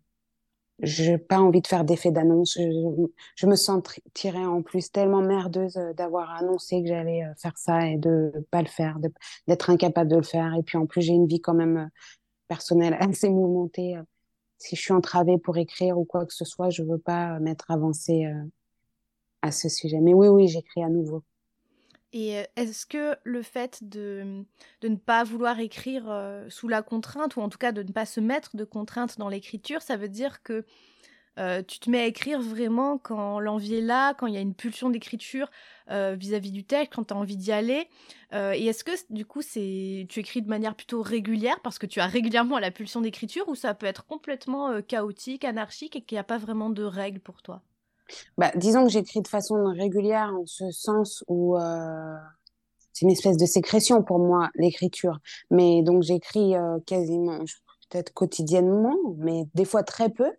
j'ai 0.81 1.19
pas 1.19 1.41
envie 1.41 1.61
de 1.61 1.67
faire 1.67 1.85
d'effet 1.85 2.11
d'annonce. 2.13 2.55
Je, 2.57 3.09
je, 3.37 3.47
me 3.47 3.57
sens 3.57 3.83
tirée 4.15 4.45
en 4.47 4.63
plus 4.63 4.93
tellement 4.93 5.23
merdeuse 5.23 5.77
euh, 5.77 5.93
d'avoir 5.95 6.31
annoncé 6.35 6.83
que 6.83 6.89
j'allais 6.89 7.25
euh, 7.25 7.35
faire 7.37 7.57
ça 7.59 7.87
et 7.87 7.99
de 7.99 8.33
pas 8.51 8.63
le 8.63 8.69
faire, 8.69 8.99
d'être 9.47 9.71
incapable 9.71 10.11
de 10.11 10.17
le 10.17 10.23
faire. 10.23 10.55
Et 10.55 10.63
puis 10.63 10.79
en 10.79 10.87
plus, 10.87 11.03
j'ai 11.03 11.13
une 11.15 11.27
vie 11.27 11.41
quand 11.41 11.55
même 11.55 11.77
euh, 11.79 11.87
personnelle 12.49 12.97
assez 13.01 13.31
mouvementée. 13.31 13.97
Si 14.59 14.77
je 14.77 14.81
suis 14.81 14.93
entravée 14.93 15.39
pour 15.39 15.57
écrire 15.59 15.99
ou 15.99 16.05
quoi 16.05 16.27
que 16.27 16.35
ce 16.35 16.45
soit, 16.45 16.71
je 16.71 16.83
veux 16.83 16.99
pas 16.99 17.39
m'être 17.41 17.71
avancée 17.71 18.27
ce 19.51 19.69
sujet. 19.69 20.01
Mais 20.01 20.15
oui, 20.15 20.29
oui, 20.29 20.49
j'écris 20.49 20.83
à 20.83 20.89
nouveau. 20.89 21.23
Et 22.13 22.43
est-ce 22.57 22.87
que 22.87 23.17
le 23.25 23.43
fait 23.43 23.81
de, 23.83 24.45
de, 24.81 24.89
ne 24.89 24.97
pas 24.97 25.25
vouloir 25.25 25.61
écrire 25.61 26.05
sous 26.49 26.67
la 26.67 26.83
contrainte, 26.83 27.37
ou 27.37 27.43
en 27.43 27.51
tout 27.51 27.59
cas 27.59 27.71
de 27.71 27.83
ne 27.83 27.93
pas 27.93 28.07
se 28.07 28.21
mettre 28.21 28.57
de 28.57 28.65
contrainte 28.65 29.19
dans 29.19 29.29
l'écriture, 29.29 29.83
ça 29.83 29.97
veut 29.97 30.09
dire 30.09 30.43
que 30.43 30.65
tu 31.69 31.79
te 31.79 31.89
mets 31.89 32.01
à 32.01 32.07
écrire 32.07 32.41
vraiment 32.41 32.99
quand 32.99 33.39
l'envie 33.39 33.77
est 33.77 33.81
là, 33.81 34.13
quand 34.15 34.27
il 34.27 34.35
y 34.35 34.37
a 34.37 34.41
une 34.41 34.55
pulsion 34.55 34.91
d'écriture 34.91 35.51
vis-à-vis 35.89 36.51
du 36.51 36.65
texte, 36.65 36.95
quand 36.95 37.05
tu 37.05 37.15
as 37.15 37.17
envie 37.17 37.37
d'y 37.37 37.53
aller 37.53 37.89
Et 38.33 38.67
est-ce 38.67 38.83
que 38.83 38.91
du 39.11 39.25
coup 39.25 39.43
c'est 39.43 40.07
tu 40.09 40.21
écris 40.21 40.43
de 40.43 40.49
manière 40.49 40.75
plutôt 40.75 41.03
régulière 41.03 41.61
parce 41.63 41.79
que 41.79 41.87
tu 41.87 42.01
as 42.01 42.07
régulièrement 42.07 42.59
la 42.59 42.71
pulsion 42.71 43.03
d'écriture, 43.03 43.49
ou 43.49 43.55
ça 43.55 43.75
peut 43.75 43.87
être 43.87 44.07
complètement 44.07 44.83
chaotique, 44.83 45.45
anarchique 45.45 45.95
et 45.95 46.01
qu'il 46.03 46.17
n'y 46.17 46.21
a 46.21 46.25
pas 46.25 46.39
vraiment 46.39 46.71
de 46.71 46.83
règles 46.83 47.21
pour 47.21 47.43
toi? 47.43 47.63
Bah, 48.37 48.53
disons 48.57 48.85
que 48.85 48.91
j'écris 48.91 49.23
de 49.23 49.29
façon 49.29 49.65
régulière 49.73 50.33
en 50.39 50.47
ce 50.47 50.71
sens 50.71 51.25
où 51.29 51.57
euh, 51.57 52.15
c'est 52.93 53.05
une 53.05 53.11
espèce 53.11 53.37
de 53.37 53.47
sécrétion 53.47 54.03
pour 54.03 54.19
moi, 54.19 54.51
l'écriture. 54.55 55.19
Mais 55.51 55.83
donc 55.83 56.03
j'écris 56.03 56.57
euh, 56.57 56.79
quasiment, 56.87 57.39
peut-être 57.91 58.13
quotidiennement, 58.13 58.97
mais 59.19 59.45
des 59.55 59.65
fois 59.65 59.83
très 59.83 60.11
peu. 60.11 60.31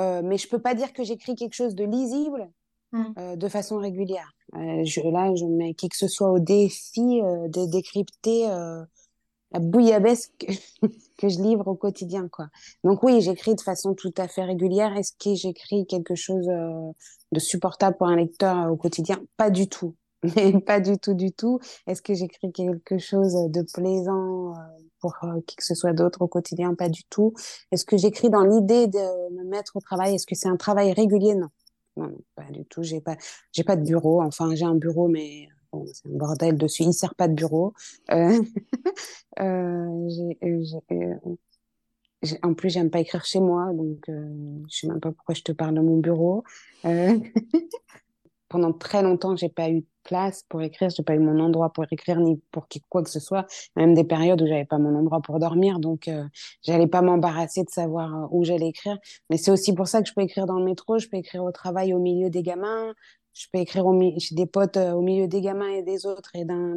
Euh, 0.00 0.22
mais 0.24 0.38
je 0.38 0.48
peux 0.48 0.60
pas 0.60 0.74
dire 0.74 0.92
que 0.92 1.04
j'écris 1.04 1.34
quelque 1.34 1.54
chose 1.54 1.74
de 1.74 1.84
lisible 1.84 2.48
mmh. 2.92 3.36
de 3.36 3.48
façon 3.48 3.78
régulière. 3.78 4.30
Je, 4.54 5.10
là, 5.10 5.34
je 5.34 5.44
mets 5.44 5.74
qui 5.74 5.88
que 5.88 5.96
ce 5.96 6.08
soit 6.08 6.30
au 6.30 6.38
défi 6.38 7.20
de 7.22 7.70
décrypter 7.70 8.48
la 9.52 9.60
bouillabaisse 9.60 10.32
que, 11.18 11.28
je 11.28 11.40
livre 11.40 11.68
au 11.68 11.74
quotidien, 11.74 12.28
quoi. 12.28 12.48
Donc 12.84 13.02
oui, 13.02 13.20
j'écris 13.20 13.54
de 13.54 13.60
façon 13.60 13.94
tout 13.94 14.12
à 14.16 14.28
fait 14.28 14.44
régulière. 14.44 14.96
Est-ce 14.96 15.12
que 15.12 15.34
j'écris 15.34 15.86
quelque 15.86 16.14
chose 16.14 16.48
euh, 16.48 16.92
de 17.32 17.38
supportable 17.38 17.96
pour 17.96 18.08
un 18.08 18.16
lecteur 18.16 18.56
euh, 18.58 18.70
au 18.70 18.76
quotidien? 18.76 19.20
Pas 19.36 19.50
du 19.50 19.68
tout. 19.68 19.94
Mais 20.36 20.60
pas 20.60 20.80
du 20.80 20.98
tout, 20.98 21.14
du 21.14 21.32
tout. 21.32 21.58
Est-ce 21.86 22.02
que 22.02 22.14
j'écris 22.14 22.52
quelque 22.52 22.98
chose 22.98 23.34
de 23.50 23.62
plaisant 23.62 24.54
euh, 24.54 24.58
pour 25.00 25.16
qui 25.46 25.56
que 25.56 25.64
ce 25.64 25.74
soit 25.74 25.92
d'autre 25.92 26.22
au 26.22 26.28
quotidien? 26.28 26.74
Pas 26.74 26.88
du 26.88 27.04
tout. 27.04 27.34
Est-ce 27.72 27.84
que 27.84 27.96
j'écris 27.96 28.30
dans 28.30 28.44
l'idée 28.44 28.86
de 28.86 29.34
me 29.36 29.44
mettre 29.44 29.76
au 29.76 29.80
travail? 29.80 30.14
Est-ce 30.14 30.26
que 30.26 30.34
c'est 30.34 30.48
un 30.48 30.56
travail 30.56 30.92
régulier? 30.92 31.34
Non. 31.34 31.48
Non, 31.96 32.10
pas 32.34 32.50
du 32.50 32.64
tout. 32.64 32.82
J'ai 32.82 33.00
pas, 33.00 33.16
j'ai 33.52 33.64
pas 33.64 33.76
de 33.76 33.82
bureau. 33.82 34.22
Enfin, 34.22 34.54
j'ai 34.54 34.64
un 34.64 34.74
bureau, 34.74 35.08
mais 35.08 35.48
c'est 35.92 36.08
un 36.08 36.16
bordel 36.16 36.56
dessus. 36.56 36.82
Il 36.84 36.92
sert 36.92 37.14
pas 37.14 37.28
de 37.28 37.34
bureau. 37.34 37.74
Euh, 38.10 38.40
euh, 39.40 40.08
euh, 40.42 41.14
en 42.42 42.54
plus, 42.54 42.70
j'aime 42.70 42.90
pas 42.90 43.00
écrire 43.00 43.24
chez 43.24 43.40
moi, 43.40 43.72
donc 43.72 44.04
je 44.06 44.76
sais 44.76 44.86
même 44.86 45.00
pas 45.00 45.10
pourquoi 45.12 45.34
je 45.34 45.42
te 45.42 45.52
parle 45.52 45.74
de 45.74 45.80
mon 45.80 45.98
bureau. 45.98 46.44
Pendant 48.48 48.72
très 48.74 49.02
longtemps, 49.02 49.34
j'ai 49.34 49.48
pas 49.48 49.70
eu 49.70 49.80
de 49.80 49.86
place 50.04 50.44
pour 50.50 50.60
écrire, 50.60 50.90
j'ai 50.90 51.02
pas 51.02 51.14
eu 51.14 51.18
mon 51.18 51.40
endroit 51.40 51.72
pour 51.72 51.86
écrire 51.90 52.20
ni 52.20 52.38
pour 52.50 52.68
quoi 52.90 53.02
que 53.02 53.08
ce 53.08 53.18
soit. 53.18 53.46
Même 53.76 53.94
des 53.94 54.04
périodes 54.04 54.42
où 54.42 54.46
j'avais 54.46 54.66
pas 54.66 54.76
mon 54.76 54.94
endroit 54.94 55.22
pour 55.22 55.38
dormir, 55.38 55.80
donc 55.80 56.10
j'allais 56.62 56.86
pas 56.86 57.00
m'embarrasser 57.00 57.64
de 57.64 57.70
savoir 57.70 58.28
où 58.30 58.44
j'allais 58.44 58.68
écrire. 58.68 58.98
Mais 59.30 59.38
c'est 59.38 59.50
aussi 59.50 59.74
pour 59.74 59.88
ça 59.88 60.02
que 60.02 60.08
je 60.08 60.12
peux 60.12 60.20
écrire 60.20 60.44
dans 60.44 60.58
le 60.58 60.66
métro, 60.66 60.98
je 60.98 61.08
peux 61.08 61.16
écrire 61.16 61.42
au 61.42 61.50
travail 61.50 61.94
au 61.94 61.98
milieu 61.98 62.28
des 62.28 62.42
gamins, 62.42 62.92
je 63.34 63.46
peux 63.52 63.58
écrire 63.58 63.86
au, 63.86 63.98
des 64.32 64.46
potes 64.46 64.76
euh, 64.76 64.92
au 64.92 65.02
milieu 65.02 65.28
des 65.28 65.40
gamins 65.40 65.70
et 65.70 65.82
des 65.82 66.06
autres 66.06 66.30
et 66.34 66.44
d'un 66.44 66.76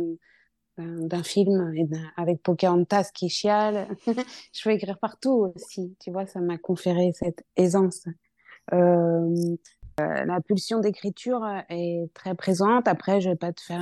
d'un 0.78 1.24
film 1.24 1.74
et 1.76 1.88
avec 2.18 2.42
Pocahontas 2.44 3.12
qui 3.14 3.30
chiale. 3.30 3.88
je 4.54 4.64
peux 4.64 4.72
écrire 4.72 5.00
partout 5.00 5.54
aussi, 5.56 5.96
tu 6.00 6.12
vois, 6.12 6.26
ça 6.26 6.42
m'a 6.42 6.58
conféré 6.58 7.12
cette 7.14 7.46
aisance. 7.56 8.06
Euh, 8.74 9.56
euh, 10.02 10.26
la 10.26 10.42
pulsion 10.42 10.80
d'écriture 10.80 11.46
est 11.70 12.10
très 12.14 12.36
présente. 12.36 12.88
Après, 12.88 13.22
je 13.22 13.30
vais 13.30 13.36
pas 13.38 13.54
te 13.54 13.62
faire, 13.62 13.82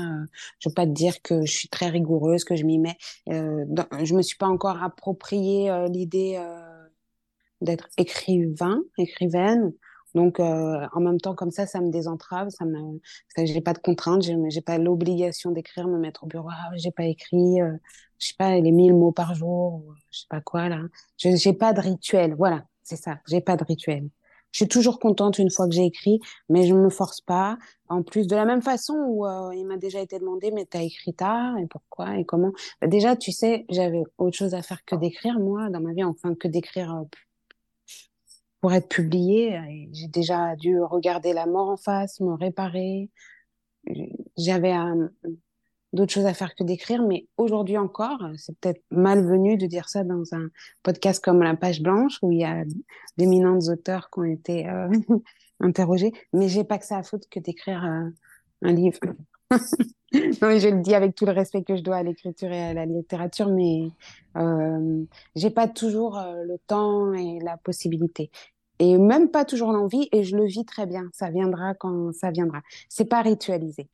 je 0.60 0.70
vais 0.70 0.74
pas 0.74 0.86
te 0.86 0.92
dire 0.92 1.22
que 1.24 1.46
je 1.46 1.52
suis 1.52 1.70
très 1.70 1.90
rigoureuse, 1.90 2.44
que 2.44 2.56
je 2.56 2.66
m'y 2.66 2.78
mets. 2.78 2.98
Euh, 3.30 3.66
dans, 3.68 3.88
je 4.04 4.14
me 4.14 4.22
suis 4.22 4.38
pas 4.38 4.48
encore 4.48 4.84
approprié 4.84 5.72
l'idée 5.90 6.40
d'être 7.62 7.88
écrivain, 7.98 8.82
écrivaine. 8.98 9.74
Donc, 10.14 10.40
euh, 10.40 10.88
en 10.94 11.00
même 11.00 11.20
temps, 11.20 11.36
comme 11.36 11.52
ça, 11.52 11.66
ça 11.66 11.82
me 11.82 11.90
désentrave, 11.92 12.50
ça 12.50 12.66
me, 12.66 13.00
j'ai 13.38 13.62
pas 13.62 13.74
de 13.74 13.80
contraintes, 13.80 14.22
j'ai, 14.24 14.36
j'ai 14.50 14.62
pas 14.62 14.78
l'obligation 14.78 15.52
d'écrire, 15.52 15.88
me 15.88 15.98
mettre 15.98 16.24
au 16.24 16.28
bureau, 16.28 16.50
ah, 16.52 16.70
j'ai 16.76 16.92
pas 16.92 17.06
écrit, 17.06 17.62
euh, 17.62 17.74
je 18.20 18.28
sais 18.28 18.36
pas, 18.38 18.60
les 18.60 18.72
mille 18.72 18.94
mots 18.94 19.12
par 19.12 19.34
jour, 19.36 19.96
je 20.12 20.20
sais 20.20 20.28
pas 20.30 20.42
quoi, 20.42 20.70
là. 20.70 20.80
Je, 21.18 21.36
j'ai 21.36 21.54
pas 21.54 21.74
de 21.74 21.82
rituel, 21.82 22.36
voilà, 22.36 22.64
c'est 22.84 22.96
ça, 22.96 23.20
j'ai 23.28 23.42
pas 23.42 23.58
de 23.58 23.64
rituel. 23.64 24.10
Je 24.52 24.58
suis 24.60 24.68
toujours 24.68 25.00
contente 25.00 25.40
une 25.40 25.50
fois 25.50 25.68
que 25.68 25.74
j'ai 25.74 25.86
écrit, 25.86 26.20
mais 26.48 26.68
je 26.68 26.76
me 26.76 26.90
force 26.90 27.22
pas. 27.22 27.58
En 27.90 28.04
plus, 28.04 28.28
de 28.28 28.36
la 28.36 28.46
même 28.46 28.62
façon 28.62 28.94
où 28.94 29.26
euh, 29.26 29.50
il 29.56 29.66
m'a 29.66 29.78
déjà 29.78 30.00
été 30.00 30.20
demandé, 30.20 30.52
mais 30.52 30.66
t'as 30.66 30.84
écrit 30.84 31.14
tard 31.14 31.58
et 31.58 31.66
pourquoi 31.66 32.18
et 32.20 32.26
comment? 32.26 32.52
Bah, 32.80 32.88
Déjà, 32.88 33.16
tu 33.16 33.32
sais, 33.32 33.66
j'avais 33.70 34.04
autre 34.20 34.38
chose 34.38 34.54
à 34.54 34.62
faire 34.62 34.86
que 34.86 34.96
d'écrire 34.96 35.40
moi 35.40 35.70
dans 35.70 35.82
ma 35.82 35.94
vie, 35.94 36.04
enfin 36.04 36.36
que 36.36 36.48
d'écrire 36.48 36.94
euh, 36.94 37.04
pour 38.64 38.72
être 38.72 38.88
publié. 38.88 39.60
J'ai 39.92 40.08
déjà 40.08 40.56
dû 40.56 40.80
regarder 40.80 41.34
la 41.34 41.46
mort 41.48 41.68
en 41.68 41.76
face, 41.76 42.22
me 42.22 42.32
réparer. 42.32 43.10
J'avais 44.38 44.72
un, 44.72 45.10
d'autres 45.92 46.14
choses 46.14 46.26
à 46.26 46.34
faire 46.34 46.56
que 46.56 46.64
d'écrire. 46.64 47.04
Mais 47.06 47.28
aujourd'hui 47.36 47.78
encore, 47.78 48.26
c'est 48.38 48.58
peut-être 48.60 48.82
malvenu 48.90 49.58
de 49.58 49.66
dire 49.66 49.90
ça 49.90 50.06
dans 50.06 50.34
un 50.34 50.48
podcast 50.82 51.22
comme 51.22 51.44
La 51.44 51.58
Page 51.58 51.82
Blanche, 51.82 52.20
où 52.22 52.32
il 52.32 52.40
y 52.40 52.46
a 52.46 52.64
d'éminents 53.18 53.60
auteurs 53.68 54.10
qui 54.10 54.20
ont 54.20 54.24
été 54.24 54.70
euh, 54.70 54.88
interrogés. 55.60 56.14
Mais 56.32 56.48
j'ai 56.48 56.64
pas 56.64 56.78
que 56.78 56.86
ça 56.86 56.96
à 56.96 57.04
foutre 57.04 57.28
que 57.30 57.42
d'écrire 57.42 57.84
euh, 57.84 58.10
un 58.62 58.72
livre. 58.72 59.02
je 60.14 60.70
le 60.70 60.82
dis 60.82 60.94
avec 60.94 61.16
tout 61.16 61.26
le 61.26 61.32
respect 61.32 61.64
que 61.64 61.76
je 61.76 61.82
dois 61.82 61.98
à 61.98 62.04
l'écriture 62.04 62.52
et 62.52 62.62
à 62.62 62.74
la 62.74 62.86
littérature, 62.86 63.50
mais 63.50 63.90
euh, 64.38 65.04
j'ai 65.36 65.50
pas 65.50 65.68
toujours 65.68 66.18
euh, 66.18 66.44
le 66.44 66.58
temps 66.68 67.14
et 67.14 67.40
la 67.42 67.58
possibilité. 67.58 68.30
Et 68.80 68.98
même 68.98 69.30
pas 69.30 69.46
toujours 69.46 69.72
l'envie, 69.72 70.10
et 70.12 70.24
je 70.24 70.36
le 70.36 70.46
vis 70.46 70.66
très 70.66 70.86
bien. 70.86 71.10
Ça 71.14 71.30
viendra 71.30 71.74
quand 71.74 72.12
ça 72.14 72.32
viendra. 72.32 72.62
C'est 72.90 73.06
pas 73.06 73.22
ritualisé. 73.22 73.88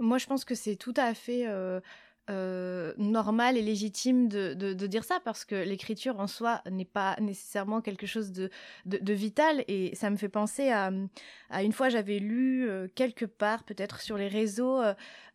Moi, 0.00 0.18
je 0.18 0.26
pense 0.26 0.44
que 0.44 0.54
c'est 0.54 0.76
tout 0.76 0.94
à 0.96 1.12
fait 1.12 1.46
euh, 1.46 1.78
euh, 2.30 2.94
normal 2.96 3.58
et 3.58 3.62
légitime 3.62 4.28
de, 4.28 4.72
dire 4.72 5.04
ça 5.04 5.20
parce 5.22 5.44
que 5.44 5.54
l'écriture 5.54 6.20
en 6.20 6.26
soi 6.26 6.62
n'est 6.70 6.86
pas 6.86 7.16
nécessairement 7.20 7.82
quelque 7.82 8.06
chose 8.06 8.32
de, 8.32 8.50
vital 9.12 9.62
et 9.68 9.94
ça 9.94 10.08
me 10.08 10.16
fait 10.16 10.30
penser 10.30 10.70
à, 10.70 10.90
une 11.62 11.72
fois 11.72 11.90
j'avais 11.90 12.18
lu 12.18 12.66
euh, 12.68 12.88
quelque 12.94 13.26
part 13.26 13.64
peut-être 13.64 14.00
sur 14.00 14.16
les 14.16 14.28
réseaux 14.28 14.80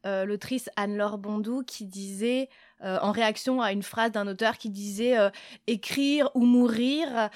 l'autrice 0.03 0.70
Anne-Laure 0.76 1.18
Bondou 1.18 1.64
qui 1.64 1.86
disait 1.86 2.49
euh, 2.84 2.97
en 3.01 3.11
réaction 3.11 3.61
à 3.61 3.71
une 3.71 3.84
phrase 3.84 4.11
d'un 4.11 4.28
auteur 4.28 4.57
qui 4.57 4.69
disait 4.69 5.17
euh, 5.17 5.30
écrire 5.67 6.30
ou 6.36 6.45
mourir 6.45 7.30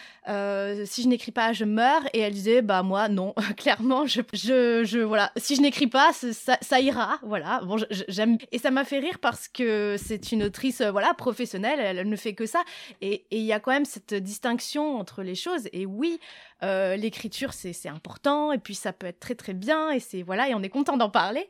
si 0.86 1.04
je 1.04 1.08
n'écris 1.08 1.32
pas 1.32 1.54
je 1.54 1.66
meurs. 1.66 2.02
Et 2.14 2.20
elle 2.20 2.34
disait 2.34 2.62
bah 2.62 2.84
moi 2.84 3.10
non 3.10 3.34
clairement 3.58 4.06
je, 4.06 4.22
je, 4.34 4.84
je 4.84 5.00
voilà. 5.00 5.32
Si 5.38 5.56
je 5.56 5.62
n'écris 5.62 5.88
pas 5.88 6.12
ça, 6.14 6.58
ça, 6.62 6.80
ira. 6.80 7.20
Voilà. 7.24 7.62
Bon 7.64 7.78
j'aime. 8.08 8.38
Et 8.52 8.60
ça 8.60 8.72
m'a 8.72 8.84
fait 8.84 9.00
rire 9.00 9.20
parce 9.20 9.48
que 9.48 9.96
c'est 9.98 10.32
une 10.32 10.44
autrice 10.44 10.82
voilà 10.82 11.14
professionnelle. 11.14 11.80
Elle, 11.80 12.08
ne 12.08 12.16
fait 12.16 12.34
que 12.34 12.46
ça. 12.46 12.64
Et 13.02 13.26
il 13.32 13.42
y 13.42 13.54
a 13.54 13.60
quand 13.60 13.72
même 13.72 13.86
cette 13.86 14.14
distinction 14.14 14.98
entre 14.98 15.24
les 15.24 15.36
choses. 15.36 15.68
Et 15.74 15.86
oui 15.86 16.20
euh, 16.62 16.98
l'écriture 16.98 17.54
c'est 17.54 17.88
important 17.88 18.52
et 18.52 18.58
puis 18.58 18.76
ça 18.76 18.92
peut 18.92 19.08
être 19.08 19.22
très 19.22 19.36
très 19.36 19.54
bien 19.54 19.92
et 19.92 20.02
c'est 20.02 20.24
voilà 20.24 20.50
et 20.50 20.54
on 20.54 20.62
est 20.62 20.70
content 20.70 20.98
d'en 20.98 21.10
parler 21.10 21.48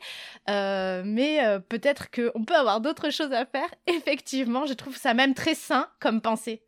euh, 0.52 1.02
mais 1.04 1.44
euh, 1.44 1.58
peut-être 1.58 2.12
qu'on 2.12 2.44
peut 2.46 2.56
avoir 2.56 2.80
d'autres 2.80 3.10
choses 3.10 3.34
à 3.34 3.48
faire 3.48 3.70
effectivement 3.88 4.68
je 4.68 4.74
trouve 4.74 4.96
ça 4.96 5.16
même 5.16 5.34
très 5.34 5.56
sain 5.56 5.88
comme 6.00 6.22
pensée 6.22 6.62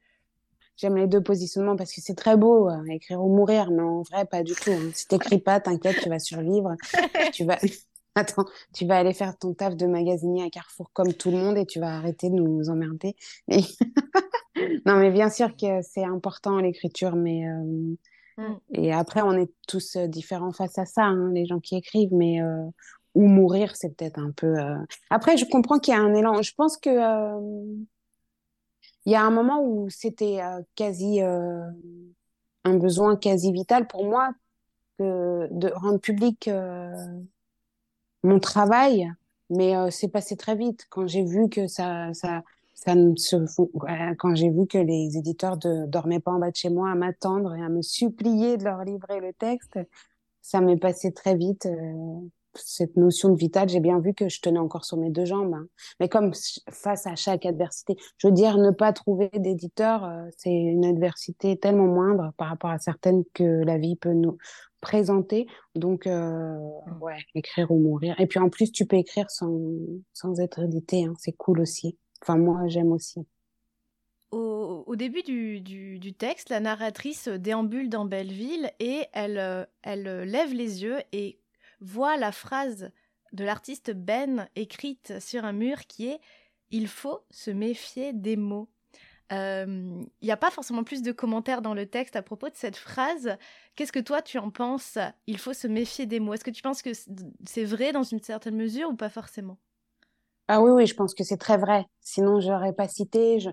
j'aime 0.75 0.97
les 0.97 1.05
deux 1.05 1.21
positionnements 1.21 1.75
parce 1.75 1.93
que 1.93 2.01
c'est 2.01 2.15
très 2.15 2.35
beau 2.35 2.67
écrire 2.89 3.21
ou 3.23 3.35
mourir 3.35 3.69
mais 3.69 3.83
en 3.83 4.01
vrai 4.01 4.25
pas 4.25 4.41
du 4.41 4.53
tout 4.55 4.71
hein. 4.71 4.89
si 4.93 5.07
t'écris 5.07 5.39
pas 5.39 5.59
t'inquiète 5.59 5.97
tu 6.01 6.09
vas 6.09 6.17
survivre 6.17 6.75
tu 7.33 7.45
vas 7.45 7.59
Attends, 8.15 8.43
tu 8.73 8.85
vas 8.85 8.97
aller 8.97 9.13
faire 9.13 9.37
ton 9.37 9.53
taf 9.53 9.77
de 9.77 9.85
magasinier 9.85 10.43
à 10.43 10.49
Carrefour 10.49 10.91
comme 10.91 11.13
tout 11.13 11.31
le 11.31 11.37
monde 11.37 11.57
et 11.57 11.65
tu 11.65 11.79
vas 11.79 11.95
arrêter 11.95 12.29
de 12.29 12.35
nous 12.35 12.69
emmerder. 12.69 13.15
non, 14.85 14.97
mais 14.97 15.11
bien 15.11 15.29
sûr 15.29 15.55
que 15.55 15.81
c'est 15.81 16.03
important 16.03 16.59
l'écriture, 16.59 17.15
mais 17.15 17.45
Mm. 18.41 18.57
Et 18.73 18.93
après, 18.93 19.21
on 19.21 19.33
est 19.33 19.51
tous 19.67 19.95
euh, 19.95 20.07
différents 20.07 20.51
face 20.51 20.77
à 20.77 20.85
ça, 20.85 21.03
hein, 21.03 21.31
les 21.33 21.45
gens 21.45 21.59
qui 21.59 21.75
écrivent, 21.75 22.13
mais 22.13 22.41
euh, 22.41 22.65
ou 23.15 23.27
mourir, 23.27 23.75
c'est 23.75 23.95
peut-être 23.95 24.19
un 24.19 24.31
peu. 24.31 24.59
Euh, 24.59 24.77
après, 25.09 25.37
je 25.37 25.45
comprends 25.45 25.79
qu'il 25.79 25.93
y 25.93 25.97
a 25.97 26.01
un 26.01 26.13
élan. 26.13 26.41
Je 26.41 26.53
pense 26.55 26.77
que 26.77 26.89
il 29.05 29.11
y 29.11 29.15
a 29.15 29.23
un 29.23 29.31
moment 29.31 29.63
où 29.63 29.89
c'était 29.89 30.39
quasi 30.75 31.21
un 31.21 32.77
besoin 32.77 33.15
quasi 33.15 33.51
vital 33.51 33.87
pour 33.87 34.05
moi 34.05 34.29
de 34.99 35.73
rendre 35.73 35.99
public 35.99 36.47
mon 38.23 38.39
travail, 38.39 39.11
mais 39.49 39.73
c'est 39.89 40.07
passé 40.07 40.37
très 40.37 40.55
vite 40.55 40.85
quand 40.91 41.07
j'ai 41.07 41.23
vu 41.23 41.49
que 41.49 41.65
ça, 41.65 42.13
ça, 42.13 42.43
ça 42.83 42.95
se 43.15 43.35
quand 44.17 44.33
j'ai 44.33 44.49
vu 44.49 44.65
que 44.65 44.79
les 44.79 45.15
éditeurs 45.15 45.57
ne 45.63 45.85
dormaient 45.85 46.19
pas 46.19 46.31
en 46.31 46.39
bas 46.39 46.49
de 46.49 46.55
chez 46.55 46.69
moi 46.69 46.89
à 46.89 46.95
m'attendre 46.95 47.53
et 47.53 47.61
à 47.61 47.69
me 47.69 47.83
supplier 47.83 48.57
de 48.57 48.63
leur 48.63 48.83
livrer 48.83 49.19
le 49.19 49.33
texte, 49.33 49.77
ça 50.41 50.61
m'est 50.61 50.77
passé 50.77 51.11
très 51.11 51.35
vite. 51.35 51.67
Euh, 51.67 52.27
cette 52.55 52.97
notion 52.97 53.29
de 53.29 53.37
vital, 53.37 53.69
j'ai 53.69 53.79
bien 53.79 53.99
vu 53.99 54.13
que 54.13 54.27
je 54.27 54.41
tenais 54.41 54.59
encore 54.59 54.83
sur 54.83 54.97
mes 54.97 55.11
deux 55.11 55.25
jambes. 55.25 55.53
Hein. 55.53 55.67
Mais 55.99 56.09
comme 56.09 56.33
face 56.69 57.05
à 57.05 57.15
chaque 57.15 57.45
adversité, 57.45 57.95
je 58.17 58.27
veux 58.27 58.33
dire, 58.33 58.57
ne 58.57 58.71
pas 58.71 58.91
trouver 58.93 59.29
d'éditeur, 59.35 60.03
euh, 60.03 60.25
c'est 60.35 60.51
une 60.51 60.83
adversité 60.83 61.57
tellement 61.57 61.87
moindre 61.87 62.33
par 62.37 62.49
rapport 62.49 62.71
à 62.71 62.79
certaines 62.79 63.23
que 63.35 63.63
la 63.63 63.77
vie 63.77 63.95
peut 63.95 64.13
nous 64.13 64.37
présenter. 64.81 65.45
Donc, 65.75 66.07
euh, 66.07 66.57
mmh. 66.57 67.01
ouais, 67.01 67.19
écrire 67.35 67.71
ou 67.71 67.77
mourir. 67.77 68.19
Et 68.19 68.25
puis 68.25 68.39
en 68.39 68.49
plus, 68.49 68.71
tu 68.71 68.87
peux 68.87 68.97
écrire 68.97 69.29
sans, 69.29 69.55
sans 70.13 70.39
être 70.39 70.59
édité, 70.59 71.05
hein. 71.05 71.13
c'est 71.19 71.33
cool 71.33 71.61
aussi. 71.61 71.95
Enfin, 72.21 72.37
moi, 72.37 72.67
j'aime 72.67 72.91
aussi. 72.91 73.25
Au, 74.31 74.95
début 74.95 75.23
du, 75.23 76.13
texte, 76.13 76.49
la 76.49 76.59
narratrice 76.59 77.27
déambule 77.27 77.89
dans 77.89 78.05
Belleville 78.05 78.71
et 78.79 79.05
elle, 79.13 79.37
euh, 79.37 79.65
elle 79.81 80.03
lève 80.03 80.53
les 80.53 80.83
yeux 80.83 80.99
et 81.11 81.39
voit 81.81 82.17
la 82.17 82.31
phrase 82.31 82.91
de 83.33 83.43
l'artiste 83.43 83.91
Ben 83.91 84.47
écrite 84.55 85.19
sur 85.19 85.45
un 85.45 85.53
mur 85.53 85.87
qui 85.87 86.07
est 86.07 86.19
Il 86.69 86.87
faut 86.87 87.21
se 87.29 87.51
méfier 87.51 88.13
des 88.13 88.35
mots. 88.35 88.69
Il 89.31 90.07
n'y 90.21 90.31
a 90.31 90.37
pas 90.37 90.51
forcément 90.51 90.83
plus 90.83 91.01
de 91.01 91.13
commentaires 91.13 91.61
dans 91.61 91.73
le 91.73 91.85
texte 91.85 92.17
à 92.17 92.21
propos 92.21 92.49
de 92.49 92.55
cette 92.55 92.75
phrase. 92.75 93.37
Qu'est-ce 93.75 93.93
que 93.93 93.99
toi 93.99 94.21
tu 94.21 94.37
en 94.37 94.49
penses? 94.49 94.97
Il 95.25 95.37
faut 95.37 95.53
se 95.53 95.67
méfier 95.67 96.05
des 96.05 96.19
mots. 96.19 96.33
Est-ce 96.33 96.43
que 96.43 96.51
tu 96.51 96.61
penses 96.61 96.81
que 96.81 96.91
c'est 97.45 97.63
vrai 97.63 97.93
dans 97.93 98.03
une 98.03 98.21
certaine 98.21 98.57
mesure 98.57 98.89
ou 98.89 98.95
pas 98.95 99.09
forcément? 99.09 99.57
Ah 100.53 100.61
oui, 100.61 100.71
oui, 100.71 100.85
je 100.85 100.95
pense 100.95 101.13
que 101.13 101.23
c'est 101.23 101.37
très 101.37 101.57
vrai. 101.57 101.85
Sinon, 102.01 102.41
je 102.41 102.49
n'aurais 102.49 102.73
pas 102.73 102.89
cité. 102.89 103.39
Je, 103.39 103.49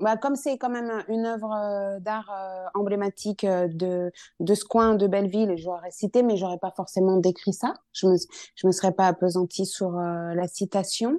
bah, 0.00 0.16
comme 0.16 0.34
c'est 0.34 0.56
quand 0.56 0.70
même 0.70 1.04
une 1.08 1.26
œuvre 1.26 1.52
euh, 1.52 2.00
d'art 2.00 2.30
euh, 2.30 2.64
emblématique 2.72 3.44
euh, 3.44 3.68
de, 3.68 4.10
de 4.40 4.54
ce 4.54 4.64
coin 4.64 4.94
de 4.94 5.06
Belleville, 5.06 5.52
j'aurais 5.58 5.90
cité, 5.90 6.22
mais 6.22 6.38
j'aurais 6.38 6.56
pas 6.56 6.72
forcément 6.74 7.18
décrit 7.18 7.52
ça. 7.52 7.74
Je 7.92 8.06
me, 8.06 8.16
je 8.54 8.66
me 8.66 8.72
serais 8.72 8.92
pas 8.92 9.08
appesantie 9.08 9.66
sur 9.66 9.92
la 9.92 10.48
citation. 10.48 11.18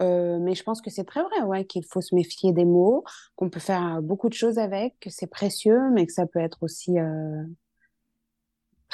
mais 0.00 0.54
je 0.56 0.62
pense 0.64 0.80
que 0.82 0.90
c'est 0.90 1.04
très 1.04 1.22
vrai, 1.22 1.42
ouais, 1.42 1.64
qu'il 1.64 1.84
faut 1.84 2.00
se 2.00 2.16
méfier 2.16 2.52
des 2.52 2.64
mots, 2.64 3.04
qu'on 3.36 3.50
peut 3.50 3.60
faire 3.60 4.02
beaucoup 4.02 4.28
de 4.28 4.34
choses 4.34 4.58
avec, 4.58 4.98
que 4.98 5.10
c'est 5.10 5.28
précieux, 5.28 5.90
mais 5.92 6.06
que 6.06 6.12
ça 6.12 6.26
peut 6.26 6.40
être 6.40 6.64
aussi 6.64 6.96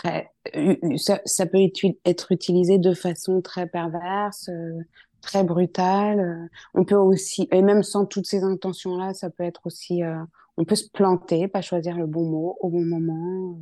ça, 0.02 1.20
ça, 1.24 1.46
peut 1.46 1.58
être 2.04 2.32
utilisé 2.32 2.78
de 2.78 2.92
façon 2.92 3.40
très 3.40 3.66
perverse, 3.66 4.50
très 5.26 5.44
brutal. 5.44 6.20
Euh, 6.20 6.48
on 6.74 6.84
peut 6.84 6.94
aussi, 6.94 7.48
et 7.52 7.60
même 7.60 7.82
sans 7.82 8.06
toutes 8.06 8.26
ces 8.26 8.44
intentions-là, 8.44 9.12
ça 9.12 9.28
peut 9.28 9.42
être 9.42 9.62
aussi, 9.66 10.02
euh, 10.02 10.22
on 10.56 10.64
peut 10.64 10.76
se 10.76 10.88
planter, 10.88 11.48
pas 11.48 11.62
choisir 11.62 11.96
le 11.96 12.06
bon 12.06 12.24
mot 12.24 12.56
au 12.60 12.70
bon 12.70 12.84
moment, 12.84 13.58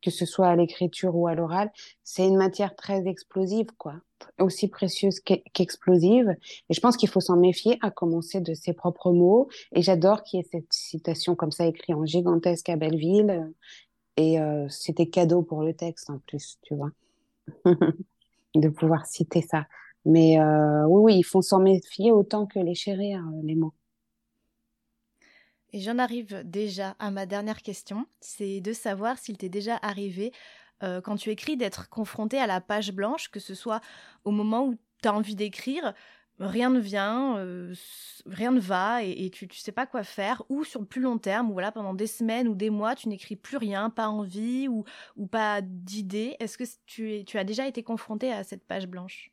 que 0.00 0.10
ce 0.10 0.26
soit 0.26 0.48
à 0.48 0.56
l'écriture 0.56 1.14
ou 1.14 1.28
à 1.28 1.34
l'oral. 1.34 1.70
C'est 2.02 2.26
une 2.26 2.36
matière 2.36 2.74
très 2.74 3.06
explosive, 3.06 3.66
quoi, 3.76 3.94
aussi 4.40 4.68
précieuse 4.68 5.20
qu'explosive. 5.20 6.34
Et 6.70 6.74
je 6.74 6.80
pense 6.80 6.96
qu'il 6.96 7.10
faut 7.10 7.20
s'en 7.20 7.36
méfier, 7.36 7.78
à 7.82 7.90
commencer 7.90 8.40
de 8.40 8.54
ses 8.54 8.72
propres 8.72 9.12
mots. 9.12 9.48
Et 9.72 9.82
j'adore 9.82 10.22
qu'il 10.22 10.40
y 10.40 10.42
ait 10.42 10.48
cette 10.50 10.72
citation 10.72 11.36
comme 11.36 11.52
ça 11.52 11.66
écrite 11.66 11.94
en 11.94 12.06
gigantesque 12.06 12.70
à 12.70 12.76
Belleville. 12.76 13.52
Et 14.16 14.40
euh, 14.40 14.66
c'était 14.68 15.06
cadeau 15.06 15.42
pour 15.42 15.62
le 15.62 15.74
texte 15.74 16.10
en 16.10 16.18
plus, 16.18 16.58
tu 16.62 16.74
vois, 16.74 16.90
de 18.54 18.68
pouvoir 18.68 19.06
citer 19.06 19.42
ça. 19.42 19.66
Mais 20.04 20.40
euh, 20.40 20.84
oui, 20.86 21.14
oui, 21.14 21.18
il 21.18 21.22
faut 21.22 21.42
s'en 21.42 21.60
méfier 21.60 22.12
autant 22.12 22.46
que 22.46 22.58
les 22.58 22.74
chérir, 22.74 23.20
euh, 23.20 23.40
les 23.44 23.54
mots. 23.54 23.74
Et 25.72 25.80
j'en 25.80 25.98
arrive 25.98 26.42
déjà 26.44 26.96
à 26.98 27.10
ma 27.10 27.24
dernière 27.24 27.62
question, 27.62 28.06
c'est 28.20 28.60
de 28.60 28.72
savoir 28.72 29.18
s'il 29.18 29.38
t'est 29.38 29.48
déjà 29.48 29.78
arrivé, 29.80 30.32
euh, 30.82 31.00
quand 31.00 31.16
tu 31.16 31.30
écris, 31.30 31.56
d'être 31.56 31.88
confronté 31.88 32.38
à 32.38 32.46
la 32.46 32.60
page 32.60 32.92
blanche, 32.92 33.30
que 33.30 33.40
ce 33.40 33.54
soit 33.54 33.80
au 34.24 34.32
moment 34.32 34.66
où 34.66 34.76
tu 35.02 35.08
as 35.08 35.14
envie 35.14 35.34
d'écrire, 35.34 35.94
rien 36.38 36.68
ne 36.70 36.80
vient, 36.80 37.36
rien 38.26 38.50
ne 38.50 38.60
va 38.60 39.02
et, 39.02 39.30
tu 39.30 39.46
ne 39.46 39.52
sais 39.52 39.72
pas 39.72 39.86
quoi 39.86 40.02
faire, 40.02 40.42
ou 40.48 40.64
sur 40.64 40.80
le 40.80 40.86
plus 40.86 41.00
long 41.00 41.18
terme, 41.18 41.52
voilà, 41.52 41.72
pendant 41.72 41.94
des 41.94 42.06
semaines 42.06 42.48
ou 42.48 42.54
des 42.54 42.70
mois, 42.70 42.94
tu 42.94 43.08
n'écris 43.08 43.36
plus 43.36 43.56
rien, 43.56 43.90
pas 43.90 44.08
envie 44.08 44.68
ou, 44.68 44.84
ou 45.16 45.26
pas 45.26 45.62
d'idée. 45.62 46.36
Est-ce 46.40 46.58
que 46.58 46.64
tu, 46.86 47.24
tu 47.24 47.38
as 47.38 47.44
déjà 47.44 47.66
été 47.66 47.82
confronté 47.82 48.32
à 48.32 48.44
cette 48.44 48.66
page 48.66 48.86
blanche? 48.88 49.31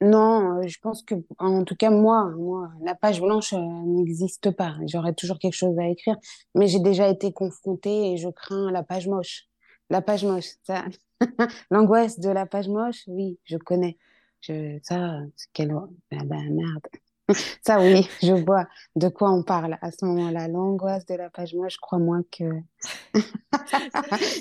Non, 0.00 0.58
euh, 0.58 0.68
je 0.68 0.78
pense 0.80 1.02
que, 1.02 1.14
en 1.38 1.64
tout 1.64 1.74
cas, 1.74 1.90
moi, 1.90 2.30
moi, 2.36 2.70
la 2.82 2.94
page 2.94 3.20
blanche 3.20 3.52
euh, 3.52 3.58
n'existe 3.58 4.50
pas. 4.52 4.76
J'aurais 4.86 5.12
toujours 5.12 5.38
quelque 5.40 5.54
chose 5.56 5.76
à 5.78 5.88
écrire, 5.88 6.16
mais 6.54 6.68
j'ai 6.68 6.78
déjà 6.78 7.08
été 7.08 7.32
confrontée 7.32 8.12
et 8.12 8.16
je 8.16 8.28
crains 8.28 8.70
la 8.70 8.84
page 8.84 9.08
moche. 9.08 9.46
La 9.90 10.00
page 10.00 10.24
moche, 10.24 10.50
ça, 10.62 10.84
l'angoisse 11.70 12.20
de 12.20 12.30
la 12.30 12.46
page 12.46 12.68
moche, 12.68 13.02
oui, 13.08 13.38
je 13.44 13.56
connais. 13.56 13.98
Je, 14.40 14.78
ça, 14.82 15.18
quelle, 15.52 15.74
ben, 16.10 16.24
merde. 16.24 16.86
Ça, 17.66 17.78
oui, 17.80 18.08
je 18.22 18.32
vois 18.32 18.66
de 18.96 19.08
quoi 19.08 19.30
on 19.30 19.42
parle 19.42 19.76
à 19.82 19.90
ce 19.90 20.04
moment-là. 20.06 20.48
L'angoisse 20.48 21.04
de 21.06 21.14
la 21.14 21.28
page 21.28 21.54
moche, 21.54 21.76
crois-moi 21.76 22.20
que 22.30 22.44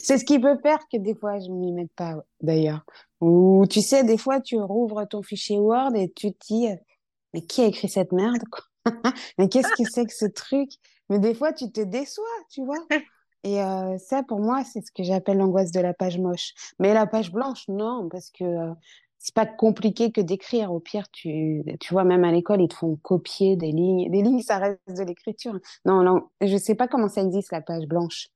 c'est 0.01 0.17
ce 0.17 0.23
qui 0.23 0.39
peut 0.39 0.57
faire 0.61 0.79
que 0.91 0.97
des 0.97 1.15
fois 1.15 1.39
je 1.39 1.49
m'y 1.49 1.73
mette 1.73 1.91
pas, 1.93 2.23
d'ailleurs. 2.41 2.85
Ou 3.21 3.65
tu 3.69 3.81
sais, 3.81 4.03
des 4.03 4.17
fois, 4.17 4.41
tu 4.41 4.59
rouvres 4.59 5.05
ton 5.09 5.23
fichier 5.23 5.57
Word 5.57 5.95
et 5.95 6.11
tu 6.15 6.33
te 6.33 6.47
dis, 6.47 6.67
mais 7.33 7.41
qui 7.41 7.61
a 7.61 7.65
écrit 7.65 7.89
cette 7.89 8.11
merde, 8.11 8.43
Mais 9.37 9.49
qu'est-ce 9.49 9.69
que 9.69 9.89
c'est 9.89 10.05
que 10.05 10.13
ce 10.13 10.25
truc? 10.25 10.69
Mais 11.09 11.19
des 11.19 11.33
fois, 11.33 11.53
tu 11.53 11.71
te 11.71 11.81
déçois, 11.81 12.25
tu 12.49 12.63
vois? 12.65 12.85
Et 13.43 13.61
euh, 13.61 13.97
ça, 13.97 14.23
pour 14.23 14.39
moi, 14.39 14.63
c'est 14.63 14.81
ce 14.81 14.91
que 14.91 15.03
j'appelle 15.03 15.37
l'angoisse 15.37 15.71
de 15.71 15.79
la 15.79 15.93
page 15.93 16.17
moche. 16.17 16.53
Mais 16.79 16.93
la 16.93 17.07
page 17.07 17.31
blanche, 17.31 17.67
non, 17.67 18.09
parce 18.09 18.29
que 18.31 18.43
euh, 18.43 18.73
c'est 19.19 19.33
pas 19.33 19.45
compliqué 19.45 20.11
que 20.11 20.21
d'écrire. 20.21 20.73
Au 20.73 20.79
pire, 20.79 21.09
tu, 21.11 21.63
tu 21.79 21.93
vois, 21.93 22.03
même 22.03 22.23
à 22.23 22.31
l'école, 22.31 22.61
ils 22.61 22.67
te 22.67 22.75
font 22.75 22.97
copier 22.97 23.55
des 23.55 23.71
lignes. 23.71 24.09
Des 24.11 24.21
lignes, 24.21 24.41
ça 24.41 24.57
reste 24.57 24.79
de 24.87 25.03
l'écriture. 25.03 25.57
Non, 25.85 26.03
non, 26.03 26.29
je 26.41 26.57
sais 26.57 26.75
pas 26.75 26.87
comment 26.87 27.09
ça 27.09 27.21
existe, 27.21 27.51
la 27.51 27.61
page 27.61 27.85
blanche. 27.85 28.27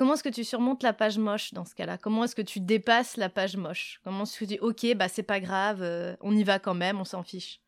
Comment 0.00 0.14
est-ce 0.14 0.22
que 0.22 0.30
tu 0.30 0.44
surmontes 0.44 0.82
la 0.82 0.94
page 0.94 1.18
moche 1.18 1.52
dans 1.52 1.66
ce 1.66 1.74
cas-là? 1.74 1.98
Comment 1.98 2.24
est-ce 2.24 2.34
que 2.34 2.40
tu 2.40 2.58
dépasses 2.58 3.18
la 3.18 3.28
page 3.28 3.58
moche? 3.58 4.00
Comment 4.02 4.22
est-ce 4.22 4.32
que 4.32 4.38
tu 4.38 4.46
dis, 4.46 4.58
ok, 4.58 4.96
bah 4.96 5.08
c'est 5.08 5.22
pas 5.22 5.40
grave, 5.40 5.82
euh, 5.82 6.16
on 6.22 6.34
y 6.34 6.42
va 6.42 6.58
quand 6.58 6.72
même, 6.72 6.98
on 6.98 7.04
s'en 7.04 7.22
fiche? 7.22 7.60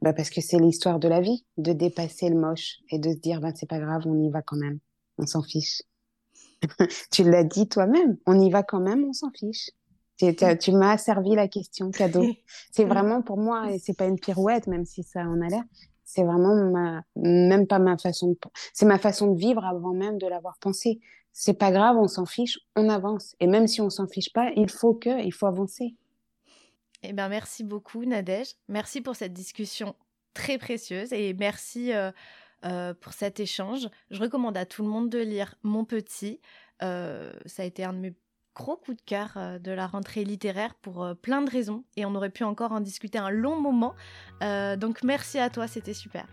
Bah 0.00 0.14
Parce 0.14 0.30
que 0.30 0.40
c'est 0.40 0.58
l'histoire 0.58 0.98
de 0.98 1.08
la 1.08 1.20
vie, 1.20 1.44
de 1.58 1.74
dépasser 1.74 2.30
le 2.30 2.36
moche 2.36 2.78
et 2.88 2.98
de 2.98 3.10
se 3.10 3.18
dire, 3.18 3.42
bah, 3.42 3.50
c'est 3.54 3.68
pas 3.68 3.80
grave, 3.80 4.04
on 4.06 4.18
y 4.18 4.30
va 4.30 4.40
quand 4.40 4.56
même, 4.56 4.78
on 5.18 5.26
s'en 5.26 5.42
fiche. 5.42 5.82
tu 7.12 7.22
l'as 7.22 7.44
dit 7.44 7.68
toi-même, 7.68 8.16
on 8.24 8.40
y 8.40 8.48
va 8.48 8.62
quand 8.62 8.80
même, 8.80 9.04
on 9.04 9.12
s'en 9.12 9.30
fiche. 9.30 9.68
Tu, 10.16 10.72
m'as 10.72 10.96
servi 10.96 11.34
la 11.34 11.48
question 11.48 11.90
cadeau. 11.90 12.24
C'est 12.72 12.86
vraiment 12.86 13.20
pour 13.20 13.36
moi, 13.36 13.70
et 13.70 13.78
c'est 13.78 13.92
pas 13.92 14.06
une 14.06 14.18
pirouette, 14.18 14.68
même 14.68 14.86
si 14.86 15.02
ça 15.02 15.20
en 15.20 15.38
a 15.42 15.48
l'air. 15.48 15.64
C'est 16.06 16.24
vraiment 16.24 16.54
ma, 16.70 17.02
même 17.14 17.66
pas 17.66 17.78
ma 17.78 17.98
façon 17.98 18.28
de, 18.30 18.38
c'est 18.72 18.86
ma 18.86 18.98
façon 18.98 19.32
de 19.32 19.38
vivre 19.38 19.66
avant 19.66 19.92
même 19.92 20.16
de 20.16 20.26
l'avoir 20.26 20.56
pensé. 20.60 21.02
C'est 21.36 21.58
pas 21.58 21.72
grave, 21.72 21.96
on 21.98 22.06
s'en 22.06 22.26
fiche, 22.26 22.60
on 22.76 22.88
avance. 22.88 23.34
Et 23.40 23.48
même 23.48 23.66
si 23.66 23.80
on 23.80 23.90
s'en 23.90 24.06
fiche 24.06 24.32
pas, 24.32 24.52
il 24.54 24.70
faut 24.70 24.94
que, 24.94 25.20
il 25.22 25.32
faut 25.32 25.46
avancer. 25.46 25.96
Eh 27.02 27.12
ben, 27.12 27.28
merci 27.28 27.64
beaucoup, 27.64 28.04
Nadège. 28.04 28.54
Merci 28.68 29.00
pour 29.00 29.16
cette 29.16 29.32
discussion 29.32 29.96
très 30.32 30.58
précieuse 30.58 31.12
et 31.12 31.34
merci 31.34 31.92
euh, 31.92 32.12
euh, 32.64 32.94
pour 32.94 33.12
cet 33.12 33.40
échange. 33.40 33.88
Je 34.10 34.20
recommande 34.20 34.56
à 34.56 34.64
tout 34.64 34.84
le 34.84 34.88
monde 34.88 35.10
de 35.10 35.18
lire 35.18 35.56
Mon 35.64 35.84
Petit. 35.84 36.40
Euh, 36.82 37.32
ça 37.46 37.64
a 37.64 37.66
été 37.66 37.82
un 37.82 37.92
de 37.92 37.98
mes 37.98 38.14
gros 38.54 38.76
coups 38.76 38.96
de 38.96 39.02
cœur 39.02 39.36
de 39.60 39.72
la 39.72 39.88
rentrée 39.88 40.22
littéraire 40.22 40.76
pour 40.76 41.16
plein 41.20 41.42
de 41.42 41.50
raisons 41.50 41.82
et 41.96 42.06
on 42.06 42.14
aurait 42.14 42.30
pu 42.30 42.44
encore 42.44 42.70
en 42.70 42.78
discuter 42.78 43.18
un 43.18 43.30
long 43.30 43.60
moment. 43.60 43.94
donc 44.40 45.02
merci 45.02 45.40
à 45.40 45.50
toi, 45.50 45.66
c'était 45.66 45.94
super. 45.94 46.28